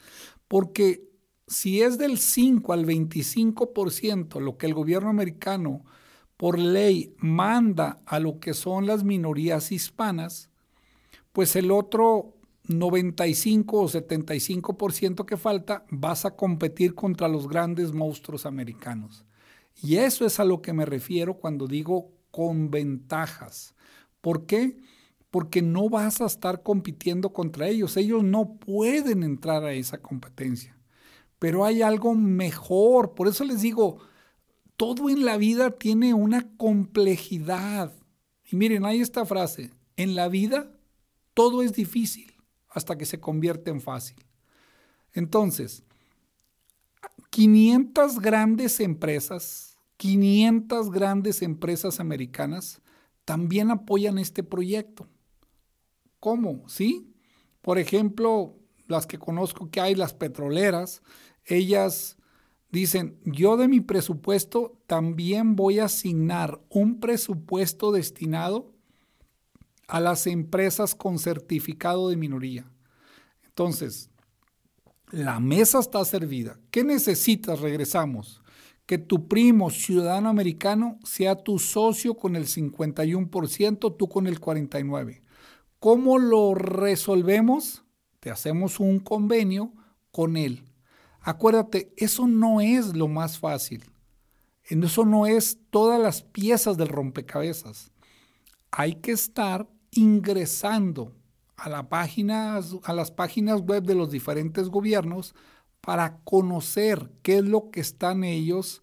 Porque 0.48 1.10
si 1.48 1.82
es 1.82 1.98
del 1.98 2.20
5 2.20 2.74
al 2.74 2.86
25% 2.86 4.40
lo 4.40 4.58
que 4.58 4.68
el 4.68 4.74
gobierno 4.74 5.10
americano 5.10 5.84
por 6.38 6.60
ley 6.60 7.16
manda 7.18 8.02
a 8.06 8.20
lo 8.20 8.40
que 8.40 8.54
son 8.54 8.86
las 8.86 9.04
minorías 9.04 9.72
hispanas, 9.72 10.50
pues 11.32 11.56
el 11.56 11.72
otro 11.72 12.36
95 12.68 13.80
o 13.80 13.88
75% 13.88 15.26
que 15.26 15.38
falta 15.38 15.86
vas 15.90 16.26
a 16.26 16.36
competir 16.36 16.94
contra 16.94 17.28
los 17.28 17.48
grandes 17.48 17.94
monstruos 17.94 18.46
americanos. 18.46 19.26
Y 19.82 19.98
eso 19.98 20.26
es 20.26 20.40
a 20.40 20.46
lo 20.46 20.62
que 20.62 20.74
me 20.74 20.86
refiero 20.86 21.36
cuando 21.36 21.68
digo 21.68 22.12
con 22.32 22.72
ventajas. 22.72 23.76
¿Por 24.22 24.46
qué? 24.46 24.78
Porque 25.30 25.62
no 25.62 25.90
vas 25.90 26.22
a 26.22 26.26
estar 26.26 26.64
compitiendo 26.64 27.32
contra 27.34 27.68
ellos. 27.68 27.98
Ellos 27.98 28.24
no 28.24 28.56
pueden 28.56 29.24
entrar 29.24 29.64
a 29.64 29.74
esa 29.74 30.02
competencia. 30.02 30.78
Pero 31.40 31.66
hay 31.66 31.82
algo 31.82 32.16
mejor. 32.16 33.14
Por 33.14 33.28
eso 33.28 33.44
les 33.44 33.62
digo, 33.62 34.00
todo 34.78 35.10
en 35.10 35.26
la 35.26 35.38
vida 35.38 35.72
tiene 35.72 36.14
una 36.14 36.50
complejidad. 36.58 37.94
Y 38.52 38.56
miren, 38.56 38.86
hay 38.86 39.02
esta 39.02 39.26
frase, 39.26 39.72
en 39.96 40.16
la 40.16 40.28
vida 40.28 40.72
todo 41.34 41.62
es 41.62 41.74
difícil 41.74 42.34
hasta 42.70 42.98
que 42.98 43.06
se 43.06 43.20
convierte 43.20 43.72
en 43.72 43.82
fácil. 43.82 44.18
Entonces, 45.14 45.84
500 47.30 48.20
grandes 48.20 48.80
empresas 48.80 49.71
500 50.02 50.90
grandes 50.90 51.44
empresas 51.44 52.00
americanas 52.00 52.82
también 53.24 53.70
apoyan 53.70 54.18
este 54.18 54.42
proyecto. 54.42 55.08
¿Cómo? 56.20 56.68
¿Sí? 56.68 57.14
Por 57.62 57.78
ejemplo, 57.78 58.58
las 58.88 59.06
que 59.06 59.20
conozco 59.20 59.70
que 59.70 59.80
hay, 59.80 59.94
las 59.94 60.16
petroleras, 60.16 61.04
ellas 61.46 62.18
dicen, 62.72 63.20
yo 63.26 63.58
de 63.58 63.68
mi 63.68 63.80
presupuesto 63.80 64.82
también 64.88 65.56
voy 65.56 65.78
a 65.78 65.86
asignar 65.86 66.60
un 66.70 67.00
presupuesto 67.00 67.92
destinado 67.92 68.74
a 69.88 70.00
las 70.00 70.26
empresas 70.26 70.96
con 70.96 71.20
certificado 71.20 72.10
de 72.10 72.16
minoría. 72.18 72.66
Entonces, 73.46 74.10
La 75.12 75.40
mesa 75.42 75.80
está 75.80 76.04
servida. 76.06 76.58
¿Qué 76.72 76.84
necesitas? 76.86 77.60
Regresamos. 77.60 78.41
Que 78.92 78.98
tu 78.98 79.30
primo 79.30 79.70
ciudadano 79.70 80.28
americano 80.28 81.00
sea 81.06 81.42
tu 81.42 81.60
socio 81.60 82.16
con 82.16 82.36
el 82.36 82.46
51%, 82.46 83.96
tú 83.96 84.10
con 84.10 84.28
el 84.28 84.42
49%. 84.42 85.22
¿Cómo 85.80 86.20
lo 86.20 86.56
resolvemos? 86.56 87.86
Te 88.20 88.32
hacemos 88.32 88.82
un 88.82 89.00
convenio 89.00 89.72
con 90.12 90.36
él. 90.36 90.66
Acuérdate, 91.22 91.94
eso 91.96 92.28
no 92.28 92.60
es 92.60 92.94
lo 92.94 93.08
más 93.08 93.40
fácil. 93.40 93.86
Eso 94.64 95.06
no 95.06 95.26
es 95.26 95.58
todas 95.70 95.98
las 95.98 96.24
piezas 96.24 96.76
del 96.76 96.90
rompecabezas. 96.90 97.94
Hay 98.72 98.96
que 98.96 99.14
estar 99.14 99.70
ingresando 99.92 101.16
a, 101.56 101.70
la 101.70 101.88
a 101.88 102.94
las 102.94 103.12
páginas 103.12 103.62
web 103.62 103.84
de 103.84 103.96
los 103.96 104.12
diferentes 104.12 104.68
gobiernos 104.68 105.34
para 105.82 106.20
conocer 106.24 107.12
qué 107.24 107.40
es 107.40 107.46
lo 107.46 107.72
que 107.72 107.82
están 107.82 108.24
ellos 108.24 108.82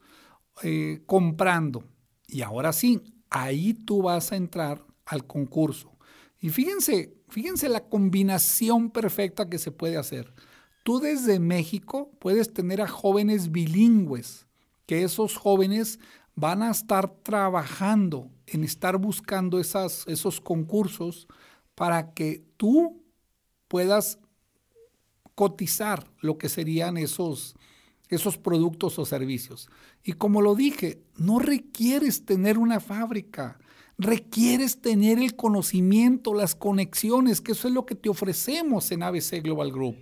eh, 0.63 1.03
comprando. 1.07 1.85
Y 2.27 2.43
ahora 2.43 2.73
sí, 2.73 3.01
ahí 3.31 3.75
tú 3.75 4.03
vas 4.03 4.33
a 4.33 4.37
entrar 4.37 4.85
al 5.07 5.27
concurso. 5.27 5.97
Y 6.41 6.51
fíjense, 6.51 7.17
fíjense 7.29 7.69
la 7.69 7.89
combinación 7.89 8.91
perfecta 8.91 9.49
que 9.49 9.59
se 9.59 9.73
puede 9.73 9.97
hacer. 9.97 10.35
Tú 10.85 11.01
desde 11.01 11.39
México 11.39 12.11
puedes 12.19 12.53
tener 12.53 12.81
a 12.81 12.89
jóvenes 12.89 13.51
bilingües, 13.51 14.47
que 14.87 15.03
esos 15.03 15.37
jóvenes 15.37 15.99
van 16.35 16.63
a 16.63 16.71
estar 16.71 17.13
trabajando 17.23 18.31
en 18.47 18.65
estar 18.65 18.97
buscando 18.97 19.59
esas, 19.59 20.05
esos 20.07 20.41
concursos 20.41 21.27
para 21.75 22.15
que 22.15 22.45
tú 22.57 23.05
puedas 23.67 24.19
cotizar 25.39 26.05
lo 26.21 26.37
que 26.37 26.49
serían 26.49 26.97
esos, 26.97 27.55
esos 28.09 28.37
productos 28.39 28.99
o 28.99 29.05
servicios. 29.05 29.71
Y 30.03 30.15
como 30.15 30.43
lo 30.43 30.57
dije, 30.57 31.01
no 31.17 31.39
requieres 31.39 32.25
tener 32.25 32.59
una 32.59 32.81
fábrica, 32.81 33.61
requieres 33.99 34.81
tener 34.81 35.21
el 35.21 35.37
conocimiento, 35.37 36.35
las 36.35 36.57
conexiones, 36.57 37.41
que 37.41 37.53
eso 37.53 37.69
es 37.69 37.75
lo 37.75 37.87
que 37.87 37.95
te 37.95 38.09
ofrecemos 38.09 38.91
en 38.91 39.05
ABC 39.05 39.41
Global 39.41 39.71
Group. 39.71 39.99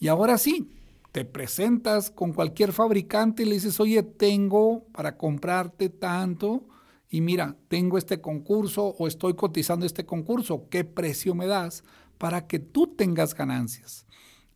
Y 0.00 0.08
ahora 0.08 0.36
sí, 0.36 0.68
te 1.12 1.24
presentas 1.24 2.10
con 2.10 2.32
cualquier 2.32 2.72
fabricante 2.72 3.44
y 3.44 3.46
le 3.46 3.54
dices, 3.54 3.78
oye, 3.78 4.02
tengo 4.02 4.82
para 4.90 5.16
comprarte 5.16 5.90
tanto 5.90 6.66
y 7.08 7.20
mira, 7.20 7.56
tengo 7.68 7.98
este 7.98 8.20
concurso 8.20 8.96
o 8.98 9.06
estoy 9.06 9.34
cotizando 9.34 9.86
este 9.86 10.04
concurso, 10.04 10.66
¿qué 10.68 10.82
precio 10.82 11.36
me 11.36 11.46
das 11.46 11.84
para 12.18 12.48
que 12.48 12.58
tú 12.58 12.88
tengas 12.88 13.32
ganancias? 13.32 14.05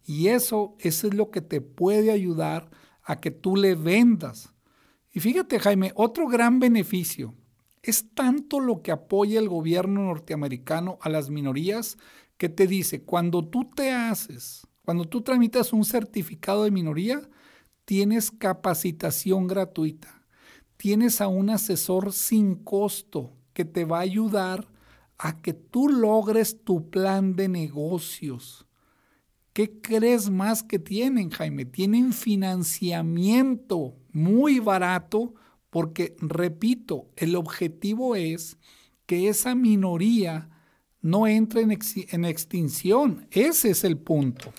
Y 0.05 0.29
eso, 0.29 0.77
eso 0.81 1.07
es 1.07 1.15
lo 1.15 1.31
que 1.31 1.41
te 1.41 1.61
puede 1.61 2.11
ayudar 2.11 2.71
a 3.03 3.21
que 3.21 3.31
tú 3.31 3.57
le 3.57 3.75
vendas. 3.75 4.53
Y 5.13 5.21
fíjate, 5.21 5.59
Jaime, 5.59 5.93
otro 5.95 6.29
gran 6.29 6.61
beneficio 6.61 7.35
es 7.83 8.15
tanto 8.15 8.61
lo 8.61 8.83
que 8.83 8.93
apoya 8.93 9.39
el 9.39 9.49
gobierno 9.49 10.05
norteamericano 10.05 10.99
a 11.01 11.09
las 11.09 11.31
minorías 11.31 11.99
que 12.37 12.49
te 12.49 12.67
dice, 12.67 13.03
cuando 13.03 13.47
tú 13.47 13.71
te 13.75 13.91
haces 13.93 14.67
cuando 14.91 15.05
tú 15.05 15.21
tramitas 15.21 15.73
un 15.73 15.85
certificado 15.85 16.65
de 16.65 16.73
minoría, 16.73 17.21
tienes 17.85 18.31
capacitación 18.31 19.47
gratuita. 19.47 20.27
Tienes 20.77 21.21
a 21.21 21.29
un 21.29 21.51
asesor 21.51 22.13
sin 22.13 22.57
costo 22.57 23.37
que 23.53 23.65
te 23.65 23.85
va 23.85 23.99
a 23.99 24.03
ayudar 24.03 24.67
a 25.17 25.41
que 25.43 25.53
tú 25.53 25.89
logres 25.89 26.65
tu 26.65 26.91
plan 26.91 27.37
de 27.37 27.49
negocios. 27.49 28.67
¿Qué 29.53 29.81
crees 29.81 30.31
más 30.31 30.63
que 30.63 30.79
tienen, 30.79 31.31
Jaime? 31.31 31.65
Tienen 31.65 32.13
financiamiento 32.13 33.97
muy 34.13 34.61
barato 34.61 35.35
porque, 35.71 36.15
repito, 36.21 37.09
el 37.17 37.35
objetivo 37.35 38.15
es 38.15 38.59
que 39.07 39.29
esa 39.29 39.55
minoría 39.55 40.49
no 41.03 41.27
entre 41.27 41.63
en, 41.63 42.25
extinción. 42.25 43.27
Ese 43.31 43.71
es 43.71 43.85
el 43.85 43.99
punto. 43.99 44.53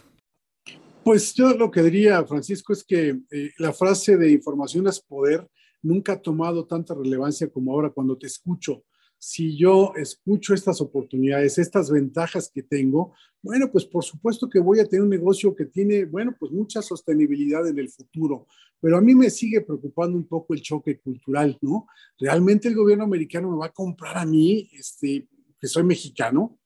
Pues 1.04 1.34
yo 1.34 1.54
lo 1.54 1.72
que 1.72 1.84
diría, 1.84 2.24
Francisco, 2.26 2.74
es 2.74 2.84
que 2.84 3.20
eh, 3.32 3.52
la 3.58 3.74
frase 3.74 4.18
de 4.18 4.32
información 4.32 4.88
es 4.88 5.00
poder 5.00 5.48
nunca 5.82 6.14
ha 6.14 6.22
tomado 6.22 6.66
tanta 6.66 6.94
relevancia 6.94 7.50
como 7.50 7.74
ahora 7.74 7.90
cuando 7.90 8.18
te 8.18 8.28
escucho. 8.28 8.84
Si 9.24 9.56
yo 9.56 9.94
escucho 9.98 10.56
estas 10.56 10.82
oportunidades, 10.82 11.60
estas 11.60 11.92
ventajas 11.92 12.50
que 12.52 12.64
tengo, 12.64 13.14
bueno, 13.44 13.72
pues 13.72 13.86
por 13.86 14.04
supuesto 14.04 14.50
que 14.50 14.60
voy 14.60 14.80
a 14.80 14.88
tener 14.88 15.04
un 15.04 15.12
negocio 15.12 15.54
que 15.54 15.66
tiene, 15.66 16.06
bueno, 16.06 16.36
pues 16.40 16.52
mucha 16.52 16.82
sostenibilidad 16.82 17.68
en 17.68 17.78
el 17.78 17.90
futuro. 17.90 18.48
Pero 18.80 18.98
a 18.98 19.02
mí 19.02 19.14
me 19.14 19.30
sigue 19.30 19.62
preocupando 19.62 20.18
un 20.18 20.28
poco 20.28 20.56
el 20.56 20.64
choque 20.64 21.00
cultural, 21.00 21.56
¿no? 21.62 21.86
¿Realmente 22.18 22.68
el 22.68 22.74
gobierno 22.74 23.04
americano 23.04 23.52
me 23.52 23.58
va 23.58 23.68
a 23.68 23.74
comprar 23.74 24.18
a 24.18 24.26
mí, 24.26 24.72
este, 24.74 25.28
que 25.60 25.68
soy 25.68 25.84
mexicano? 25.84 26.58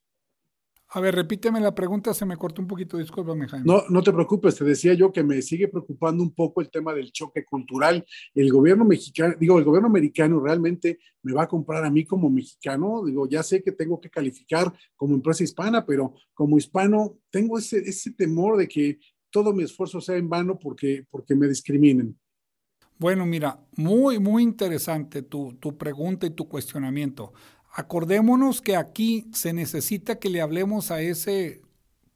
A 0.90 1.02
ver, 1.02 1.16
repíteme 1.16 1.60
la 1.60 1.74
pregunta, 1.74 2.14
se 2.14 2.26
me 2.26 2.38
cortó 2.38 2.62
un 2.62 2.68
poquito, 2.68 2.98
discúlpame, 2.98 3.48
Jaime. 3.48 3.66
No, 3.66 3.84
no 3.90 4.04
te 4.04 4.14
preocupes, 4.14 4.56
te 4.56 4.64
decía 4.64 4.94
yo 4.94 5.12
que 5.12 5.24
me 5.24 5.42
sigue 5.42 5.68
preocupando 5.68 6.24
un 6.24 6.34
poco 6.34 6.62
el 6.62 6.70
tema 6.70 6.94
del 6.94 7.12
choque 7.12 7.44
cultural. 7.44 8.06
El 8.34 8.52
gobierno 8.52 8.86
mexicano, 8.86 9.36
digo, 9.40 9.58
el 9.58 9.66
gobierno 9.66 9.88
americano 9.90 10.40
realmente 10.40 11.00
me 11.24 11.34
va 11.34 11.44
a 11.44 11.48
comprar 11.48 11.84
a 11.84 11.90
mí 11.90 12.06
como 12.06 12.30
mexicano. 12.30 13.04
Digo, 13.04 13.28
ya 13.28 13.42
sé 13.42 13.64
que 13.64 13.72
tengo 13.72 14.00
que 14.00 14.10
calificar 14.10 14.72
como 14.96 15.16
empresa 15.16 15.44
hispana, 15.44 15.86
pero 15.86 16.14
como 16.34 16.58
hispano 16.58 17.18
tengo 17.32 17.58
ese, 17.58 17.80
ese 17.80 18.12
temor 18.12 18.58
de 18.58 18.68
que 18.68 19.00
todo 19.32 19.54
mi 19.54 19.64
esfuerzo 19.64 20.00
sea 20.00 20.16
en 20.16 20.30
vano 20.30 20.58
porque, 20.58 21.06
porque 21.10 21.36
me 21.36 21.48
discriminen. 21.48 22.18
Bueno, 22.98 23.26
mira, 23.26 23.60
muy, 23.76 24.20
muy 24.20 24.44
interesante 24.44 25.24
tu, 25.24 25.58
tu 25.60 25.78
pregunta 25.78 26.26
y 26.26 26.30
tu 26.30 26.48
cuestionamiento. 26.48 27.34
Acordémonos 27.78 28.62
que 28.62 28.78
aquí 28.78 29.28
se 29.34 29.52
necesita 29.52 30.18
que 30.18 30.30
le 30.30 30.40
hablemos 30.40 30.92
a 30.92 31.02
ese 31.02 31.62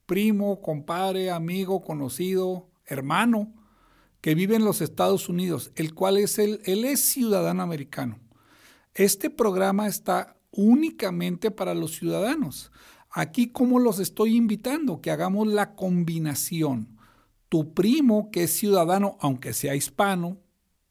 primo, 0.06 0.62
compadre, 0.62 1.32
amigo, 1.32 1.82
conocido, 1.82 2.70
hermano 2.86 3.54
que 4.22 4.36
vive 4.36 4.56
en 4.56 4.64
los 4.66 4.82
Estados 4.82 5.30
Unidos, 5.30 5.72
el 5.76 5.94
cual 5.94 6.18
es 6.18 6.40
el, 6.40 6.62
él 6.66 6.86
es 6.86 7.02
ciudadano 7.02 7.64
americano. 7.64 8.20
Este 8.94 9.30
programa 9.30 9.88
está 9.88 10.38
únicamente 10.52 11.52
para 11.52 11.74
los 11.74 11.96
ciudadanos. 11.96 12.72
Aquí, 13.12 13.48
¿cómo 13.48 13.80
los 13.80 14.00
estoy 14.00 14.36
invitando? 14.36 15.02
Que 15.02 15.12
hagamos 15.12 15.48
la 15.48 15.76
combinación. 15.76 16.98
Tu 17.48 17.74
primo, 17.74 18.30
que 18.32 18.44
es 18.44 18.52
ciudadano, 18.52 19.18
aunque 19.20 19.54
sea 19.54 19.76
hispano, 19.76 20.38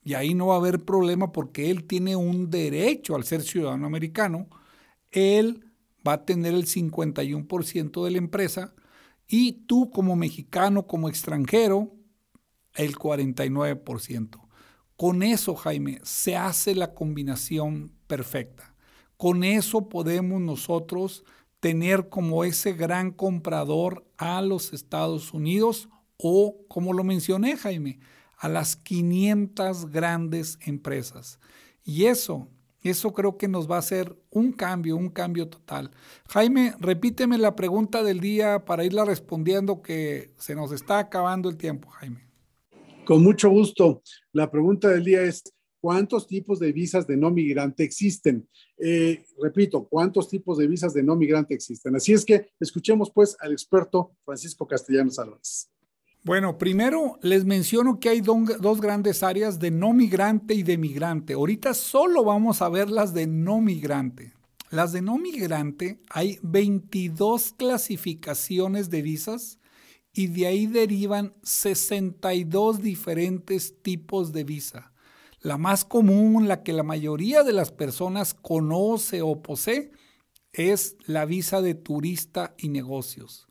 y 0.04 0.14
ahí 0.14 0.32
no 0.32 0.48
va 0.48 0.54
a 0.54 0.58
haber 0.58 0.84
problema 0.84 1.32
porque 1.32 1.70
él 1.70 1.84
tiene 1.84 2.16
un 2.16 2.50
derecho 2.50 3.14
al 3.14 3.24
ser 3.24 3.42
ciudadano 3.42 3.86
americano, 3.86 4.48
él 5.10 5.64
va 6.06 6.14
a 6.14 6.24
tener 6.24 6.54
el 6.54 6.66
51% 6.66 8.04
de 8.04 8.10
la 8.10 8.18
empresa 8.18 8.74
y 9.26 9.52
tú 9.66 9.90
como 9.90 10.16
mexicano, 10.16 10.86
como 10.86 11.08
extranjero, 11.08 11.94
el 12.74 12.96
49%. 12.96 14.40
Con 14.96 15.22
eso, 15.22 15.54
Jaime, 15.54 16.00
se 16.02 16.36
hace 16.36 16.74
la 16.74 16.94
combinación 16.94 17.92
perfecta. 18.06 18.74
Con 19.16 19.44
eso 19.44 19.88
podemos 19.88 20.40
nosotros 20.40 21.24
tener 21.60 22.08
como 22.08 22.44
ese 22.44 22.72
gran 22.72 23.10
comprador 23.10 24.06
a 24.16 24.40
los 24.42 24.72
Estados 24.72 25.34
Unidos 25.34 25.88
o, 26.16 26.56
como 26.68 26.92
lo 26.92 27.04
mencioné, 27.04 27.56
Jaime, 27.56 28.00
a 28.36 28.48
las 28.48 28.76
500 28.76 29.90
grandes 29.90 30.58
empresas. 30.62 31.38
Y 31.84 32.06
eso 32.06 32.48
eso 32.82 33.12
creo 33.12 33.36
que 33.36 33.48
nos 33.48 33.70
va 33.70 33.76
a 33.76 33.80
hacer 33.80 34.16
un 34.30 34.52
cambio, 34.52 34.96
un 34.96 35.08
cambio 35.08 35.48
total. 35.48 35.90
Jaime, 36.28 36.74
repíteme 36.78 37.38
la 37.38 37.56
pregunta 37.56 38.02
del 38.02 38.20
día 38.20 38.64
para 38.64 38.84
irla 38.84 39.04
respondiendo 39.04 39.82
que 39.82 40.30
se 40.38 40.54
nos 40.54 40.72
está 40.72 40.98
acabando 40.98 41.48
el 41.48 41.56
tiempo, 41.56 41.88
Jaime. 41.90 42.28
Con 43.04 43.22
mucho 43.22 43.48
gusto. 43.50 44.02
La 44.32 44.50
pregunta 44.50 44.88
del 44.88 45.04
día 45.04 45.22
es, 45.22 45.42
¿cuántos 45.80 46.26
tipos 46.26 46.58
de 46.58 46.72
visas 46.72 47.06
de 47.06 47.16
no 47.16 47.30
migrante 47.30 47.82
existen? 47.82 48.48
Eh, 48.76 49.24
repito, 49.42 49.88
¿cuántos 49.88 50.28
tipos 50.28 50.58
de 50.58 50.66
visas 50.66 50.94
de 50.94 51.02
no 51.02 51.16
migrante 51.16 51.54
existen? 51.54 51.96
Así 51.96 52.12
es 52.12 52.24
que 52.24 52.50
escuchemos 52.60 53.10
pues 53.10 53.36
al 53.40 53.52
experto 53.52 54.12
Francisco 54.24 54.66
Castellanos 54.66 55.18
Álvarez. 55.18 55.70
Bueno, 56.24 56.58
primero 56.58 57.18
les 57.22 57.44
menciono 57.44 58.00
que 58.00 58.10
hay 58.10 58.20
dos 58.20 58.80
grandes 58.80 59.22
áreas 59.22 59.58
de 59.58 59.70
no 59.70 59.92
migrante 59.92 60.54
y 60.54 60.62
de 60.62 60.76
migrante. 60.76 61.34
Ahorita 61.34 61.74
solo 61.74 62.24
vamos 62.24 62.60
a 62.60 62.68
ver 62.68 62.90
las 62.90 63.14
de 63.14 63.26
no 63.26 63.60
migrante. 63.60 64.34
Las 64.70 64.92
de 64.92 65.00
no 65.00 65.16
migrante 65.16 66.00
hay 66.10 66.38
22 66.42 67.54
clasificaciones 67.56 68.90
de 68.90 69.00
visas 69.00 69.58
y 70.12 70.26
de 70.26 70.46
ahí 70.46 70.66
derivan 70.66 71.32
62 71.42 72.82
diferentes 72.82 73.80
tipos 73.82 74.32
de 74.32 74.44
visa. 74.44 74.92
La 75.40 75.56
más 75.56 75.84
común, 75.84 76.48
la 76.48 76.62
que 76.62 76.72
la 76.72 76.82
mayoría 76.82 77.44
de 77.44 77.52
las 77.52 77.70
personas 77.70 78.34
conoce 78.34 79.22
o 79.22 79.40
posee, 79.40 79.92
es 80.52 80.96
la 81.06 81.24
visa 81.24 81.62
de 81.62 81.74
turista 81.74 82.54
y 82.58 82.68
negocios. 82.68 83.47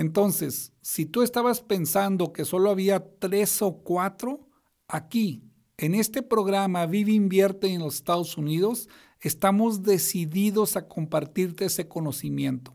Entonces, 0.00 0.72
si 0.80 1.04
tú 1.04 1.20
estabas 1.20 1.60
pensando 1.60 2.32
que 2.32 2.46
solo 2.46 2.70
había 2.70 3.04
tres 3.18 3.60
o 3.60 3.82
cuatro, 3.82 4.48
aquí, 4.88 5.44
en 5.76 5.94
este 5.94 6.22
programa 6.22 6.86
Vive 6.86 7.12
Invierte 7.12 7.66
en 7.66 7.80
los 7.80 7.96
Estados 7.96 8.38
Unidos, 8.38 8.88
estamos 9.20 9.82
decididos 9.82 10.78
a 10.78 10.88
compartirte 10.88 11.66
ese 11.66 11.86
conocimiento. 11.86 12.74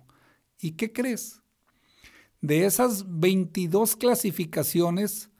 ¿Y 0.61 0.73
qué 0.73 0.93
crees? 0.93 1.41
De 2.41 2.63
esas 2.65 3.03
22 3.07 3.95
clasificaciones, 3.95 5.31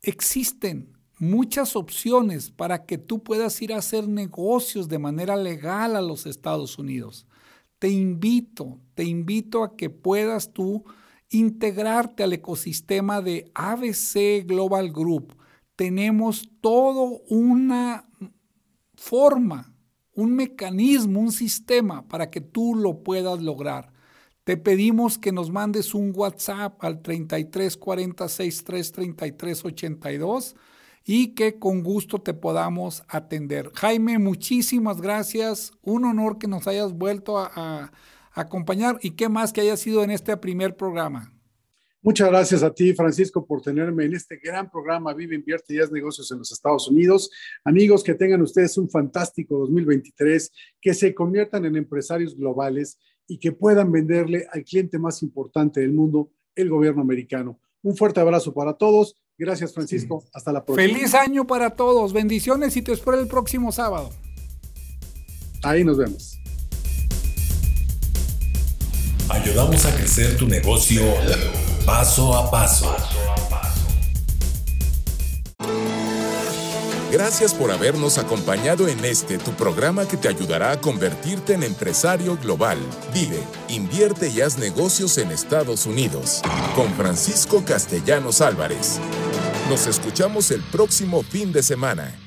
existen 0.00 0.96
muchas 1.18 1.76
opciones 1.76 2.50
para 2.50 2.86
que 2.86 2.96
tú 2.96 3.22
puedas 3.22 3.60
ir 3.60 3.74
a 3.74 3.78
hacer 3.80 4.08
negocios 4.08 4.88
de 4.88 4.98
manera 4.98 5.36
legal 5.36 5.94
a 5.94 6.00
los 6.00 6.24
Estados 6.24 6.78
Unidos. 6.78 7.26
Te 7.78 7.90
invito, 7.90 8.80
te 8.94 9.04
invito 9.04 9.62
a 9.62 9.76
que 9.76 9.90
puedas 9.90 10.50
tú 10.54 10.86
integrarte 11.30 12.22
al 12.22 12.32
ecosistema 12.32 13.20
de 13.20 13.50
ABC 13.54 14.46
Global 14.46 14.92
Group. 14.92 15.36
Tenemos 15.76 16.48
todo 16.60 17.22
una 17.28 18.08
forma, 18.94 19.74
un 20.14 20.34
mecanismo, 20.34 21.20
un 21.20 21.32
sistema 21.32 22.06
para 22.06 22.30
que 22.30 22.40
tú 22.40 22.74
lo 22.74 23.02
puedas 23.02 23.42
lograr. 23.42 23.92
Te 24.44 24.56
pedimos 24.58 25.16
que 25.16 25.32
nos 25.32 25.50
mandes 25.50 25.94
un 25.94 26.12
WhatsApp 26.14 26.82
al 26.84 27.00
33 27.00 27.76
46 27.78 28.64
3 28.64 28.92
33 28.92 29.64
82 29.64 30.54
y 31.04 31.28
que 31.28 31.58
con 31.58 31.82
gusto 31.82 32.20
te 32.20 32.34
podamos 32.34 33.02
atender. 33.08 33.70
Jaime, 33.74 34.18
muchísimas 34.18 35.00
gracias. 35.00 35.72
Un 35.82 36.04
honor 36.04 36.38
que 36.38 36.46
nos 36.46 36.66
hayas 36.66 36.92
vuelto 36.92 37.38
a, 37.38 37.92
acompañar 38.34 38.98
y 39.02 39.12
qué 39.12 39.28
más 39.28 39.52
que 39.52 39.60
haya 39.60 39.76
sido 39.76 40.02
en 40.02 40.10
este 40.10 40.36
primer 40.36 40.76
programa. 40.76 41.32
Muchas 42.02 42.28
gracias 42.28 42.62
a 42.62 42.74
ti, 42.74 42.92
Francisco, 42.92 43.46
por 43.46 43.62
tenerme 43.62 44.04
en 44.04 44.14
este 44.14 44.36
gran 44.36 44.70
programa 44.70 45.14
Vive, 45.14 45.36
Invierte 45.36 45.74
y 45.74 45.78
Haz 45.78 45.90
Negocios 45.90 46.30
en 46.32 46.38
los 46.38 46.52
Estados 46.52 46.86
Unidos. 46.88 47.30
Amigos, 47.64 48.04
que 48.04 48.14
tengan 48.14 48.42
ustedes 48.42 48.76
un 48.76 48.90
fantástico 48.90 49.58
2023, 49.60 50.52
que 50.82 50.92
se 50.92 51.14
conviertan 51.14 51.64
en 51.64 51.76
empresarios 51.76 52.36
globales 52.36 52.98
y 53.26 53.38
que 53.38 53.52
puedan 53.52 53.90
venderle 53.90 54.46
al 54.52 54.64
cliente 54.64 54.98
más 54.98 55.22
importante 55.22 55.80
del 55.80 55.94
mundo, 55.94 56.30
el 56.54 56.68
gobierno 56.68 57.00
americano. 57.00 57.58
Un 57.82 57.96
fuerte 57.96 58.20
abrazo 58.20 58.52
para 58.52 58.74
todos 58.74 59.16
Gracias, 59.36 59.74
Francisco. 59.74 60.24
Hasta 60.32 60.52
la 60.52 60.64
próxima. 60.64 60.86
Feliz 60.86 61.14
año 61.14 61.46
para 61.46 61.70
todos. 61.70 62.12
Bendiciones 62.12 62.76
y 62.76 62.82
te 62.82 62.92
espero 62.92 63.18
el 63.18 63.26
próximo 63.26 63.72
sábado. 63.72 64.10
Ahí 65.62 65.82
nos 65.82 65.98
vemos. 65.98 66.38
Ayudamos 69.34 69.84
a 69.84 69.94
crecer 69.94 70.36
tu 70.36 70.46
negocio 70.46 71.02
paso 71.84 72.34
a 72.36 72.50
paso. 72.50 72.94
Gracias 77.10 77.52
por 77.52 77.70
habernos 77.70 78.18
acompañado 78.18 78.88
en 78.88 79.04
este 79.04 79.38
tu 79.38 79.50
programa 79.52 80.06
que 80.06 80.16
te 80.16 80.28
ayudará 80.28 80.72
a 80.72 80.80
convertirte 80.80 81.54
en 81.54 81.64
empresario 81.64 82.36
global. 82.36 82.78
Vive, 83.12 83.40
invierte 83.68 84.28
y 84.28 84.40
haz 84.40 84.56
negocios 84.56 85.18
en 85.18 85.30
Estados 85.30 85.84
Unidos. 85.86 86.40
Con 86.74 86.92
Francisco 86.94 87.64
Castellanos 87.64 88.40
Álvarez. 88.40 89.00
Nos 89.68 89.86
escuchamos 89.86 90.50
el 90.52 90.62
próximo 90.62 91.22
fin 91.22 91.52
de 91.52 91.62
semana. 91.62 92.23